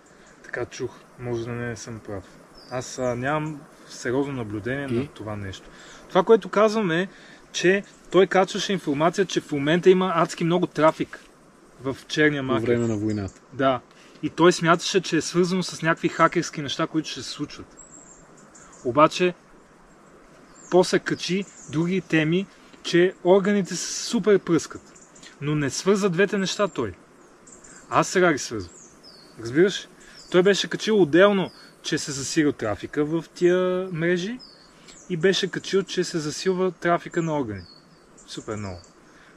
Така 0.43 0.65
чух. 0.67 0.91
Може 1.19 1.45
да 1.45 1.51
не 1.51 1.77
съм 1.77 1.99
прав. 2.07 2.25
Аз 2.71 2.99
а, 2.99 3.17
нямам 3.17 3.61
сериозно 3.89 4.33
наблюдение 4.33 4.87
И? 4.91 4.93
на 4.99 5.07
това 5.07 5.37
нещо. 5.37 5.69
Това, 6.09 6.23
което 6.23 6.49
казвам 6.49 6.91
е, 6.91 7.09
че 7.53 7.83
той 8.11 8.27
качваше 8.27 8.73
информация, 8.73 9.25
че 9.27 9.41
в 9.41 9.53
момента 9.53 9.91
има 9.91 10.13
адски 10.15 10.45
много 10.45 10.67
трафик 10.67 11.21
в 11.83 11.97
черния 12.09 12.43
По 12.43 12.47
маркет. 12.47 12.69
време 12.69 12.87
на 12.87 12.97
войната. 12.97 13.41
Да. 13.53 13.81
И 14.23 14.31
той 14.31 14.53
смяташе, 14.53 15.01
че 15.01 15.17
е 15.17 15.21
свързано 15.21 15.63
с 15.63 15.83
някакви 15.83 16.09
хакерски 16.09 16.63
неща, 16.63 16.87
които 16.87 17.09
ще 17.09 17.23
се 17.23 17.29
случват. 17.29 17.77
Обаче, 18.85 19.35
после 20.73 20.99
качи 20.99 21.45
други 21.71 22.01
теми, 22.01 22.47
че 22.83 23.15
органите 23.25 23.77
се 23.77 24.05
супер 24.05 24.39
пръскат. 24.39 24.83
Но 25.41 25.55
не 25.55 25.71
свърза 25.71 26.11
двете 26.11 26.39
неща 26.39 26.69
той. 26.69 26.95
Аз 27.91 28.09
сега 28.09 28.33
ги 28.33 28.39
свързвам. 28.39 28.75
Разбираш? 29.41 29.89
Той 30.31 30.43
беше 30.43 30.69
качил 30.69 31.03
отделно, 31.03 31.51
че 31.83 31.99
се 31.99 32.13
засилва 32.13 32.53
трафика 32.53 33.05
в 33.05 33.25
тия 33.35 33.89
мрежи 33.93 34.39
и 35.11 35.17
беше 35.17 35.51
качил, 35.51 35.83
че 35.83 36.05
се 36.05 36.19
засилва 36.19 36.73
трафика 36.73 37.23
на 37.23 37.39
органи. 37.39 37.63
Супер 38.27 38.57
много. 38.57 38.79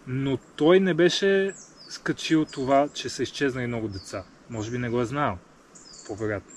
Но 0.08 0.38
той 0.38 0.80
не 0.80 0.94
беше 0.94 1.54
скачил 1.90 2.46
това, 2.46 2.88
че 2.94 3.10
са 3.10 3.24
изчезнали 3.24 3.68
много 3.68 3.88
деца. 3.88 4.24
Може 4.50 4.72
би 4.72 4.78
не 4.78 4.90
го 4.90 5.02
е 5.02 5.06
знаел. 5.06 5.38
По-вероятно. 6.08 6.52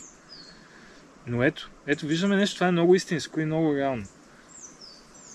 Но 1.26 1.42
ето, 1.42 1.70
ето 1.86 2.06
виждаме 2.06 2.36
нещо, 2.36 2.56
това 2.56 2.68
е 2.68 2.72
много 2.72 2.94
истинско 2.94 3.40
и 3.40 3.44
много 3.44 3.76
реално. 3.76 4.06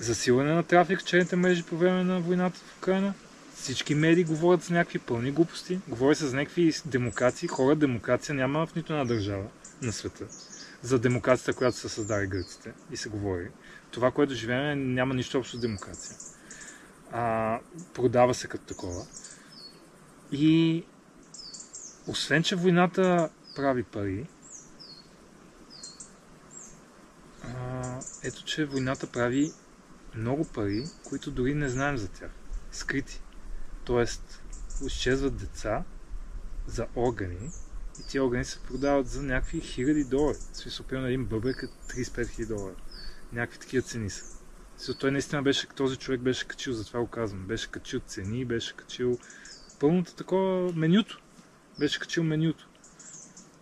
Засилване 0.03 0.53
на 0.53 0.63
трафик 0.63 0.99
в 0.99 1.05
черните 1.05 1.35
мрежи 1.35 1.63
по 1.63 1.77
време 1.77 2.03
на 2.03 2.19
войната 2.19 2.59
в 2.59 2.77
Украина. 2.77 3.13
Всички 3.55 3.95
медии 3.95 4.23
говорят 4.23 4.63
за 4.63 4.73
някакви 4.73 4.99
пълни 4.99 5.31
глупости. 5.31 5.79
Говори 5.87 6.15
се 6.15 6.27
за 6.27 6.35
някакви 6.35 6.73
демокрации. 6.85 7.47
Хора, 7.47 7.75
демокрация 7.75 8.35
няма 8.35 8.67
в 8.67 8.75
нито 8.75 8.93
една 8.93 9.05
държава 9.05 9.47
на 9.81 9.91
света. 9.91 10.25
За 10.81 10.99
демокрацията, 10.99 11.53
която 11.53 11.77
са 11.77 11.89
създали 11.89 12.27
гърците 12.27 12.73
и 12.91 12.97
се 12.97 13.09
говори. 13.09 13.49
Това, 13.91 14.11
което 14.11 14.33
живеем, 14.33 14.93
няма 14.93 15.13
нищо 15.13 15.37
общо 15.37 15.57
с 15.57 15.59
демокрация. 15.59 16.15
А, 17.11 17.59
продава 17.93 18.33
се 18.33 18.47
като 18.47 18.65
такова. 18.65 19.05
И 20.31 20.83
освен, 22.07 22.43
че 22.43 22.55
войната 22.55 23.29
прави 23.55 23.83
пари, 23.83 24.25
а, 27.43 27.99
ето, 28.23 28.43
че 28.43 28.65
войната 28.65 29.07
прави 29.07 29.51
много 30.15 30.45
пари, 30.45 30.85
които 31.03 31.31
дори 31.31 31.53
не 31.53 31.69
знаем 31.69 31.97
за 31.97 32.07
тях. 32.07 32.31
Скрити. 32.71 33.21
Тоест, 33.83 34.41
изчезват 34.85 35.37
деца 35.37 35.83
за 36.67 36.87
органи 36.95 37.49
и 37.99 38.03
тези 38.03 38.19
органи 38.19 38.45
се 38.45 38.59
продават 38.59 39.07
за 39.07 39.23
някакви 39.23 39.61
хиляди 39.61 40.03
долари. 40.03 40.37
Смисъл, 40.53 40.85
примерно 40.85 41.07
един 41.07 41.25
бъбрек 41.25 41.63
е 41.63 41.93
35 41.93 42.27
хиляди 42.27 42.53
долара. 42.53 42.75
Някакви 43.33 43.59
такива 43.59 43.83
цени 43.83 44.09
са. 44.09 44.25
Смисъл, 44.77 44.95
той 44.95 45.11
наистина 45.11 45.43
беше, 45.43 45.67
този 45.67 45.97
човек 45.97 46.21
беше 46.21 46.47
качил, 46.47 46.73
затова 46.73 46.99
го 46.99 47.07
казвам, 47.07 47.47
беше 47.47 47.71
качил 47.71 47.99
цени, 47.99 48.45
беше 48.45 48.75
качил 48.75 49.19
пълното 49.79 50.15
такова 50.15 50.73
менюто. 50.73 51.19
Беше 51.79 51.99
качил 51.99 52.23
менюто 52.23 52.69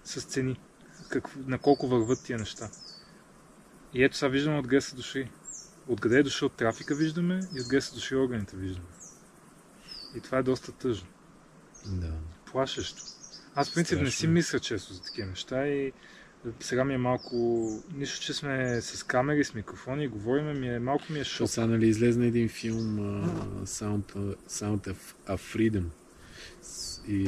с 0.03 0.21
цени. 0.21 0.59
Какво, 1.09 1.39
на 1.39 1.59
колко 1.59 1.87
върват 1.87 2.23
тия 2.23 2.39
неща. 2.39 2.69
И 3.93 4.03
ето 4.03 4.17
сега 4.17 4.29
виждаме 4.29 4.59
откъде 4.59 4.81
са 4.81 4.95
дошли. 4.95 5.31
Откъде 5.87 6.19
е 6.19 6.23
дошъл 6.23 6.49
трафика 6.49 6.95
виждаме 6.95 7.39
и 7.55 7.61
откъде 7.61 7.81
са 7.81 7.95
дошли 7.95 8.15
органите 8.15 8.57
виждаме. 8.57 8.87
И 10.15 10.21
това 10.21 10.37
е 10.37 10.43
доста 10.43 10.71
тъжно. 10.71 11.07
Да. 11.85 12.13
Плашещо. 12.51 13.03
Аз 13.55 13.69
в 13.69 13.73
принцип 13.73 13.99
не 13.99 14.05
си 14.05 14.17
Страшно. 14.17 14.33
мисля 14.33 14.59
често 14.59 14.93
за 14.93 15.03
такива 15.03 15.27
неща 15.27 15.67
и 15.67 15.91
сега 16.59 16.83
ми 16.83 16.93
е 16.93 16.97
малко... 16.97 17.67
Нищо, 17.95 18.21
че 18.25 18.33
сме 18.33 18.81
с 18.81 19.03
камери, 19.03 19.43
с 19.43 19.53
микрофони 19.53 20.03
и 20.03 20.07
говориме, 20.07 20.53
ми 20.53 20.75
е, 20.75 20.79
малко 20.79 21.03
ми 21.09 21.19
е 21.19 21.23
шок. 21.23 21.49
сега 21.49 21.67
нали 21.67 21.87
излезна 21.87 22.25
един 22.25 22.49
филм 22.49 22.77
uh, 22.77 23.65
Sound, 23.65 24.35
Sound 24.49 24.87
of, 24.87 24.97
of 25.27 25.55
Freedom. 25.55 25.85
И 27.07 27.23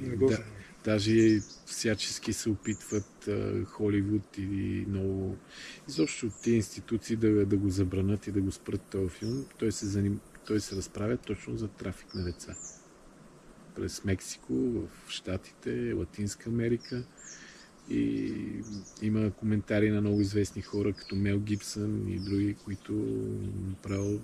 Не 0.00 0.16
го 0.16 0.26
да. 0.26 0.38
Даже 0.84 1.40
всячески 1.66 2.32
се 2.32 2.50
опитват 2.50 3.28
а, 3.28 3.64
Холивуд 3.64 4.38
и 4.38 4.84
много 4.88 5.36
изобщо 5.88 6.30
тези 6.42 6.56
институции 6.56 7.16
да, 7.16 7.46
да 7.46 7.56
го 7.56 7.70
забранят 7.70 8.26
и 8.26 8.32
да 8.32 8.40
го 8.40 8.52
спрат 8.52 8.82
този 8.82 9.08
филм. 9.08 9.46
Той 9.58 9.72
се, 9.72 9.86
заним... 9.86 10.20
Той 10.46 10.60
се 10.60 10.76
разправя 10.76 11.16
точно 11.16 11.56
за 11.56 11.68
трафик 11.68 12.14
на 12.14 12.24
деца. 12.24 12.56
През 13.74 14.04
Мексико, 14.04 14.54
в 14.54 14.88
Штатите, 15.08 15.92
Латинска 15.92 16.50
Америка. 16.50 17.04
И 17.90 18.32
има 19.02 19.30
коментари 19.30 19.90
на 19.90 20.00
много 20.00 20.20
известни 20.20 20.62
хора, 20.62 20.92
като 20.92 21.16
Мел 21.16 21.38
Гибсън 21.38 22.08
и 22.08 22.18
други, 22.18 22.56
които 22.64 22.92
направо 23.68 24.20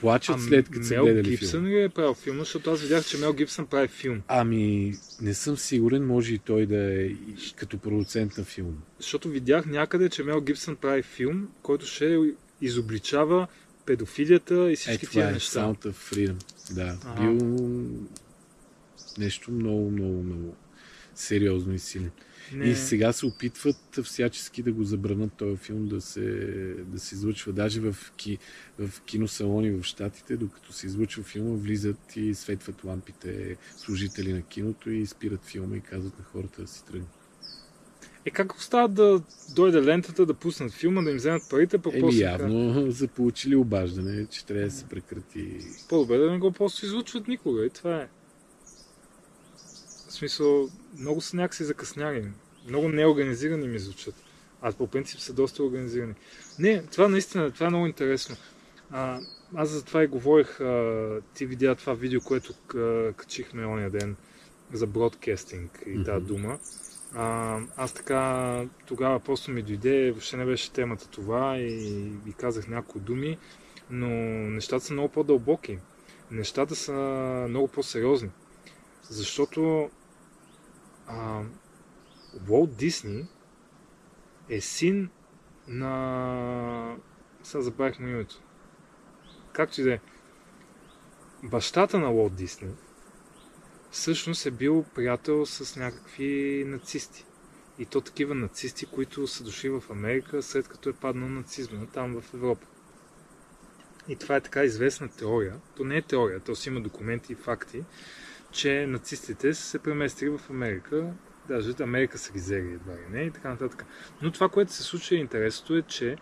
плачат 0.00 0.40
след 0.40 0.68
като 0.68 0.86
са 0.86 0.94
гледали 0.94 1.30
Гибсън 1.30 1.48
филма. 1.50 1.68
ли 1.68 1.82
е 1.82 1.88
правил 1.88 2.14
филма, 2.14 2.38
защото 2.38 2.70
аз 2.70 2.80
видях, 2.80 3.06
че 3.06 3.18
Мел 3.18 3.32
Гибсън 3.32 3.66
прави 3.66 3.88
филм. 3.88 4.22
Ами, 4.28 4.94
не 5.20 5.34
съм 5.34 5.56
сигурен, 5.56 6.06
може 6.06 6.34
и 6.34 6.38
той 6.38 6.66
да 6.66 7.04
е 7.04 7.10
като 7.56 7.78
продуцент 7.78 8.38
на 8.38 8.44
филм. 8.44 8.82
Защото 8.98 9.28
видях 9.28 9.66
някъде, 9.66 10.08
че 10.08 10.22
Мел 10.22 10.40
Гибсън 10.40 10.76
прави 10.76 11.02
филм, 11.02 11.48
който 11.62 11.86
ще 11.86 12.18
изобличава 12.60 13.46
педофилията 13.86 14.54
и 14.70 14.72
Е, 14.72 14.76
всички 14.76 15.06
това 15.06 15.12
тия 15.12 15.28
е 15.28 15.32
неща. 15.32 15.60
Sound 15.60 15.86
of 15.86 16.14
Freedom. 16.14 16.74
Да, 16.74 16.98
Ага. 17.04 17.20
бил 17.20 17.58
нещо 19.18 19.50
много, 19.50 19.90
много, 19.90 20.22
много 20.22 20.56
сериозно 21.14 21.74
и 21.74 21.78
силен. 21.78 22.10
Не, 22.52 22.64
И 22.64 22.74
сега 22.74 23.12
се 23.12 23.26
опитват 23.26 23.98
всячески 24.02 24.62
да 24.62 24.72
го 24.72 24.84
забранят 24.84 25.32
този 25.32 25.56
филм 25.56 25.86
да 25.86 26.00
се, 26.00 26.20
да 26.86 27.00
се 27.00 27.14
излъчва. 27.14 27.52
Даже 27.52 27.80
в, 27.80 27.96
ки, 28.16 28.38
в 28.78 29.00
киносалони 29.00 29.70
в 29.70 29.84
Штатите, 29.84 30.36
докато 30.36 30.72
се 30.72 30.86
излъчва 30.86 31.22
филма, 31.22 31.56
влизат 31.56 32.16
и 32.16 32.34
светват 32.34 32.84
лампите 32.84 33.56
служители 33.76 34.32
на 34.32 34.42
киното 34.42 34.90
и 34.90 35.06
спират 35.06 35.44
филма 35.44 35.76
и 35.76 35.80
казват 35.80 36.18
на 36.18 36.24
хората 36.24 36.62
да 36.62 36.68
си 36.68 36.84
тръгнат. 36.84 37.08
Е 38.26 38.30
как 38.30 38.54
остават 38.56 38.94
да 38.94 39.22
дойде 39.54 39.82
лентата, 39.82 40.26
да 40.26 40.34
пуснат 40.34 40.72
филма, 40.72 41.02
да 41.02 41.10
им 41.10 41.16
вземат 41.16 41.42
парите, 41.50 41.78
пък 41.78 41.94
Еми 41.94 42.02
после 42.02 42.22
явно 42.24 42.90
за 42.90 43.08
получили 43.08 43.56
обаждане, 43.56 44.26
че 44.26 44.46
трябва 44.46 44.64
да 44.64 44.70
се 44.70 44.84
прекрати. 44.84 45.58
по-добре 45.88 46.18
да 46.18 46.30
не 46.30 46.38
го 46.38 46.52
просто 46.52 46.86
излучват 46.86 47.28
никога 47.28 47.66
и 47.66 47.70
това 47.70 47.96
е. 47.96 48.08
В 50.14 50.16
смисъл, 50.16 50.68
много 50.98 51.20
са 51.20 51.36
някакси 51.36 51.64
закъсняли. 51.64 52.30
Много 52.68 52.88
неорганизирани 52.88 53.68
ми 53.68 53.78
звучат. 53.78 54.14
Аз 54.62 54.74
по 54.74 54.86
принцип 54.86 55.20
са 55.20 55.32
доста 55.32 55.62
организирани. 55.64 56.14
Не, 56.58 56.82
това 56.82 57.08
наистина, 57.08 57.50
това 57.50 57.66
е 57.66 57.70
много 57.70 57.86
интересно. 57.86 58.36
А, 58.90 59.20
аз 59.54 59.68
за 59.68 59.84
това 59.84 60.04
и 60.04 60.06
говорих, 60.06 60.60
а, 60.60 61.20
ти 61.34 61.46
видя 61.46 61.74
това 61.74 61.94
видео, 61.94 62.20
което 62.20 62.52
а, 62.74 63.12
качихме 63.12 63.66
ония 63.66 63.90
ден 63.90 64.16
за 64.72 64.86
бродкастинг 64.86 65.82
и 65.86 66.04
тази 66.04 66.24
Мгм. 66.24 66.26
дума. 66.26 66.58
А, 67.14 67.58
аз 67.76 67.92
така 67.92 68.64
тогава 68.86 69.20
просто 69.20 69.50
ми 69.50 69.62
дойде, 69.62 70.10
въобще 70.10 70.36
не 70.36 70.44
беше 70.44 70.72
темата 70.72 71.08
това 71.08 71.58
и, 71.58 72.12
и 72.26 72.32
казах 72.32 72.68
няколко 72.68 72.98
думи, 72.98 73.38
но 73.90 74.08
нещата 74.50 74.84
са 74.84 74.92
много 74.92 75.08
по-дълбоки. 75.08 75.78
Нещата 76.30 76.76
са 76.76 76.92
много 77.48 77.68
по-сериозни. 77.68 78.30
Защото 79.10 79.90
а, 81.06 81.42
Уолт 82.48 82.76
Дисни 82.76 83.28
е 84.48 84.60
син 84.60 85.10
на... 85.68 86.96
Сега 87.42 87.62
забравих 87.62 87.98
му 87.98 88.08
името. 88.08 88.42
Както 89.52 89.80
и 89.80 89.84
да 89.84 89.94
е. 89.94 90.00
Бащата 91.42 91.98
на 91.98 92.10
Уолт 92.10 92.34
Дисни 92.34 92.74
всъщност 93.94 94.46
е 94.46 94.50
бил 94.50 94.84
приятел 94.94 95.46
с 95.46 95.76
някакви 95.76 96.64
нацисти. 96.66 97.24
И 97.78 97.86
то 97.86 98.00
такива 98.00 98.34
нацисти, 98.34 98.86
които 98.86 99.26
са 99.26 99.44
дошли 99.44 99.68
в 99.68 99.82
Америка 99.90 100.42
след 100.42 100.68
като 100.68 100.88
е 100.88 100.92
паднал 100.92 101.28
нацизма 101.28 101.86
там 101.86 102.20
в 102.20 102.34
Европа. 102.34 102.66
И 104.08 104.16
това 104.16 104.36
е 104.36 104.40
така 104.40 104.64
известна 104.64 105.08
теория. 105.08 105.60
То 105.76 105.84
не 105.84 105.96
е 105.96 106.02
теория, 106.02 106.40
то 106.40 106.56
си 106.56 106.68
има 106.68 106.80
документи 106.80 107.32
и 107.32 107.36
факти, 107.36 107.84
че 108.54 108.86
нацистите 108.86 109.54
са 109.54 109.62
се 109.62 109.78
преместили 109.78 110.30
в 110.30 110.50
Америка, 110.50 111.12
даже 111.48 111.74
Америка 111.80 112.18
са 112.18 112.32
ги 112.32 112.38
взели 112.38 112.72
едва 112.72 112.92
ли 112.92 113.06
не 113.10 113.22
и 113.22 113.30
така 113.30 113.48
нататък. 113.48 113.86
Но 114.22 114.32
това, 114.32 114.48
което 114.48 114.72
се 114.72 114.82
случва 114.82 115.16
интересното 115.16 115.76
е, 115.76 115.82
че 115.82 116.16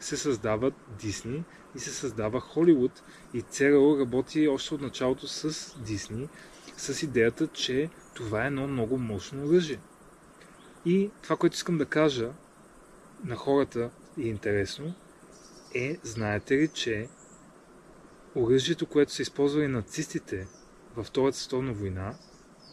се 0.00 0.16
създават 0.16 0.74
Дисни 1.00 1.44
и 1.74 1.78
се 1.78 1.90
създава 1.90 2.40
Холивуд 2.40 3.02
и 3.34 3.42
ЦРУ 3.42 3.98
работи 4.00 4.48
още 4.48 4.74
от 4.74 4.80
началото 4.80 5.26
с 5.28 5.74
Дисни 5.78 6.28
с 6.76 7.02
идеята, 7.02 7.46
че 7.46 7.90
това 8.14 8.44
е 8.44 8.46
едно 8.46 8.66
много 8.68 8.98
мощно 8.98 9.46
оръжие. 9.46 9.80
И 10.84 11.10
това, 11.22 11.36
което 11.36 11.54
искам 11.54 11.78
да 11.78 11.86
кажа 11.86 12.30
на 13.24 13.36
хората 13.36 13.90
и 14.18 14.22
е 14.22 14.30
интересно, 14.30 14.94
е, 15.74 15.96
знаете 16.02 16.56
ли, 16.56 16.68
че 16.68 17.08
оръжието, 18.34 18.86
което 18.86 19.12
са 19.12 19.22
използвали 19.22 19.68
нацистите 19.68 20.46
във 20.96 21.06
Втората 21.06 21.36
световна 21.36 21.72
война, 21.72 22.14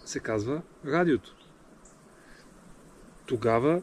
се 0.05 0.19
казва 0.19 0.61
радиото. 0.86 1.36
Тогава 3.26 3.82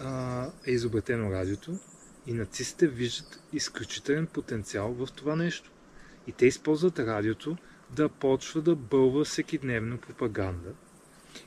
а, 0.00 0.46
е 0.66 0.70
изобретено 0.70 1.30
радиото 1.30 1.78
и 2.26 2.32
нацистите 2.32 2.86
виждат 2.86 3.42
изключителен 3.52 4.26
потенциал 4.26 4.92
в 4.92 5.08
това 5.14 5.36
нещо. 5.36 5.70
И 6.26 6.32
те 6.32 6.46
използват 6.46 6.98
радиото 6.98 7.56
да 7.90 8.08
почва 8.08 8.62
да 8.62 8.76
бълва 8.76 9.24
всекидневно 9.24 9.98
пропаганда 9.98 10.72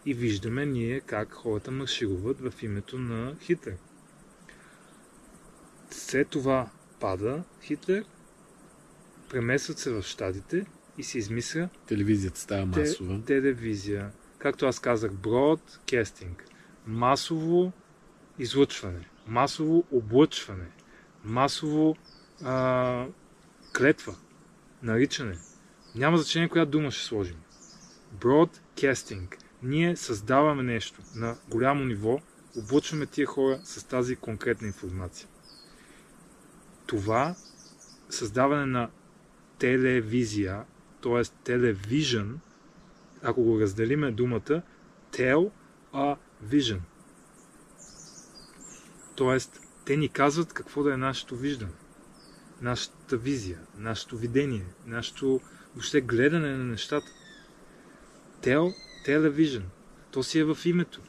И 0.05 0.13
виждаме 0.13 0.65
ние 0.65 0.99
как 0.99 1.33
хората 1.33 1.71
маршируват 1.71 2.41
в 2.41 2.63
името 2.63 2.97
на 2.97 3.35
Хитлер. 3.41 3.77
След 5.91 6.29
това 6.29 6.69
пада 6.99 7.43
Хитлер, 7.61 8.05
преместват 9.29 9.79
се 9.79 9.91
в 9.91 10.03
Штатите 10.03 10.65
и 10.99 11.03
се 11.03 11.17
измисля 11.17 11.69
Телевизията 11.87 12.39
става 12.39 12.71
те- 12.71 12.79
масова. 12.79 13.21
телевизия. 13.21 14.11
Както 14.37 14.65
аз 14.65 14.79
казах, 14.79 15.13
бродкастинг. 15.13 16.45
Масово 16.87 17.71
излъчване. 18.39 19.07
Масово 19.27 19.83
облъчване. 19.91 20.67
Масово 21.23 21.95
а, 22.43 23.05
клетва. 23.77 24.15
Наричане. 24.83 25.37
Няма 25.95 26.17
значение 26.17 26.49
коя 26.49 26.65
дума 26.65 26.91
ще 26.91 27.05
сложим. 27.05 27.37
Бродкастинг. 28.13 29.37
Ние 29.63 29.95
създаваме 29.95 30.63
нещо 30.63 31.01
на 31.15 31.37
голямо 31.49 31.85
ниво, 31.85 32.19
облъчваме 32.57 33.05
тия 33.05 33.27
хора 33.27 33.59
с 33.63 33.83
тази 33.83 34.15
конкретна 34.15 34.67
информация. 34.67 35.27
Това 36.85 37.35
създаване 38.09 38.65
на 38.65 38.89
телевизия, 39.59 40.63
т.е. 41.01 41.23
телевижън, 41.43 42.39
ако 43.23 43.43
го 43.43 43.59
разделиме 43.59 44.11
думата, 44.11 44.61
tell 45.11 45.51
a 45.93 46.17
vision. 46.45 46.79
Тоест, 49.15 49.61
те 49.85 49.97
ни 49.97 50.09
казват 50.09 50.53
какво 50.53 50.83
да 50.83 50.93
е 50.93 50.97
нашето 50.97 51.35
виждане, 51.35 51.71
нашата 52.61 53.17
визия, 53.17 53.59
нашето 53.77 54.17
видение, 54.17 54.65
нашето 54.85 55.41
въобще 55.73 56.01
гледане 56.01 56.57
на 56.57 56.63
нещата. 56.63 57.07
Tell, 58.41 58.73
television. 59.05 59.63
То 60.11 60.23
си 60.23 60.39
е 60.39 60.43
в 60.43 60.57
името. 60.65 61.01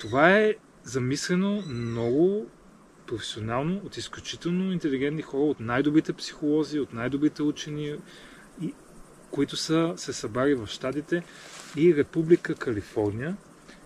Това 0.00 0.38
е 0.38 0.54
замислено 0.84 1.62
много 1.66 2.46
професионално 3.06 3.80
от 3.84 3.96
изключително 3.96 4.72
интелигентни 4.72 5.22
хора, 5.22 5.42
от 5.42 5.60
най-добрите 5.60 6.12
психолози, 6.12 6.80
от 6.80 6.92
най-добрите 6.92 7.42
учени, 7.42 7.96
които 9.34 9.56
са 9.56 9.94
се 9.96 10.12
събрали 10.12 10.54
в 10.54 10.66
щатите 10.66 11.22
и 11.76 11.96
Република 11.96 12.54
Калифорния 12.54 13.36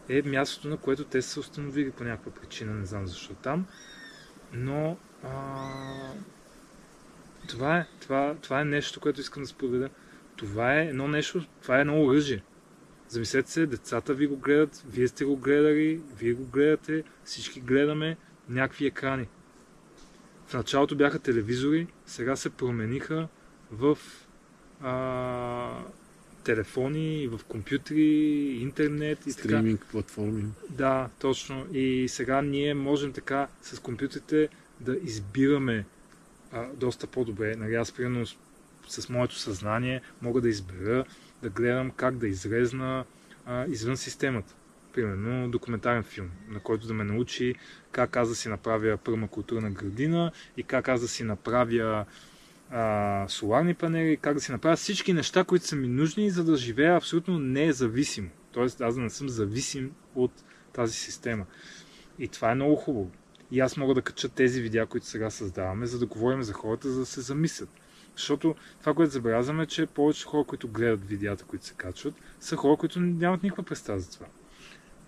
е 0.09 0.23
мястото, 0.23 0.69
на 0.69 0.77
което 0.77 1.05
те 1.05 1.23
са 1.23 1.41
установили 1.41 1.91
по 1.91 2.05
някаква 2.05 2.33
причина, 2.33 2.75
не 2.75 2.87
знам 2.87 3.07
защо 3.07 3.35
там, 3.35 3.67
но 4.53 4.97
а, 5.25 5.69
това, 7.49 7.79
е, 7.79 7.87
това, 8.01 8.35
това 8.43 8.61
е 8.61 8.65
нещо, 8.65 9.01
което 9.01 9.21
искам 9.21 9.43
да 9.43 9.49
споделя. 9.49 9.89
Това 10.37 10.75
е 10.81 10.87
едно 10.87 11.09
нещо, 11.09 11.45
това 11.63 11.79
е 11.79 11.81
едно 11.81 12.05
оръжие. 12.05 12.43
Замислете 13.09 13.51
се, 13.51 13.67
децата 13.67 14.15
ви 14.15 14.27
го 14.27 14.37
гледат, 14.37 14.85
вие 14.89 15.09
сте 15.09 15.25
го 15.25 15.37
гледали, 15.37 16.01
вие 16.17 16.33
го 16.33 16.45
гледате, 16.45 17.05
всички 17.25 17.61
гледаме 17.61 18.17
някакви 18.49 18.87
екрани. 18.87 19.29
В 20.47 20.55
началото 20.55 20.97
бяха 20.97 21.19
телевизори, 21.19 21.87
сега 22.07 22.37
се 22.37 22.51
промениха 22.51 23.29
в 23.71 23.99
а, 24.83 25.85
телефони, 26.45 27.29
в 27.29 27.41
компютри, 27.49 28.05
интернет 28.61 29.19
и 29.21 29.23
така. 29.25 29.33
Стриминг 29.33 29.87
платформи. 29.91 30.45
Да, 30.71 31.09
точно. 31.19 31.67
И 31.73 32.09
сега 32.09 32.43
ние 32.43 32.75
можем 32.75 33.13
така 33.13 33.49
с 33.63 33.79
компютрите 33.79 34.49
да 34.81 34.97
избираме 35.03 35.85
а, 36.53 36.67
доста 36.75 37.07
по-добре. 37.07 37.57
Нали, 37.57 37.75
аз, 37.75 37.93
примерно, 37.93 38.27
с, 38.27 38.37
с 38.89 39.09
моето 39.09 39.35
съзнание 39.35 40.01
мога 40.23 40.41
да 40.41 40.49
избера 40.49 41.05
да 41.43 41.49
гледам 41.49 41.91
как 41.91 42.17
да 42.17 42.29
изрезна 42.29 43.05
а, 43.47 43.67
извън 43.67 43.97
системата. 43.97 44.55
Примерно 44.93 45.51
документарен 45.51 46.03
филм, 46.03 46.31
на 46.49 46.61
който 46.61 46.87
да 46.87 46.95
ме 46.95 47.05
научи 47.05 47.55
как 47.93 48.17
аз 48.17 48.29
да 48.29 48.35
си 48.35 48.49
направя 48.49 48.97
пърмакултурна 48.97 49.71
градина 49.71 50.33
и 50.57 50.63
как 50.63 50.89
аз 50.89 51.01
да 51.01 51.09
си 51.09 51.25
направя 51.25 52.05
а, 52.71 53.25
соларни 53.29 53.75
панели, 53.75 54.17
как 54.17 54.35
да 54.35 54.41
си 54.41 54.53
направя 54.53 54.77
всички 54.77 55.13
неща, 55.13 55.45
които 55.45 55.67
са 55.67 55.77
ми 55.77 55.89
нужни, 55.89 56.31
за 56.31 56.45
да 56.45 56.57
живея 56.57 56.97
абсолютно 56.97 57.39
независимо. 57.39 58.31
Тоест 58.53 58.81
аз 58.81 58.95
да 58.95 59.01
не 59.01 59.11
съм 59.11 59.29
зависим 59.29 59.93
от 60.15 60.33
тази 60.73 60.93
система. 60.93 61.47
И 62.19 62.29
това 62.29 62.51
е 62.51 62.55
много 62.55 62.77
хубаво. 62.77 63.11
И 63.51 63.61
аз 63.61 63.77
мога 63.77 63.95
да 63.95 64.03
кача 64.03 64.29
тези 64.29 64.61
видеа, 64.61 64.87
които 64.87 65.07
сега 65.07 65.31
създаваме, 65.31 65.87
за 65.87 65.99
да 65.99 66.07
говорим 66.07 66.43
за 66.43 66.53
хората, 66.53 66.91
за 66.91 67.01
да 67.01 67.07
се 67.07 67.21
замислят. 67.21 67.69
Защото 68.17 68.55
това, 68.81 68.95
което 68.95 69.13
забелязваме, 69.13 69.63
е, 69.63 69.67
че 69.67 69.87
повечето 69.87 70.29
хора, 70.29 70.45
които 70.45 70.69
гледат 70.69 71.09
видеята, 71.09 71.45
които 71.45 71.65
се 71.67 71.75
качват, 71.75 72.15
са 72.41 72.57
хора, 72.57 72.77
които 72.77 73.01
нямат 73.01 73.43
никаква 73.43 73.63
представа 73.63 74.01
за 74.01 74.11
това. 74.11 74.27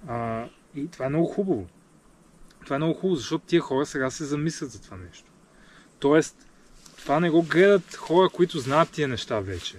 А, 0.06 0.48
и 0.74 0.88
това 0.88 1.06
е 1.06 1.08
много 1.08 1.26
хубаво. 1.26 1.66
Това 2.64 2.76
е 2.76 2.78
много 2.78 2.94
хубаво, 2.94 3.16
защото 3.16 3.46
тия 3.46 3.60
хора 3.60 3.86
сега 3.86 4.10
се 4.10 4.24
замислят 4.24 4.70
за 4.70 4.82
това 4.82 4.96
нещо. 4.96 5.30
Тоест, 5.98 6.49
това 7.02 7.20
не 7.20 7.30
го 7.30 7.42
гледат 7.42 7.94
хора, 7.94 8.28
които 8.28 8.58
знаят 8.58 8.90
тия 8.90 9.08
неща 9.08 9.40
вече. 9.40 9.76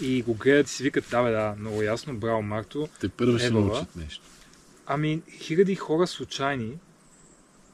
И 0.00 0.22
го 0.22 0.34
гледат 0.34 0.66
и 0.66 0.70
си 0.70 0.82
викат, 0.82 1.04
да, 1.10 1.22
бе, 1.22 1.30
да, 1.30 1.54
много 1.58 1.82
ясно, 1.82 2.16
браво, 2.16 2.42
Марто. 2.42 2.88
Те 3.00 3.08
първо 3.08 3.38
ще 3.38 3.50
научат 3.50 3.96
нещо. 3.96 4.24
Ами, 4.86 5.22
хиляди 5.30 5.74
хора 5.74 6.06
случайни, 6.06 6.78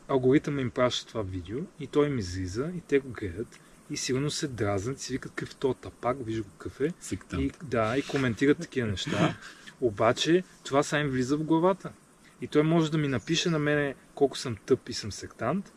алгоритъм 0.09 0.59
им 0.59 0.71
праща 0.71 1.09
това 1.09 1.23
видео 1.23 1.59
и 1.81 1.87
той 1.87 2.07
им 2.07 2.19
излиза 2.19 2.71
и 2.77 2.81
те 2.81 2.99
го 2.99 3.09
гледат 3.09 3.59
и 3.91 3.97
сигурно 3.97 4.31
се 4.31 4.49
дразнат 4.49 5.01
и 5.01 5.03
си 5.03 5.13
викат 5.13 5.33
какъв 5.35 5.55
то 5.55 5.75
тапак, 5.75 6.17
виж 6.27 6.41
го 6.41 6.49
какъв 6.59 6.81
е. 6.81 6.93
И, 7.39 7.51
да, 7.63 7.99
и 7.99 8.03
коментират 8.03 8.59
такива 8.59 8.89
неща. 8.89 9.37
Обаче 9.81 10.45
това 10.65 10.83
са 10.83 10.99
им 10.99 11.09
влиза 11.09 11.37
в 11.37 11.45
главата. 11.45 11.93
И 12.41 12.47
той 12.47 12.63
може 12.63 12.91
да 12.91 12.99
ми 12.99 13.09
напише 13.09 13.51
на 13.51 13.59
мене 13.59 13.95
колко 14.15 14.39
съм 14.39 14.57
тъп 14.67 14.89
и 14.89 14.93
съм 14.93 15.13
сектант, 15.13 15.73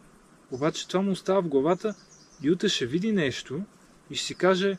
обаче 0.51 0.87
това 0.87 1.01
му 1.01 1.11
остава 1.11 1.41
в 1.41 1.47
главата 1.47 1.95
и 2.41 2.51
утре 2.51 2.69
ще 2.69 2.85
види 2.85 3.11
нещо 3.11 3.61
и 4.09 4.15
ще 4.15 4.25
си 4.25 4.35
каже, 4.35 4.77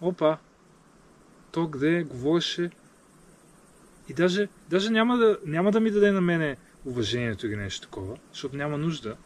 опа, 0.00 0.38
то 1.52 1.70
къде 1.70 2.02
говореше 2.02 2.70
и 4.08 4.14
даже, 4.14 4.48
даже 4.70 4.90
няма, 4.90 5.16
да, 5.16 5.38
няма 5.46 5.70
да 5.70 5.80
ми 5.80 5.90
даде 5.90 6.12
на 6.12 6.20
мене 6.20 6.56
уважението 6.84 7.46
или 7.46 7.56
нещо 7.56 7.86
такова, 7.86 8.16
защото 8.32 8.56
няма 8.56 8.78
нужда. 8.78 9.16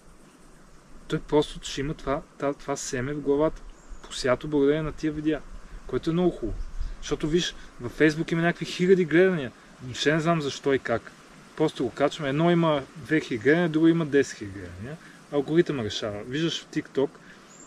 Той 1.08 1.18
просто 1.18 1.60
ще 1.62 1.80
има 1.80 1.94
това, 1.94 2.22
това, 2.38 2.54
това 2.54 2.76
семе 2.76 3.14
в 3.14 3.20
главата, 3.20 3.62
посято 4.02 4.48
благодарение 4.48 4.82
на 4.82 4.92
тия 4.92 5.12
видеа, 5.12 5.40
което 5.86 6.10
е 6.10 6.12
много 6.12 6.30
хубаво. 6.30 6.58
Защото 7.00 7.28
виж, 7.28 7.54
във 7.80 7.92
Фейсбук 7.92 8.32
има 8.32 8.42
някакви 8.42 8.64
хиляди 8.64 9.04
гледания. 9.04 9.52
Ще 9.94 10.12
не 10.12 10.20
знам 10.20 10.42
защо 10.42 10.74
и 10.74 10.78
как. 10.78 11.12
Просто 11.56 11.84
го 11.84 11.90
качваме. 11.90 12.28
Едно 12.28 12.50
има 12.50 12.82
2000 13.08 13.42
гледания, 13.42 13.68
друго 13.68 13.88
има 13.88 14.06
10 14.06 14.20
000 14.20 14.38
гледания. 14.38 14.96
Алгоритъм 15.32 15.80
решава. 15.80 16.22
Виждаш 16.24 16.62
в 16.62 16.66
TikTok 16.66 17.08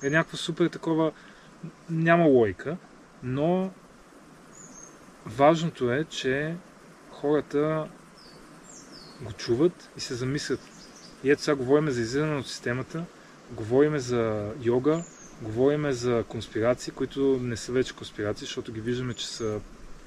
е 0.04 0.10
някакво 0.10 0.38
супер 0.38 0.68
такова... 0.68 1.12
Няма 1.90 2.26
лойка, 2.26 2.78
но 3.24 3.72
важното 5.26 5.92
е, 5.92 6.06
че 6.10 6.56
хората 7.12 7.88
го 9.22 9.34
чуват 9.34 9.90
и 9.98 10.00
се 10.00 10.14
замислят. 10.14 10.60
И 11.24 11.32
ето 11.32 11.42
сега 11.42 11.56
говорим 11.56 11.90
за 11.90 12.02
излизане 12.02 12.36
от 12.36 12.48
системата, 12.48 13.06
говорим 13.52 13.98
за 13.98 14.52
йога, 14.62 15.04
говорим 15.42 15.92
за 15.92 16.24
конспирации, 16.28 16.94
които 16.94 17.40
не 17.42 17.58
са 17.58 17.72
вече 17.72 17.96
конспирации, 17.96 18.46
защото 18.46 18.72
ги 18.72 18.82
виждаме, 18.82 19.14
че 19.14 19.28
са 19.28 19.60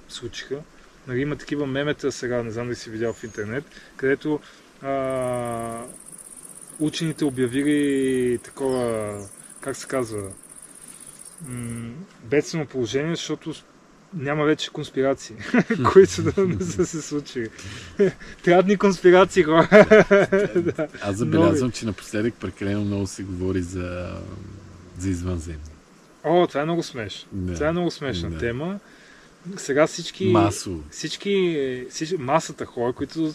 случиха. 0.08 0.62
Нали, 1.06 1.20
има 1.20 1.36
такива 1.36 1.66
мемета 1.66 2.12
сега, 2.12 2.42
не 2.42 2.50
знам 2.50 2.66
дали 2.66 2.76
си 2.76 2.90
видял 2.90 3.12
в 3.12 3.24
интернет, 3.24 3.64
където 3.96 4.40
а, 4.82 5.84
учените 6.80 7.24
обявили 7.24 8.38
такова, 8.38 9.14
как 9.62 9.76
се 9.76 9.86
казва, 9.86 10.28
м- 11.42 11.90
бедствено 12.24 12.66
положение, 12.66 13.14
защото 13.14 13.54
няма 14.14 14.44
вече 14.44 14.70
конспирации, 14.70 15.36
които 15.92 16.22
да 16.22 16.46
не 16.46 16.64
са 16.64 16.86
се 16.86 17.02
случили. 17.02 17.48
Трябват 18.42 18.66
ни 18.66 18.76
конспирации, 18.76 19.42
хора. 19.42 19.68
да. 20.56 20.88
Аз 21.02 21.16
забелязвам, 21.16 21.70
че 21.70 21.86
напоследък 21.86 22.34
прекалено 22.34 22.80
много 22.80 23.06
се 23.06 23.22
говори 23.22 23.62
за, 23.62 24.16
за 24.98 25.08
извънземни. 25.08 25.60
О, 26.24 26.46
това 26.46 26.60
е 26.60 26.64
много 26.64 26.82
смешно. 26.82 27.28
Да. 27.32 27.54
Това 27.54 27.68
е 27.68 27.72
много 27.72 27.90
смешна 27.90 28.30
Да. 28.30 28.38
тема. 28.38 28.78
Сега 29.56 29.86
всички, 29.86 30.24
Масово. 30.26 30.80
всички, 30.90 31.86
всички, 31.90 32.16
масата 32.16 32.64
хора, 32.64 32.92
които 32.92 33.34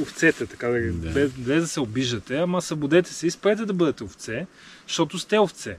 овцете, 0.00 0.46
така 0.46 0.68
да, 0.68 0.92
Да. 0.92 1.10
без, 1.10 1.30
без 1.30 1.62
да 1.62 1.68
се 1.68 1.80
обиждате, 1.80 2.36
ама 2.36 2.62
събудете 2.62 3.14
се 3.14 3.26
и 3.26 3.30
спрете 3.30 3.64
да 3.64 3.72
бъдете 3.72 4.04
овце, 4.04 4.46
защото 4.86 5.18
сте 5.18 5.38
овце. 5.38 5.76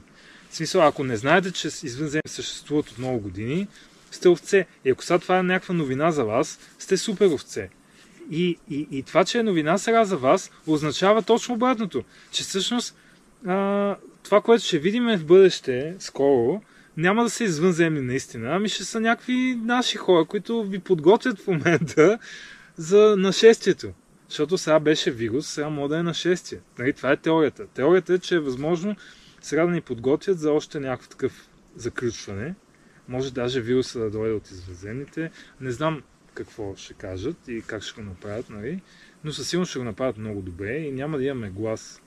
В 0.50 0.56
смисъл, 0.56 0.86
ако 0.86 1.04
не 1.04 1.16
знаете, 1.16 1.50
че 1.50 1.68
извънземни 1.68 2.22
съществуват 2.26 2.90
от 2.90 2.98
много 2.98 3.18
години, 3.18 3.68
сте 4.10 4.28
овце. 4.28 4.66
И 4.84 4.90
ако 4.90 5.04
сега 5.04 5.18
това 5.18 5.38
е 5.38 5.42
някаква 5.42 5.74
новина 5.74 6.10
за 6.10 6.24
вас, 6.24 6.58
сте 6.78 6.96
супер 6.96 7.26
овце. 7.26 7.68
И, 8.30 8.58
и, 8.70 8.86
и 8.90 9.02
това, 9.02 9.24
че 9.24 9.38
е 9.38 9.42
новина 9.42 9.78
сега 9.78 10.04
за 10.04 10.16
вас, 10.16 10.50
означава 10.66 11.22
точно 11.22 11.54
обратното. 11.54 12.04
Че 12.30 12.42
всъщност 12.42 12.96
а, 13.46 13.96
това, 14.22 14.40
което 14.40 14.64
ще 14.64 14.78
видим 14.78 15.04
в 15.04 15.24
бъдеще, 15.24 15.94
скоро, 15.98 16.62
няма 16.96 17.22
да 17.22 17.30
са 17.30 17.44
извънземни 17.44 18.00
наистина, 18.00 18.56
ами 18.56 18.68
ще 18.68 18.84
са 18.84 19.00
някакви 19.00 19.58
наши 19.64 19.96
хора, 19.96 20.24
които 20.24 20.62
ви 20.62 20.78
подготвят 20.78 21.40
в 21.40 21.46
момента 21.46 22.18
за 22.76 23.14
нашествието. 23.18 23.92
Защото 24.32 24.58
сега 24.58 24.80
беше 24.80 25.10
вирус, 25.10 25.46
сега 25.46 25.68
може 25.68 25.88
да 25.88 25.98
е 25.98 26.02
нашествие. 26.02 26.60
Нали, 26.78 26.92
това 26.92 27.12
е 27.12 27.16
теорията. 27.16 27.66
Теорията 27.66 28.14
е, 28.14 28.18
че 28.18 28.34
е 28.34 28.40
възможно 28.40 28.96
сега 29.40 29.66
да 29.66 29.72
ни 29.72 29.80
подготвят 29.80 30.38
за 30.38 30.52
още 30.52 30.80
някакъв 30.80 31.08
такъв 31.08 31.48
заключване. 31.76 32.54
Може 33.08 33.32
даже 33.32 33.60
вируса 33.60 33.98
да 33.98 34.10
дойде 34.10 34.34
от 34.34 34.50
извъземните. 34.50 35.30
Не 35.60 35.70
знам 35.70 36.02
какво 36.34 36.76
ще 36.76 36.94
кажат 36.94 37.36
и 37.48 37.62
как 37.66 37.82
ще 37.82 38.02
го 38.02 38.08
направят, 38.08 38.50
нали? 38.50 38.80
но 39.24 39.32
със 39.32 39.48
сигурност 39.48 39.70
ще 39.70 39.78
го 39.78 39.84
направят 39.84 40.18
много 40.18 40.42
добре 40.42 40.76
и 40.76 40.92
няма 40.92 41.18
да 41.18 41.24
имаме 41.24 41.50
глас. 41.50 42.02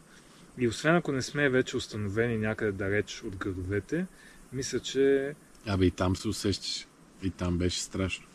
И 0.58 0.68
освен 0.68 0.96
ако 0.96 1.12
не 1.12 1.22
сме 1.22 1.50
вече 1.50 1.78
установени 1.78 2.38
някъде 2.38 2.72
далеч 2.72 3.24
от 3.24 3.36
градовете, 3.36 4.06
мисля, 4.54 4.80
че... 4.80 5.36
Абе 5.68 5.86
и 5.86 5.92
там 5.92 6.16
се 6.16 6.28
усещаш. 6.28 6.88
И 7.24 7.30
там 7.30 7.58
беше 7.58 7.82
страшно. 7.82 8.26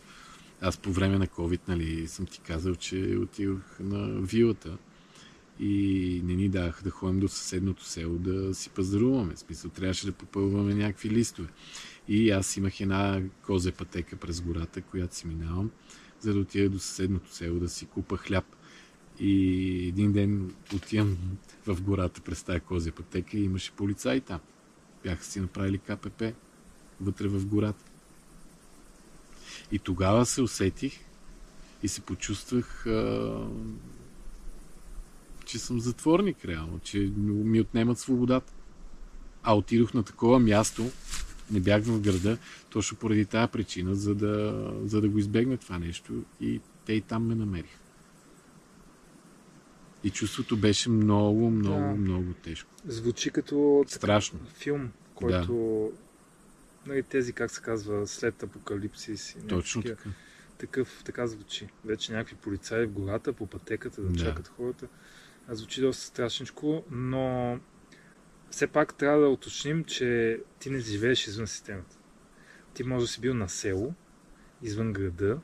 Аз 0.61 0.79
по 0.79 0.93
време 0.93 1.19
на 1.19 1.27
COVID, 1.27 1.61
нали, 1.69 2.09
съм 2.09 2.27
ти 2.27 2.41
казал, 2.41 2.75
че 2.75 3.17
отидох 3.23 3.79
на 3.81 4.21
вилата 4.21 4.79
и 5.61 6.23
не 6.25 6.35
ни 6.35 6.49
даваха 6.49 6.85
да 6.85 6.91
ходим 6.91 7.21
до 7.21 7.29
съседното 7.29 7.85
село 7.85 8.19
да 8.19 8.55
си 8.55 8.71
пазаруваме. 8.71 9.35
В 9.35 9.39
смисъл, 9.39 9.71
трябваше 9.71 10.07
да 10.07 10.13
попълваме 10.13 10.75
някакви 10.75 11.11
листове. 11.11 11.49
И 12.09 12.31
аз 12.31 12.57
имах 12.57 12.81
една 12.81 13.23
козе 13.47 13.73
пътека 13.73 14.17
през 14.17 14.41
гората, 14.41 14.83
която 14.83 15.17
си 15.17 15.27
минавам, 15.27 15.71
за 16.21 16.35
да 16.35 16.41
отида 16.41 16.71
до 16.71 16.79
съседното 16.79 17.35
село 17.35 17.59
да 17.59 17.69
си 17.69 17.87
купа 17.87 18.17
хляб. 18.17 18.45
И 19.21 19.89
един 19.89 20.13
ден 20.13 20.55
отивам 20.75 21.17
в 21.67 21.83
гората 21.83 22.21
през 22.21 22.43
тази 22.43 22.61
козя 22.61 22.93
пътека 22.93 23.37
и 23.37 23.45
имаше 23.45 23.73
полицаи 23.73 24.21
там. 24.21 24.41
Бяха 25.03 25.25
си 25.25 25.41
направили 25.41 25.79
КПП 25.79 26.33
вътре 27.01 27.29
в 27.29 27.47
гората. 27.47 27.90
И 29.73 29.79
тогава 29.79 30.27
се 30.27 30.43
усетих 30.43 31.01
и 31.83 31.89
се 31.89 32.01
почувствах, 32.01 32.87
а, 32.87 33.47
че 35.45 35.59
съм 35.59 35.81
затворник 35.81 36.45
реално, 36.45 36.79
че 36.79 36.99
ми 37.17 37.61
отнемат 37.61 37.99
свободата. 37.99 38.53
А 39.43 39.57
отидох 39.57 39.95
на 39.95 40.03
такова 40.03 40.39
място, 40.39 40.87
не 41.51 41.61
бях 41.61 41.83
в 41.83 42.01
града, 42.01 42.39
точно 42.71 42.97
поради 42.97 43.25
тази 43.27 43.53
причина, 43.53 43.95
за 43.95 44.15
да, 44.15 44.67
за 44.85 45.01
да 45.01 45.09
го 45.09 45.19
избегна 45.19 45.57
това 45.57 45.79
нещо 45.79 46.13
и 46.41 46.61
те 46.87 46.93
и 46.93 47.01
там 47.01 47.27
ме 47.27 47.35
намериха. 47.35 47.79
И 50.05 50.11
чувството 50.11 50.57
беше 50.57 50.91
много, 50.91 51.51
много, 51.51 51.81
Да. 51.81 51.95
много 52.01 52.33
тежко. 52.43 52.71
Звучи 52.87 53.31
като 53.31 53.85
Страшно. 53.89 54.39
филм, 54.55 54.91
който... 55.15 55.93
Нали, 56.91 57.03
тези, 57.03 57.33
как 57.33 57.51
се 57.51 57.63
казва, 57.63 58.07
след 58.07 58.43
апокалипсис. 58.43 59.31
и 59.31 59.47
Точно 59.49 59.83
такива. 59.83 59.97
така. 59.97 60.11
Такъв, 60.59 61.03
така 61.05 61.27
звучи. 61.27 61.69
Вече 61.85 62.13
някакви 62.13 62.37
полицаи 62.37 62.87
в 62.87 62.91
гората, 62.91 63.33
по 63.33 63.47
пътеката, 63.47 64.03
да, 64.03 64.09
Да. 64.09 64.19
чакат 64.19 64.49
хората. 64.49 64.87
А 65.49 65.55
звучи 65.55 65.81
доста 65.81 66.05
страшничко, 66.05 66.85
но 66.91 67.59
все 68.51 68.67
пак 68.67 68.95
трябва 68.95 69.21
да 69.21 69.29
уточним, 69.29 69.85
че 69.85 70.41
ти 70.59 70.71
не 70.71 70.81
живееш 70.81 71.27
извън 71.27 71.47
системата. 71.47 71.97
Ти 72.75 72.85
може 72.85 73.05
да 73.05 73.09
си 73.09 73.21
бил 73.21 73.35
на 73.35 73.49
село, 73.49 73.95
извън 74.63 74.93
града, 74.93 75.39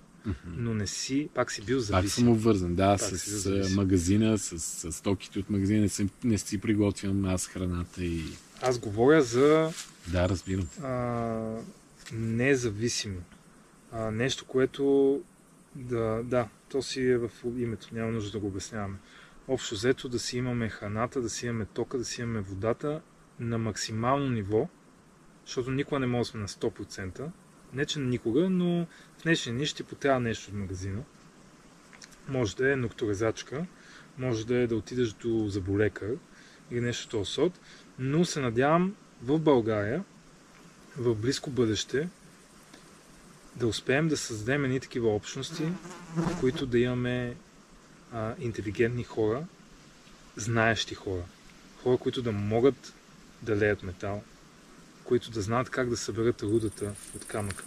но 0.47 0.75
не 0.75 0.87
си, 0.87 1.29
пак 1.35 1.53
си 1.53 1.63
бил 1.63 1.79
Пак 1.79 1.85
зависим. 1.85 2.25
съм 2.25 2.29
обвързан, 2.29 2.75
да, 2.75 2.91
Пак 2.91 3.01
с, 3.01 3.19
си 3.43 3.75
магазина, 3.75 4.39
с, 4.39 4.59
с 4.61 4.93
стоките 4.93 5.39
от 5.39 5.51
магазина. 5.51 5.81
Не, 5.81 5.89
съм, 5.89 6.11
не 6.25 6.39
си 6.39 6.61
приготвям 6.61 7.25
аз 7.25 7.47
храната 7.47 8.05
и... 8.05 8.23
Аз 8.63 8.79
говоря 8.79 9.23
за 9.23 9.71
Да, 10.13 10.29
разбирам. 10.29 10.69
а, 10.83 11.63
независимо. 12.13 13.21
А, 13.93 14.11
нещо, 14.11 14.45
което 14.45 15.23
да, 15.75 16.23
да, 16.25 16.49
то 16.69 16.83
си 16.83 17.03
е 17.03 17.19
в 17.19 17.31
името, 17.45 17.89
няма 17.93 18.13
нужда 18.13 18.31
да 18.31 18.39
го 18.39 18.47
обясняваме. 18.47 18.97
Общо 19.49 19.75
взето 19.75 20.09
да 20.09 20.19
си 20.19 20.39
имаме 20.39 20.69
храната, 20.69 21.21
да 21.21 21.31
си 21.31 21.47
имаме 21.47 21.65
тока, 21.65 21.99
да 21.99 22.05
си 22.05 22.21
имаме 22.21 22.41
водата 22.41 23.01
на 23.41 23.59
максимално 23.59 24.29
ниво, 24.31 24.69
защото 25.47 25.71
никога 25.71 26.01
не 26.01 26.07
може 26.07 26.21
да 26.21 26.31
сме 26.31 26.41
на 26.41 26.49
100%. 26.49 27.29
Не, 27.73 27.87
че 27.87 27.99
никога, 27.99 28.51
но 28.51 28.87
в 29.19 29.23
днешни 29.23 29.53
дни 29.53 29.67
ще 29.67 29.83
потрябва 29.85 30.21
нещо 30.21 30.51
от 30.51 30.57
магазина. 30.57 31.03
Може 32.29 32.57
да 32.57 32.73
е 32.73 32.77
нокторезачка, 32.77 33.67
може 34.19 34.47
да 34.47 34.57
е 34.57 34.67
да 34.67 34.77
отидеш 34.77 35.13
до 35.13 35.49
заболекар 35.49 36.11
или 36.71 36.81
нещо 36.81 37.21
от 37.21 37.29
сорт, 37.29 37.61
но 37.99 38.25
се 38.25 38.41
надявам 38.41 38.95
в 39.23 39.39
България 39.39 40.05
в 40.97 41.15
близко 41.15 41.51
бъдеще 41.51 42.09
да 43.57 43.67
успеем 43.67 44.09
да 44.09 44.17
създадем 44.17 44.65
едни 44.65 44.81
такива 44.81 45.15
общности, 45.15 45.65
в 46.17 46.41
които 46.41 46.67
да 46.67 46.79
имаме 46.79 47.37
а, 48.13 48.35
интелигентни 48.39 49.05
хора, 49.05 49.45
знаещи 50.37 50.95
хора. 50.95 51.23
Хора, 51.83 51.99
които 51.99 52.23
да 52.23 52.33
могат 52.33 52.95
да 53.43 53.57
леят 53.57 53.83
метал, 53.83 54.23
които 55.05 55.31
да 55.31 55.43
знаят 55.43 55.71
как 55.71 55.89
да 55.89 55.97
съберат 55.97 56.43
рудата 56.43 56.95
от 57.17 57.25
камъка. 57.25 57.65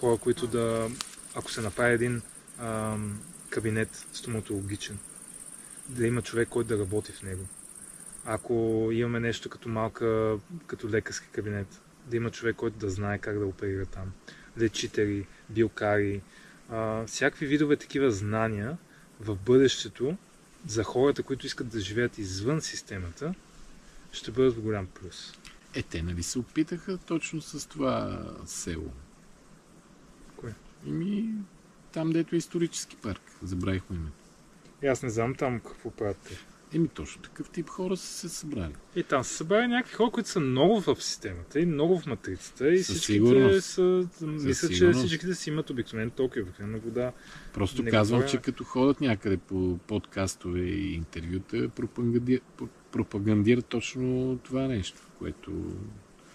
Хора, 0.00 0.16
които 0.16 0.46
да, 0.46 0.88
ако 1.34 1.50
се 1.50 1.60
направи 1.60 1.94
един 1.94 2.22
ам, 2.58 3.20
кабинет 3.50 4.06
стоматологичен, 4.12 4.98
да 5.88 6.06
има 6.06 6.22
човек, 6.22 6.48
който 6.48 6.68
да 6.68 6.78
работи 6.78 7.12
в 7.12 7.22
него. 7.22 7.46
Ако 8.24 8.88
имаме 8.92 9.20
нещо 9.20 9.48
като 9.48 9.68
малка, 9.68 10.38
като 10.66 10.88
лекарски 10.88 11.28
кабинет, 11.28 11.80
да 12.06 12.16
има 12.16 12.30
човек, 12.30 12.56
който 12.56 12.78
да 12.78 12.90
знае 12.90 13.18
как 13.18 13.38
да 13.38 13.46
оперира 13.46 13.86
там. 13.86 14.12
Лечители, 14.58 15.26
билкари, 15.48 16.22
а, 16.70 17.06
всякакви 17.06 17.46
видове 17.46 17.76
такива 17.76 18.10
знания 18.10 18.78
в 19.20 19.36
бъдещето 19.36 20.16
за 20.66 20.84
хората, 20.84 21.22
които 21.22 21.46
искат 21.46 21.68
да 21.68 21.80
живеят 21.80 22.18
извън 22.18 22.60
системата, 22.60 23.34
ще 24.12 24.30
бъдат 24.30 24.56
в 24.56 24.62
голям 24.62 24.86
плюс. 24.86 25.34
Е, 25.74 25.82
те 25.82 26.02
нали 26.02 26.22
се 26.22 26.38
опитаха 26.38 26.98
точно 26.98 27.40
с 27.40 27.68
това 27.68 28.26
село? 28.46 28.92
Кое? 30.36 30.54
Ими, 30.86 31.34
там 31.92 32.10
дето 32.10 32.34
е 32.34 32.38
исторически 32.38 32.96
парк. 32.96 33.22
Забравихме 33.42 33.96
името. 33.96 34.16
Аз 34.84 35.02
не 35.02 35.10
знам 35.10 35.34
там 35.34 35.60
какво 35.60 35.90
правят 35.90 36.18
те. 36.28 36.38
Еми, 36.72 36.88
точно 36.88 37.22
такъв 37.22 37.50
тип 37.50 37.68
хора 37.68 37.96
са 37.96 38.06
се 38.06 38.28
събрали. 38.28 38.74
И 38.96 39.02
там 39.02 39.24
се 39.24 39.34
събрали 39.34 39.66
някакви 39.66 39.94
хора, 39.94 40.10
които 40.10 40.28
са 40.28 40.40
много 40.40 40.80
в 40.80 40.96
системата 40.96 41.60
и 41.60 41.66
много 41.66 41.98
в 42.00 42.06
матрицата. 42.06 42.68
И 42.68 42.78
Със 42.78 42.86
всичките 42.86 43.12
сигурност. 43.12 43.64
са. 43.64 44.08
Мисля, 44.22 44.68
че 44.68 44.92
всичките 44.92 45.34
си 45.34 45.50
имат 45.50 45.70
обикновено 45.70 46.10
толкова 46.10 46.40
обикновена 46.42 46.78
вода. 46.78 47.12
Просто 47.52 47.82
Не 47.82 47.90
казвам, 47.90 48.18
говоря- 48.18 48.30
че 48.30 48.38
като 48.38 48.64
ходят 48.64 49.00
някъде 49.00 49.36
по 49.36 49.78
подкастове 49.78 50.60
и 50.60 50.94
интервюта, 50.94 51.68
пропаганди... 51.68 52.40
про- 52.58 52.68
пропагандират 52.92 53.66
точно 53.66 54.38
това 54.38 54.62
нещо, 54.62 55.00
което... 55.18 55.52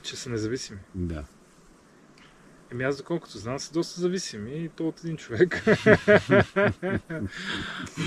Че 0.04 0.16
са 0.16 0.30
независими. 0.30 0.80
Да. 0.96 1.24
Еми 2.72 2.84
аз, 2.84 2.98
доколкото 2.98 3.38
знам, 3.38 3.60
са 3.60 3.74
доста 3.74 4.02
зависими 4.02 4.52
и 4.56 4.70
то 4.70 4.88
от 4.88 5.00
един 5.00 5.18
човек. 5.18 5.64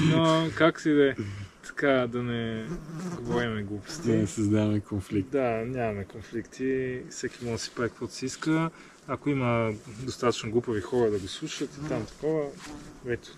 Но 0.03 0.49
как 0.55 0.81
си 0.81 0.91
да 0.91 1.09
е, 1.09 1.15
така 1.69 2.07
да 2.13 2.23
не 2.23 2.67
говорим 3.21 3.57
Да 3.57 3.63
глупости. 3.63 4.09
не 4.09 4.27
създаваме 4.27 4.81
конфликт. 4.81 5.31
Да, 5.31 5.65
нямаме 5.67 6.05
конфликти, 6.05 7.03
всеки 7.11 7.45
може 7.45 7.53
да 7.53 7.59
си 7.59 7.71
прави 7.77 7.89
каквото 7.89 8.15
си 8.15 8.27
иска. 8.27 8.71
Ако 9.07 9.31
има 9.31 9.73
достатъчно 10.03 10.51
глупави 10.51 10.81
хора 10.81 11.11
да 11.11 11.19
го 11.19 11.29
слушат 11.29 11.71
и 11.77 11.89
там 11.89 12.07
такова, 12.07 12.45
ето, 13.07 13.29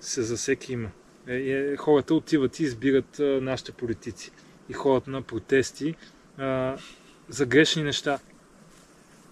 се 0.00 0.22
за 0.22 0.36
всеки 0.36 0.72
има. 0.72 0.88
Е, 1.26 1.36
е, 1.36 1.76
хората 1.76 2.14
отиват 2.14 2.60
и 2.60 2.62
избират 2.62 3.20
а, 3.20 3.40
нашите 3.42 3.72
политици 3.72 4.30
и 4.68 4.72
ходят 4.72 5.06
на 5.06 5.22
протести 5.22 5.94
а, 6.38 6.76
за 7.28 7.46
грешни 7.46 7.82
неща. 7.82 8.18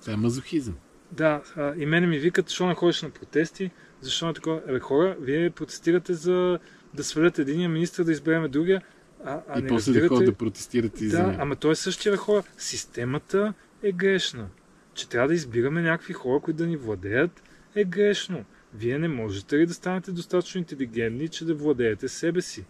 Това 0.01 0.13
е 0.13 0.17
мазохизъм. 0.17 0.75
Да, 1.13 1.43
а, 1.57 1.75
и 1.77 1.87
мене 1.87 2.07
ми 2.07 2.19
викат, 2.19 2.49
защо 2.49 2.67
не 2.67 2.75
ходиш 2.75 3.03
на 3.03 3.11
протести, 3.11 3.71
защо 4.01 4.27
не 4.27 4.35
такова. 4.35 4.63
Абе, 4.69 4.81
хора, 4.81 5.17
вие 5.21 5.51
протестирате 5.51 6.15
за 6.15 6.59
да 6.95 7.05
свалят 7.05 7.39
единия 7.39 7.69
министр, 7.69 8.05
да 8.05 8.13
избереме 8.13 8.49
другия, 8.49 8.83
а, 9.25 9.41
а 9.49 9.59
и 9.59 9.63
не 9.63 9.69
после 9.69 9.93
да 9.93 9.99
разбирате... 9.99 10.09
ходят 10.09 10.35
да 10.35 10.39
протестират 10.39 11.01
и 11.01 11.09
за 11.09 11.17
Да, 11.17 11.27
него. 11.27 11.43
ама 11.43 11.57
той 11.57 11.73
е 11.73 11.75
същия 11.75 12.17
хора. 12.17 12.43
Системата 12.59 13.55
е 13.83 13.93
грешна. 13.93 14.49
Че 14.95 15.09
трябва 15.09 15.29
да 15.29 15.35
избираме 15.35 15.83
някакви 15.83 16.13
хора, 16.13 16.41
които 16.41 16.57
да 16.59 16.67
ни 16.67 16.77
владеят, 16.77 17.43
е 17.75 17.85
грешно. 17.85 18.45
Вие 18.75 18.99
не 18.99 19.09
можете 19.09 19.59
ли 19.59 19.67
да 19.67 19.75
станете 19.75 20.13
достатъчно 20.13 20.59
интелигентни, 20.59 21.29
че 21.29 21.45
да 21.45 21.55
владеете 21.55 22.09
себе 22.09 22.43
си? 22.43 22.65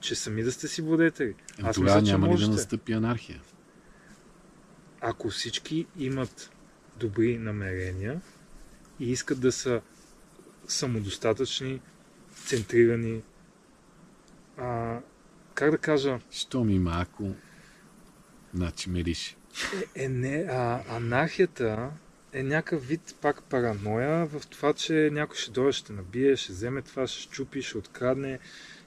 Че 0.00 0.14
сами 0.14 0.42
да 0.42 0.52
сте 0.52 0.68
си 0.68 0.82
владетели. 0.82 1.34
Ами 1.58 1.68
Аз 1.68 1.74
тогава 1.76 2.00
мисля, 2.00 2.06
че 2.06 2.12
няма 2.12 2.26
ли 2.26 2.30
да 2.30 2.32
можете. 2.32 2.52
настъпи 2.52 2.92
анархия? 2.92 3.40
Ако 5.00 5.28
всички 5.28 5.86
имат 5.98 6.50
добри 6.96 7.38
намерения 7.38 8.20
и 9.00 9.10
искат 9.10 9.40
да 9.40 9.52
са 9.52 9.80
самодостатъчни, 10.68 11.80
центрирани, 12.56 13.22
а, 14.56 14.98
как 15.54 15.70
да 15.70 15.78
кажа, 15.78 16.20
Що 16.30 16.64
ми 16.64 16.78
малко, 16.78 17.30
значи 18.54 18.90
мериш. 18.90 19.36
Е, 19.96 20.04
е 20.04 20.08
не, 20.08 20.46
а, 20.50 20.82
анархията 20.96 21.90
е 22.32 22.42
някакъв 22.42 22.86
вид 22.88 23.16
пак 23.20 23.42
параноя 23.42 24.26
в 24.26 24.46
това, 24.46 24.72
че 24.72 25.10
някой 25.12 25.36
ще 25.36 25.50
дойде, 25.50 25.72
ще 25.72 25.92
набие, 25.92 26.36
ще 26.36 26.52
вземе 26.52 26.82
това, 26.82 27.06
ще 27.06 27.22
щупи, 27.22 27.62
ще 27.62 27.78
открадне. 27.78 28.38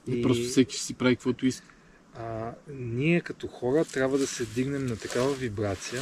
И... 0.07 0.21
Просто 0.21 0.43
всеки 0.43 0.75
ще 0.75 0.85
си 0.85 0.93
прави 0.93 1.15
каквото 1.15 1.45
иска. 1.45 1.67
А, 2.15 2.53
ние 2.69 3.21
като 3.21 3.47
хора 3.47 3.85
трябва 3.85 4.17
да 4.17 4.27
се 4.27 4.45
дигнем 4.45 4.85
на 4.85 4.97
такава 4.97 5.33
вибрация, 5.33 6.01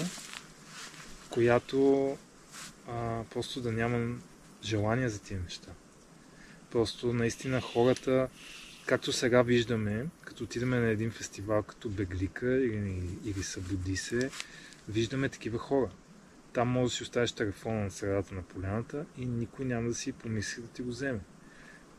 която 1.30 2.09
а, 2.88 3.24
просто 3.34 3.61
да 3.61 3.72
нямам 3.72 4.22
желание 4.64 5.09
за 5.09 5.20
тия 5.22 5.39
неща. 5.39 5.72
Просто 6.74 7.14
наистина 7.14 7.62
хората, 7.62 8.30
както 8.86 9.12
сега 9.12 9.42
виждаме, 9.42 10.06
като 10.26 10.44
отидеме 10.44 10.80
на 10.80 10.88
един 10.88 11.12
фестивал 11.12 11.64
като 11.64 11.90
Беглика 11.90 12.56
или, 12.56 13.18
или 13.26 13.44
Събуди 13.44 13.96
се, 13.96 14.30
виждаме 14.90 15.30
такива 15.30 15.58
хора. 15.58 15.90
Там 16.54 16.68
може 16.68 16.92
да 16.92 16.96
си 16.96 17.04
оставиш 17.04 17.32
телефона 17.32 17.84
на 17.84 17.92
средата 17.92 18.36
на 18.36 18.42
поляната 18.42 19.06
и 19.18 19.26
никой 19.26 19.66
няма 19.66 19.88
да 19.88 19.96
си 19.96 20.12
помисли 20.12 20.62
да 20.62 20.68
ти 20.68 20.82
го 20.82 20.90
вземе. 20.90 21.20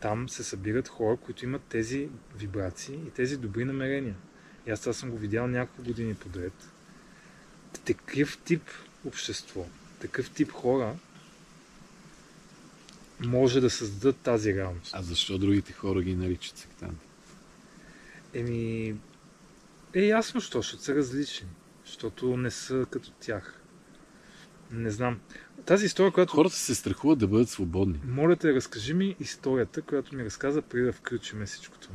Там 0.01 0.29
се 0.29 0.45
събират 0.45 0.89
хора, 0.89 1.17
които 1.17 1.45
имат 1.45 1.63
тези 1.63 2.09
вибрации 2.37 2.95
и 2.95 3.11
тези 3.11 3.37
добри 3.37 3.65
намерения. 3.65 4.17
И 4.67 4.71
аз 4.71 4.81
това 4.81 4.93
съм 4.93 5.11
го 5.11 5.19
видял 5.19 5.47
няколко 5.47 5.83
години 5.83 6.15
подред. 6.15 6.71
Такъв 7.85 8.39
тип 8.39 8.63
общество, 9.05 9.67
такъв 10.01 10.31
тип 10.31 10.53
хора 10.53 10.97
може 13.27 13.61
да 13.61 13.71
създадат 13.71 14.17
тази 14.17 14.55
реалност. 14.55 14.91
А 14.95 15.03
защо 15.03 15.39
другите 15.39 15.73
хора 15.73 16.03
ги 16.03 16.15
наричат 16.15 16.57
сектанти? 16.57 17.07
Еми, 18.35 18.95
е 19.95 20.03
ясно, 20.03 20.41
що, 20.41 20.59
защото 20.59 20.83
са 20.83 20.95
различни. 20.95 21.49
Защото 21.87 22.37
не 22.37 22.51
са 22.51 22.87
като 22.91 23.11
тях. 23.11 23.61
Не 24.71 24.91
знам. 24.91 25.21
Тази 25.67 25.87
история, 25.87 26.13
която... 26.13 26.33
Хората 26.33 26.57
се 26.57 26.75
страхуват 26.75 27.19
да 27.19 27.27
бъдат 27.29 27.49
свободни. 27.49 28.01
Моля 28.09 28.37
те, 28.37 28.55
разкажи 28.55 28.95
ми 28.95 29.17
историята, 29.21 29.83
която 29.83 30.17
ми 30.17 30.25
разказа 30.25 30.63
преди 30.63 30.85
да 30.85 30.93
включим 30.93 31.47
всичкото. 31.47 31.89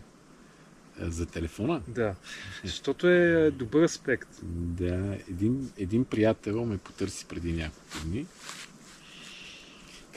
Е, 0.99 1.09
за 1.09 1.25
телефона? 1.25 1.81
Да. 1.87 2.15
Защото 2.63 3.07
е 3.07 3.51
добър 3.51 3.83
аспект. 3.83 4.29
Да. 4.43 5.17
Един, 5.29 5.71
един 5.77 6.05
приятел 6.05 6.65
ме 6.65 6.77
потърси 6.77 7.25
преди 7.25 7.53
няколко 7.53 7.97
дни. 8.05 8.25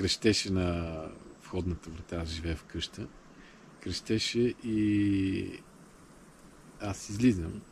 Крещеше 0.02 0.52
на 0.52 0.96
входната 1.42 1.90
врата, 1.90 2.16
аз 2.16 2.28
живея 2.28 2.56
в 2.56 2.64
къща. 2.64 3.08
Крещеше 3.80 4.54
и 4.64 5.60
аз 6.80 7.08
излизам. 7.08 7.62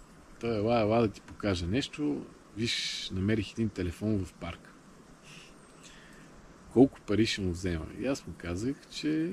Той 0.40 0.56
ела, 0.56 0.80
ела 0.80 1.00
да 1.00 1.08
ти 1.08 1.20
покажа 1.20 1.66
нещо. 1.66 2.26
Виж, 2.56 3.10
намерих 3.14 3.52
един 3.52 3.68
телефон 3.68 4.24
в 4.24 4.32
парк. 4.32 4.74
Колко 6.72 7.00
пари 7.00 7.26
ще 7.26 7.40
му 7.40 7.50
взема? 7.50 7.86
И 8.00 8.06
аз 8.06 8.26
му 8.26 8.34
казах, 8.38 8.76
че 8.90 9.32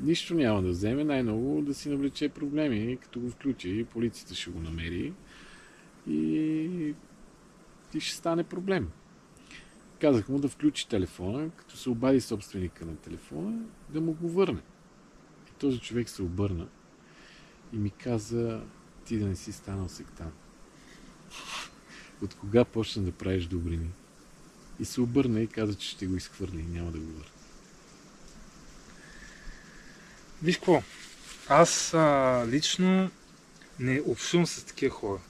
нищо 0.00 0.34
няма 0.34 0.62
да 0.62 0.68
вземе, 0.68 1.04
най-много 1.04 1.62
да 1.62 1.74
си 1.74 1.88
навлече 1.88 2.28
проблеми, 2.28 2.98
като 3.02 3.20
го 3.20 3.30
включи, 3.30 3.86
полицията 3.90 4.34
ще 4.34 4.50
го 4.50 4.60
намери 4.60 5.12
и 6.08 6.94
ти 7.92 8.00
ще 8.00 8.16
стане 8.16 8.44
проблем. 8.44 8.90
Казах 10.00 10.28
му 10.28 10.38
да 10.38 10.48
включи 10.48 10.88
телефона, 10.88 11.50
като 11.56 11.76
се 11.76 11.90
обади 11.90 12.20
собственика 12.20 12.86
на 12.86 12.96
телефона, 12.96 13.58
да 13.88 14.00
му 14.00 14.12
го 14.12 14.28
върне. 14.28 14.60
И 15.48 15.52
този 15.58 15.80
човек 15.80 16.08
се 16.08 16.22
обърна 16.22 16.66
и 17.72 17.76
ми 17.76 17.90
каза, 17.90 18.62
ти 19.04 19.18
да 19.18 19.26
не 19.26 19.36
си 19.36 19.52
станал 19.52 19.88
сектант. 19.88 20.34
От 22.22 22.34
кога 22.34 22.64
почна 22.64 23.02
да 23.02 23.12
правиш 23.12 23.46
добрини? 23.46 23.90
И 24.80 24.84
се 24.84 25.00
обърна 25.00 25.40
и 25.40 25.46
каза, 25.46 25.74
че 25.74 25.88
ще 25.88 26.06
го 26.06 26.16
изхвърли 26.16 26.60
и 26.60 26.78
няма 26.78 26.90
да 26.90 26.98
го 26.98 27.06
върне. 27.06 27.30
Виж 30.42 30.56
какво, 30.56 30.82
аз 31.48 31.94
а, 31.94 32.44
лично 32.48 33.10
не 33.80 34.02
общувам 34.06 34.46
с 34.46 34.64
такива 34.64 34.94
хора. 34.94 35.20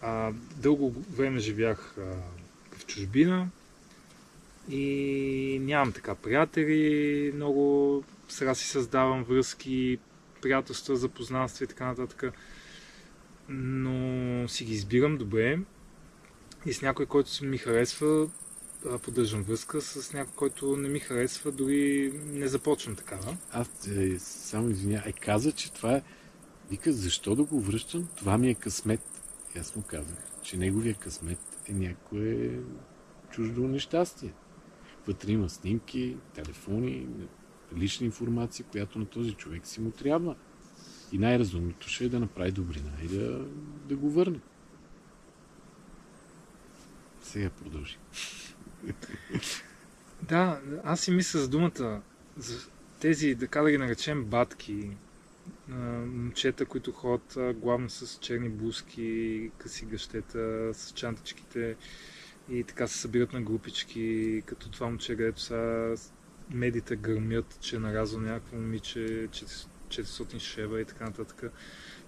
А, 0.00 0.32
дълго 0.56 0.90
време 1.10 1.38
живях 1.38 1.98
а, 1.98 2.02
в 2.76 2.86
чужбина 2.86 3.48
и 4.70 5.58
нямам 5.62 5.92
така 5.92 6.14
приятели, 6.14 7.32
много 7.34 8.04
сега 8.28 8.54
си 8.54 8.68
създавам 8.68 9.24
връзки, 9.24 9.98
приятелства, 10.42 10.96
запознанства 10.96 11.64
и 11.64 11.68
така 11.68 11.86
нататък. 11.86 12.24
Но 13.48 14.48
си 14.48 14.64
ги 14.64 14.72
избирам 14.72 15.16
добре 15.16 15.58
и 16.66 16.72
с 16.72 16.82
някой, 16.82 17.06
който 17.06 17.30
ми 17.42 17.58
харесва, 17.58 18.30
поддържам 19.02 19.42
връзка 19.42 19.80
с 19.80 20.12
някой, 20.12 20.34
който 20.36 20.76
не 20.76 20.88
ми 20.88 21.00
харесва, 21.00 21.52
дори 21.52 22.12
не 22.26 22.48
започвам 22.48 22.96
такава. 22.96 23.36
Аз 23.52 23.86
е, 23.86 24.18
само 24.18 24.70
извиня, 24.70 25.02
е 25.06 25.12
каза, 25.12 25.52
че 25.52 25.72
това 25.72 25.96
е... 25.96 26.02
Вика, 26.70 26.92
защо 26.92 27.34
да 27.34 27.44
го 27.44 27.60
връщам? 27.60 28.08
Това 28.16 28.38
ми 28.38 28.50
е 28.50 28.54
късмет. 28.54 29.00
И 29.56 29.58
аз 29.58 29.76
му 29.76 29.82
казах, 29.82 30.18
че 30.42 30.56
неговия 30.56 30.94
късмет 30.94 31.38
е 31.68 31.72
някое 31.72 32.50
чуждо 33.30 33.60
нещастие. 33.60 34.32
Вътре 35.10 35.32
има 35.32 35.48
снимки, 35.48 36.16
телефони, 36.34 37.08
лична 37.76 38.06
информация, 38.06 38.66
която 38.70 38.98
на 38.98 39.06
този 39.06 39.32
човек 39.32 39.66
си 39.66 39.80
му 39.80 39.90
трябва. 39.90 40.36
И 41.12 41.18
най-разумното 41.18 41.88
ще 41.88 42.04
е 42.04 42.08
да 42.08 42.20
направи 42.20 42.52
добрина 42.52 42.90
и 43.04 43.08
да, 43.08 43.46
да 43.88 43.96
го 43.96 44.10
върне. 44.10 44.40
Сега 47.22 47.50
продължи. 47.50 47.98
Да, 50.22 50.60
аз 50.84 51.00
си 51.00 51.10
мисля 51.10 51.38
за 51.38 51.48
думата, 51.48 52.02
за 52.36 52.68
тези, 53.00 53.36
така 53.40 53.62
да 53.62 53.70
ги 53.70 53.78
наречем, 53.78 54.24
батки, 54.24 54.90
момчета, 56.06 56.66
които 56.66 56.92
ходят 56.92 57.58
главно 57.60 57.90
с 57.90 58.18
черни 58.18 58.48
буски, 58.48 59.50
къси 59.58 59.84
гъщета, 59.84 60.70
с 60.74 60.92
чантичките 60.92 61.76
и 62.48 62.64
така 62.64 62.86
се 62.86 62.98
събират 62.98 63.32
на 63.32 63.42
групички, 63.42 64.42
като 64.46 64.70
това 64.70 64.86
момче, 64.86 65.16
където 65.16 65.40
са 65.40 65.94
медите 66.54 66.96
гърмят, 66.96 67.58
че 67.60 67.76
е 67.76 67.78
наразва 67.78 68.20
някакво 68.20 68.56
момиче 68.56 69.28
400 69.28 70.38
шева 70.38 70.80
и 70.80 70.84
така 70.84 71.04
нататък. 71.04 71.52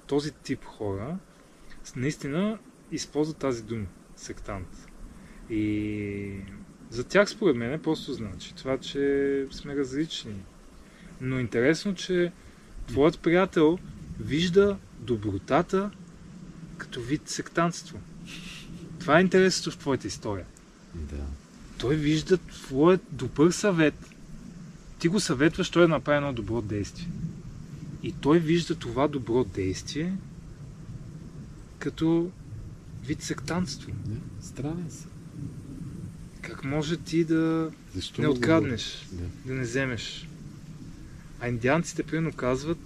Този 0.06 0.32
тип 0.32 0.64
хора 0.64 1.18
наистина 1.96 2.58
използват 2.92 3.36
тази 3.36 3.62
дума 3.62 3.86
сектант. 4.16 4.88
И 5.50 6.40
за 6.90 7.04
тях 7.04 7.30
според 7.30 7.56
мен 7.56 7.82
просто 7.82 8.12
значи 8.12 8.54
това, 8.54 8.78
че 8.78 9.46
сме 9.50 9.76
различни. 9.76 10.36
Но 11.20 11.38
интересно, 11.38 11.94
че 11.94 12.32
твоят 12.86 13.20
приятел 13.20 13.78
вижда 14.20 14.78
добротата 15.00 15.90
като 16.78 17.00
вид 17.00 17.28
сектантство. 17.28 18.00
Това 19.02 19.18
е 19.18 19.20
интересното 19.20 19.70
в 19.70 19.78
твоята 19.78 20.06
история. 20.06 20.46
Да. 20.94 21.24
Той 21.78 21.96
вижда 21.96 22.36
твоят 22.36 23.00
добър 23.10 23.50
съвет. 23.50 23.94
Ти 24.98 25.08
го 25.08 25.20
съветваш 25.20 25.70
той 25.70 25.82
да 25.82 25.88
направи 25.88 26.16
едно 26.16 26.32
добро 26.32 26.62
действие. 26.62 27.08
И 28.02 28.12
той 28.12 28.38
вижда 28.38 28.74
това 28.74 29.08
добро 29.08 29.44
действие 29.44 30.12
като 31.78 32.30
вид 33.06 33.22
сектантство. 33.22 33.92
Да, 34.06 34.46
странен 34.46 34.90
се. 34.90 35.06
Как 36.40 36.64
може 36.64 36.96
ти 36.96 37.24
да 37.24 37.70
Защо 37.94 38.22
не 38.22 38.28
откраднеш, 38.28 39.06
да. 39.12 39.24
да 39.46 39.54
не 39.54 39.62
вземеш? 39.62 40.28
А 41.40 41.48
индианците 41.48 42.02
примерно 42.02 42.32
казват 42.32 42.78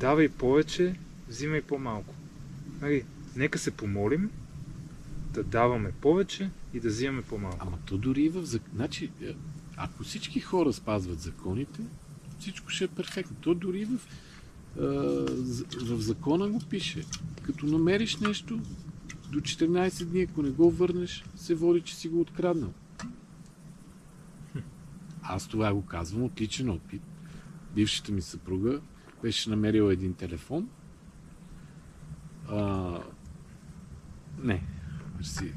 давай 0.00 0.28
повече, 0.28 0.94
взимай 1.28 1.62
по-малко. 1.62 2.14
Нали, 2.80 3.04
нека 3.36 3.58
се 3.58 3.70
помолим 3.70 4.30
да 5.32 5.42
даваме 5.42 5.92
повече 5.92 6.50
и 6.74 6.80
да 6.80 6.88
взимаме 6.88 7.22
по-малко. 7.22 7.58
Ама 7.60 7.78
то 7.86 7.98
дори 7.98 8.22
и 8.22 8.28
в... 8.28 8.46
Значи, 8.74 9.10
е, 9.22 9.34
ако 9.76 10.02
всички 10.02 10.40
хора 10.40 10.72
спазват 10.72 11.20
законите, 11.20 11.82
всичко 12.38 12.68
ще 12.68 12.84
е 12.84 12.88
перфектно. 12.88 13.36
То 13.40 13.54
дори 13.54 13.80
и 13.80 13.84
в, 13.84 13.98
в 14.76 16.00
закона 16.00 16.48
го 16.48 16.60
пише. 16.70 17.04
Като 17.42 17.66
намериш 17.66 18.16
нещо, 18.16 18.60
до 19.30 19.40
14 19.40 20.04
дни, 20.04 20.22
ако 20.22 20.42
не 20.42 20.50
го 20.50 20.70
върнеш, 20.70 21.24
се 21.36 21.54
води, 21.54 21.80
че 21.80 21.96
си 21.96 22.08
го 22.08 22.20
откраднал. 22.20 22.72
Аз 25.22 25.48
това 25.48 25.74
го 25.74 25.82
казвам 25.82 26.22
от 26.22 26.40
личен 26.40 26.70
опит. 26.70 27.02
Бившата 27.74 28.12
ми 28.12 28.22
съпруга 28.22 28.80
беше 29.22 29.50
намерила 29.50 29.92
един 29.92 30.14
телефон. 30.14 30.68
А, 32.48 32.98
не, 34.38 34.62
си, 35.22 35.52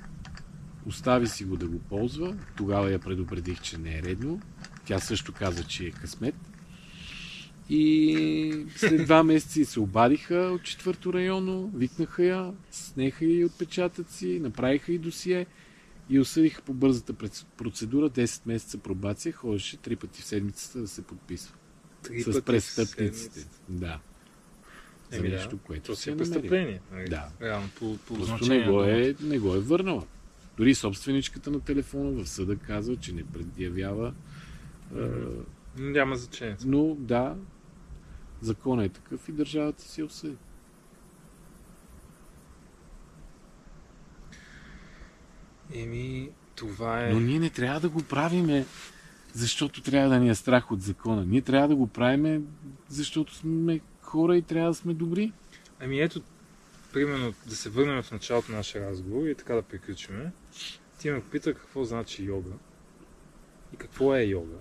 остави 0.85 1.27
си 1.27 1.45
го 1.45 1.57
да 1.57 1.67
го 1.67 1.79
ползва. 1.79 2.37
Тогава 2.57 2.91
я 2.91 2.99
предупредих, 2.99 3.61
че 3.61 3.77
не 3.77 3.97
е 3.97 4.01
редно. 4.01 4.41
Тя 4.85 4.99
също 4.99 5.33
каза, 5.33 5.63
че 5.63 5.85
е 5.85 5.91
късмет. 5.91 6.35
И 7.69 8.65
след 8.75 9.05
два 9.05 9.23
месеца 9.23 9.65
се 9.65 9.79
обадиха 9.79 10.35
от 10.35 10.63
четвърто 10.63 11.13
районо, 11.13 11.71
викнаха 11.75 12.23
я, 12.23 12.53
снеха 12.71 13.25
и 13.25 13.45
отпечатъци, 13.45 14.39
направиха 14.39 14.91
и 14.91 14.97
досие. 14.97 15.45
И 16.09 16.19
осъдиха 16.19 16.61
по 16.61 16.73
бързата 16.73 17.13
процедура 17.57 18.09
10 18.09 18.41
месеца 18.45 18.77
пробация, 18.77 19.33
ходеше 19.33 19.77
три 19.77 19.95
пъти 19.95 20.21
в 20.21 20.25
седмицата 20.25 20.79
да 20.79 20.87
се 20.87 21.01
подписва. 21.01 21.55
Три 22.03 22.21
с 22.21 22.41
престъпниците. 22.41 23.47
Да. 23.69 23.99
За 25.11 25.17
Еми 25.17 25.29
да, 25.29 25.35
нещо, 25.35 25.57
което 25.57 25.85
То 25.85 25.95
си 25.95 26.09
е 26.09 26.13
е 26.13 26.17
престъпление. 26.17 26.81
нали? 26.91 27.09
Да. 27.09 27.29
Реално, 27.41 27.69
по, 27.79 27.97
по 27.97 28.15
Просто 28.15 28.47
не 28.53 28.71
го, 28.71 28.83
е, 28.83 29.15
не 29.21 29.39
го 29.39 29.55
е 29.55 29.59
върнала. 29.59 30.03
Дори 30.57 30.75
собственичката 30.75 31.51
на 31.51 31.59
телефона 31.59 32.23
в 32.23 32.29
съда 32.29 32.57
казва, 32.57 32.97
че 32.97 33.13
не 33.13 33.23
предявява. 33.23 34.13
думата. 34.91 35.43
Няма 35.77 36.15
значение. 36.15 36.57
но 36.65 36.95
да, 36.95 37.35
законът 38.41 38.85
е 38.85 38.89
такъв 38.89 39.29
и 39.29 39.31
държавата 39.31 39.83
си 39.83 40.03
осъди. 40.03 40.35
Еми, 45.73 46.29
това 46.55 47.05
е... 47.05 47.13
Но 47.13 47.19
ние 47.19 47.39
не 47.39 47.49
трябва 47.49 47.79
да 47.79 47.89
го 47.89 48.03
правиме, 48.03 48.65
защото 49.33 49.81
трябва 49.81 50.09
да 50.09 50.19
ни 50.19 50.29
е 50.29 50.35
страх 50.35 50.71
от 50.71 50.81
закона. 50.81 51.25
Ние 51.25 51.41
трябва 51.41 51.67
да 51.67 51.75
го 51.75 51.87
правиме, 51.87 52.41
защото 52.89 53.35
сме 53.35 53.79
хора 54.15 54.37
и 54.37 54.41
трябва 54.41 54.69
да 54.69 54.73
сме 54.73 54.93
добри. 54.93 55.33
Ами 55.79 55.99
ето, 55.99 56.21
примерно, 56.93 57.33
да 57.47 57.55
се 57.55 57.69
върнем 57.69 58.03
в 58.03 58.11
началото 58.11 58.51
на 58.51 58.57
нашия 58.57 58.89
разговор 58.89 59.27
и 59.27 59.35
така 59.35 59.55
да 59.55 59.61
приключиме. 59.61 60.31
Ти 60.99 61.11
ме 61.11 61.21
попита 61.21 61.53
какво 61.53 61.83
значи 61.83 62.23
йога 62.23 62.51
и 63.73 63.77
какво 63.77 64.15
е 64.15 64.23
йога. 64.23 64.57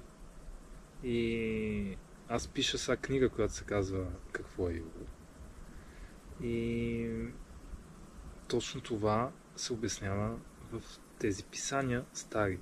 И 1.04 1.96
аз 2.28 2.48
пиша 2.48 2.78
сега 2.78 2.96
книга, 2.96 3.28
която 3.28 3.54
се 3.54 3.64
казва 3.64 4.06
Какво 4.32 4.68
е 4.68 4.72
йога. 4.72 5.04
И 6.42 7.08
точно 8.48 8.80
това 8.80 9.30
се 9.56 9.72
обяснява 9.72 10.36
в 10.72 10.82
тези 11.18 11.44
писания 11.44 12.04
стари. 12.14 12.58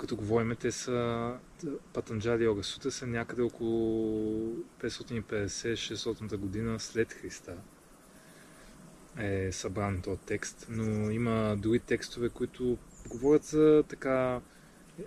Като 0.00 0.16
говорим, 0.16 0.56
те 0.60 0.72
са 0.72 1.32
Патанджали 1.92 2.44
Йога 2.44 2.62
Сута 2.62 2.90
са 2.90 3.06
някъде 3.06 3.42
около 3.42 4.56
550-600 4.80 6.36
година 6.36 6.80
след 6.80 7.12
Христа 7.12 7.54
е 9.18 9.52
събран 9.52 10.02
този 10.02 10.20
текст, 10.20 10.66
но 10.70 11.10
има 11.10 11.56
други 11.58 11.78
текстове, 11.78 12.28
които 12.28 12.78
говорят 13.08 13.44
за 13.44 13.84
така 13.88 14.40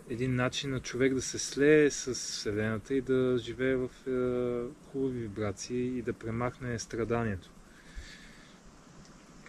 един 0.10 0.36
начин 0.36 0.70
на 0.70 0.80
човек 0.80 1.14
да 1.14 1.22
се 1.22 1.40
слее 1.40 1.92
с 1.92 2.14
Вселената 2.14 2.94
и 2.94 3.02
да 3.02 3.38
живее 3.38 3.76
в 3.76 3.90
е, 4.08 4.90
хубави 4.92 5.20
вибрации 5.20 5.98
и 5.98 6.02
да 6.02 6.14
премахне 6.14 6.80
страданието. 6.80 7.52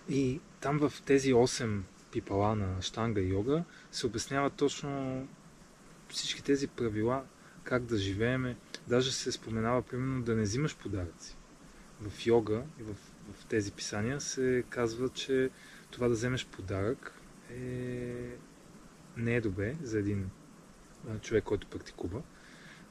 И 0.09 0.41
там 0.61 0.79
в 0.79 0.93
тези 1.07 1.33
8 1.33 1.81
пипала 2.13 2.57
на 2.57 2.83
Штанга 2.83 3.21
йога 3.21 3.65
се 3.91 4.07
обяснява 4.07 4.51
точно 4.51 5.29
всички 6.09 6.45
тези 6.45 6.69
правила, 6.69 7.25
как 7.65 7.85
да 7.85 7.97
живееме. 7.97 8.57
Даже 8.89 9.13
се 9.13 9.33
споменава, 9.33 9.83
примерно, 9.83 10.23
да 10.23 10.35
не 10.35 10.43
взимаш 10.43 10.77
подаръци. 10.77 11.37
В 12.01 12.27
йога 12.27 12.63
и 12.81 12.83
в, 12.83 12.95
в 13.33 13.47
тези 13.47 13.73
писания 13.73 14.21
се 14.21 14.65
казва, 14.69 15.09
че 15.09 15.51
това 15.91 16.09
да 16.09 16.15
вземеш 16.15 16.47
подарък 16.47 17.13
е... 17.51 18.37
не 19.17 19.35
е 19.37 19.41
добре 19.41 19.77
за 19.83 19.99
един 19.99 20.31
човек, 21.21 21.45
който 21.45 21.67
практикува, 21.67 22.23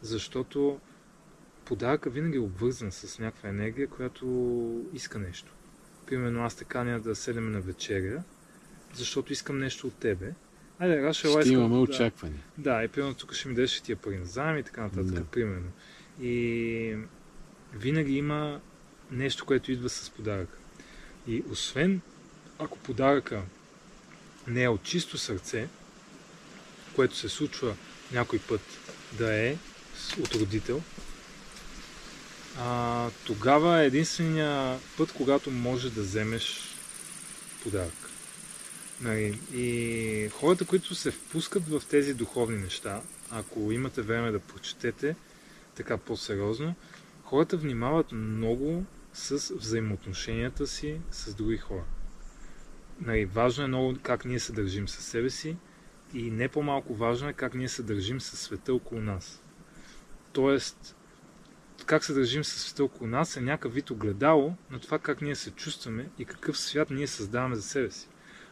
защото 0.01 0.79
подаръка 1.65 2.09
винаги 2.09 2.37
е 2.37 2.39
обвързан 2.39 2.91
с 2.91 3.19
някаква 3.19 3.49
енергия, 3.49 3.87
която 3.87 4.25
иска 4.93 5.19
нещо. 5.19 5.53
Примерно 6.05 6.43
аз 6.43 6.55
те 6.55 6.63
каня 6.63 6.99
да 6.99 7.15
седем 7.15 7.51
на 7.51 7.61
вечеря, 7.61 8.23
защото 8.93 9.33
искам 9.33 9.59
нещо 9.59 9.87
от 9.87 9.93
тебе. 9.95 10.33
Айде, 10.79 10.97
ела, 10.97 11.13
Ще 11.13 11.27
искам- 11.27 11.51
имаме 11.51 11.75
да. 11.75 11.81
очаквания. 11.81 12.39
Да, 12.57 12.83
и 12.83 12.87
примерно 12.87 13.13
тук 13.15 13.33
ще 13.33 13.47
ми 13.47 13.55
дадеш 13.55 13.81
тия 13.81 13.95
пари 13.95 14.17
на 14.17 14.25
заем 14.25 14.57
и 14.57 14.63
така 14.63 14.81
нататък, 14.81 15.05
Да. 15.05 15.23
примерно. 15.23 15.71
И 16.21 16.97
винаги 17.73 18.13
има 18.13 18.59
нещо, 19.11 19.45
което 19.45 19.71
идва 19.71 19.89
с 19.89 20.09
подаръка. 20.09 20.57
И 21.27 21.43
освен 21.51 22.01
ако 22.59 22.77
подаръка 22.77 23.41
не 24.47 24.63
е 24.63 24.69
от 24.69 24.83
чисто 24.83 25.17
сърце, 25.17 25.67
което 26.95 27.15
се 27.15 27.29
случва 27.29 27.75
някой 28.11 28.39
път 28.39 28.61
да 29.17 29.33
е 29.35 29.55
от 30.19 30.35
родител, 30.35 30.81
а, 32.59 33.09
тогава 33.25 33.81
е 33.81 33.85
единствения 33.85 34.79
път, 34.97 35.11
когато 35.11 35.51
може 35.51 35.89
да 35.89 36.01
вземеш 36.01 36.75
подарък. 37.63 38.00
Нали, 39.01 39.39
и 39.53 40.29
хората, 40.29 40.65
които 40.65 40.95
се 40.95 41.11
впускат 41.11 41.67
в 41.67 41.81
тези 41.89 42.13
духовни 42.13 42.57
неща, 42.57 43.01
ако 43.31 43.71
имате 43.71 44.01
време 44.01 44.31
да 44.31 44.39
прочетете 44.39 45.15
така 45.75 45.97
по-сериозно, 45.97 46.75
хората 47.23 47.57
внимават 47.57 48.11
много 48.11 48.85
с 49.13 49.53
взаимоотношенията 49.55 50.67
си 50.67 51.01
с 51.11 51.33
други 51.33 51.57
хора. 51.57 51.83
Нали, 53.01 53.25
важно 53.25 53.63
е 53.63 53.67
много 53.67 53.95
как 54.03 54.25
ние 54.25 54.39
се 54.39 54.53
държим 54.53 54.87
със 54.87 55.05
себе 55.05 55.29
си 55.29 55.57
и 56.13 56.31
не 56.31 56.47
по-малко 56.47 56.95
важно 56.95 57.29
е 57.29 57.33
как 57.33 57.53
ние 57.53 57.69
се 57.69 57.83
държим 57.83 58.21
със 58.21 58.39
света 58.39 58.73
около 58.73 59.01
нас. 59.01 59.41
Тоест, 60.33 60.95
как 61.85 62.03
се 62.03 62.13
държим 62.13 62.43
със 62.43 62.61
света 62.61 62.83
около 62.83 63.09
нас 63.09 63.37
е 63.37 63.41
някакъв 63.41 63.73
вид 63.73 63.89
огледало 63.89 64.55
на 64.71 64.79
това 64.79 64.99
как 64.99 65.21
ние 65.21 65.35
се 65.35 65.51
чувстваме 65.51 66.09
и 66.19 66.25
какъв 66.25 66.59
свят 66.59 66.89
ние 66.89 67.07
създаваме 67.07 67.55
за 67.55 67.61
себе 67.61 67.91
си. 67.91 68.07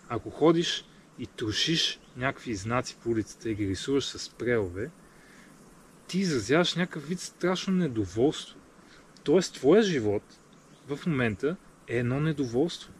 Ако 0.10 0.30
ходиш 0.30 0.86
и 1.20 1.28
трошиш 1.28 2.00
някакви 2.18 2.56
знаци 2.56 2.98
по 3.04 3.10
улицата 3.10 3.50
и 3.50 3.56
ги 3.56 3.68
рисуваш 3.68 4.06
с 4.06 4.20
спреове, 4.20 4.90
ти 6.08 6.20
изразяваш 6.20 6.76
някакъв 6.76 7.08
вид 7.08 7.20
страшно 7.20 7.74
недоволство. 7.74 8.58
Тоест, 9.24 9.54
твоя 9.54 9.84
живот 9.84 10.24
в 10.88 11.06
момента 11.06 11.56
е 11.88 11.98
едно 11.98 12.20
недоволство. 12.20 12.92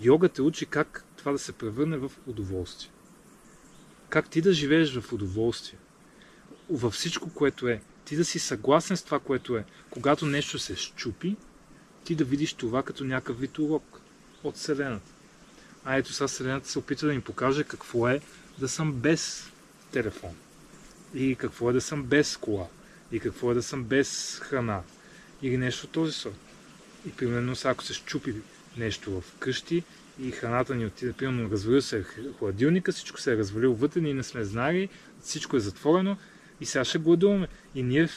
Йога 0.00 0.28
те 0.28 0.42
учи 0.42 0.66
как 0.66 1.04
това 1.16 1.32
да 1.32 1.38
се 1.38 1.52
превърне 1.52 1.96
в 1.96 2.12
удоволствие. 2.26 2.90
Как 4.08 4.28
ти 4.28 4.40
да 4.40 4.52
живееш 4.52 4.98
в 4.98 5.12
удоволствие. 5.12 5.78
Във 6.70 6.94
всичко, 6.94 7.34
което 7.34 7.68
е. 7.68 7.82
Ти 8.04 8.16
да 8.16 8.24
си 8.24 8.38
съгласен 8.38 8.96
с 8.96 9.02
това, 9.02 9.18
което 9.18 9.56
е. 9.56 9.64
Когато 9.90 10.26
нещо 10.26 10.58
се 10.58 10.76
щупи, 10.76 11.36
ти 12.04 12.14
да 12.14 12.24
видиш 12.24 12.54
това 12.54 12.82
като 12.82 13.04
някакъв 13.04 13.40
вид 13.40 13.58
урок 13.58 14.00
от 14.44 14.54
Вселената. 14.54 15.13
А 15.84 15.96
ето 15.96 16.12
сега 16.12 16.28
Вселената 16.28 16.68
се 16.68 16.78
опитва 16.78 17.08
да 17.08 17.14
ни 17.14 17.20
покаже 17.20 17.64
какво 17.64 18.08
е 18.08 18.20
да 18.58 18.68
съм 18.68 18.92
без 18.92 19.52
телефон. 19.92 20.30
И 21.14 21.36
какво 21.36 21.70
е 21.70 21.72
да 21.72 21.80
съм 21.80 22.02
без 22.02 22.36
кола. 22.36 22.66
И 23.12 23.20
какво 23.20 23.50
е 23.50 23.54
да 23.54 23.62
съм 23.62 23.84
без 23.84 24.40
храна. 24.42 24.82
Или 25.42 25.56
нещо 25.56 25.86
от 25.86 25.92
този 25.92 26.12
сорт. 26.12 26.34
И 27.08 27.12
примерно 27.12 27.56
сега, 27.56 27.70
ако 27.70 27.84
се 27.84 27.94
щупи 27.94 28.34
нещо 28.76 29.20
в 29.20 29.24
къщи 29.38 29.82
и 30.20 30.30
храната 30.30 30.74
ни 30.74 30.86
отиде, 30.86 31.12
примерно 31.12 31.50
развалил 31.50 31.82
се 31.82 31.98
е 31.98 32.04
хладилника, 32.38 32.92
всичко 32.92 33.20
се 33.20 33.32
е 33.32 33.36
развалило 33.36 33.74
вътре, 33.74 34.00
ние 34.00 34.14
не 34.14 34.22
сме 34.22 34.44
знали, 34.44 34.88
всичко 35.22 35.56
е 35.56 35.60
затворено 35.60 36.16
и 36.60 36.66
сега 36.66 36.84
ще 36.84 36.98
гладуваме. 36.98 37.48
И 37.74 37.82
ние, 37.82 38.08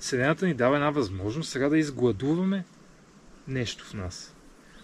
Вселената 0.00 0.46
ни 0.46 0.54
дава 0.54 0.76
една 0.76 0.90
възможност 0.90 1.50
сега 1.50 1.68
да 1.68 1.78
изгладуваме 1.78 2.64
нещо 3.48 3.84
в 3.84 3.94
нас. 3.94 4.34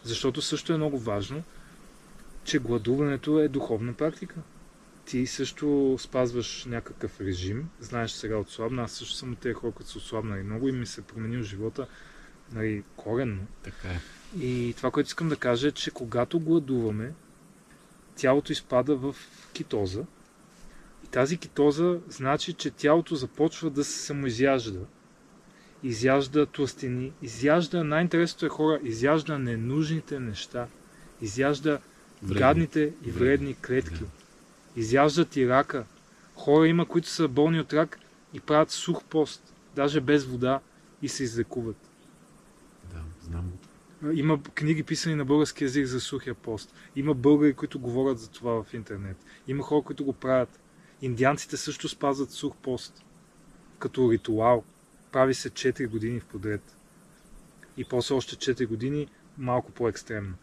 Защото 0.03 0.43
също 0.43 0.73
е 0.73 0.77
много 0.77 0.99
важно, 0.99 1.43
че 2.45 2.59
гладуването 2.59 3.41
е 3.41 3.49
духовна 3.49 3.93
практика. 3.93 4.37
Ти 5.05 5.27
също 5.27 5.97
спазваш 6.01 6.65
някакъв 6.65 7.21
режим, 7.21 7.69
знаеш 7.81 8.11
сега 8.11 8.37
отслабна, 8.37 8.83
аз 8.83 8.93
също 8.93 9.15
съм 9.15 9.33
от 9.33 9.39
тези 9.39 9.55
хора, 9.55 9.73
които 9.73 9.91
са 9.91 9.99
отслабнали 9.99 10.43
много 10.43 10.69
и 10.69 10.73
ми 10.73 10.87
се 10.87 11.01
е 11.01 11.05
променил 11.05 11.43
живота 11.43 11.87
нали, 12.53 12.83
коренно. 12.97 13.47
Така 13.63 13.89
е. 13.89 14.01
И 14.41 14.75
това, 14.77 14.91
което 14.91 15.07
искам 15.07 15.29
да 15.29 15.37
кажа 15.37 15.69
е, 15.69 15.73
че 15.73 15.91
когато 15.91 16.41
гладуваме, 16.41 17.13
тялото 18.17 18.53
изпада 18.53 18.97
в 18.97 19.17
китоза. 19.53 20.05
И 21.05 21.09
тази 21.09 21.37
китоза 21.37 21.99
значи, 22.09 22.53
че 22.53 22.71
тялото 22.71 23.15
започва 23.15 23.71
да 23.71 23.85
се 23.85 23.99
самоизяжда. 23.99 24.81
Изяжда 25.83 26.47
тластини, 26.47 27.13
изяжда, 27.23 27.85
най-интересното 27.85 28.47
е 28.47 28.49
хора, 28.49 28.81
изяжда 28.83 29.39
ненужните 29.39 30.21
неща. 30.21 30.67
Изяжда 31.23 31.79
Вредни. 32.23 32.39
гадните 32.39 32.93
и 33.05 33.11
Вредни. 33.11 33.55
клетки. 33.55 33.99
Да. 33.99 34.07
Изяждат 34.77 35.37
и 35.37 35.49
рака. 35.49 35.85
Хора 36.35 36.69
има, 36.69 36.87
които 36.87 37.09
са 37.09 37.29
болни 37.29 37.61
от 37.61 37.73
рак 37.73 37.99
и 38.35 38.41
правят 38.41 38.71
сух 38.71 39.05
пост, 39.05 39.55
даже 39.77 40.01
без 40.01 40.25
вода 40.25 40.61
и 41.03 41.09
се 41.09 41.23
излекуват. 41.23 41.77
Да, 42.93 43.03
знам. 43.23 43.53
Има 44.13 44.43
книги 44.43 44.83
писани 44.83 45.15
на 45.15 45.25
български 45.25 45.65
язик 45.65 45.87
за 45.87 46.01
сухия 46.01 46.35
пост. 46.35 46.75
Има 46.97 47.15
българи, 47.15 47.55
които 47.55 47.79
говорят 47.79 48.19
за 48.19 48.31
това 48.31 48.65
в 48.65 48.75
интернет. 48.75 49.17
Има 49.49 49.63
хора, 49.63 49.83
които 49.85 50.05
го 50.05 50.13
правят. 50.13 50.61
Индианците 51.03 51.57
също 51.57 51.89
спазват 51.89 52.31
сух 52.31 52.57
пост. 52.57 53.03
Като 53.79 54.13
ритуал. 54.13 54.65
Прави 55.13 55.35
се 55.35 55.51
4 55.51 55.89
години 55.89 56.21
в 56.21 56.25
подред. 56.25 56.77
И 57.77 57.85
после 57.85 58.15
още 58.15 58.37
4 58.55 58.67
години 58.67 59.09
малко 59.39 59.73
по-екстремно. 59.73 60.35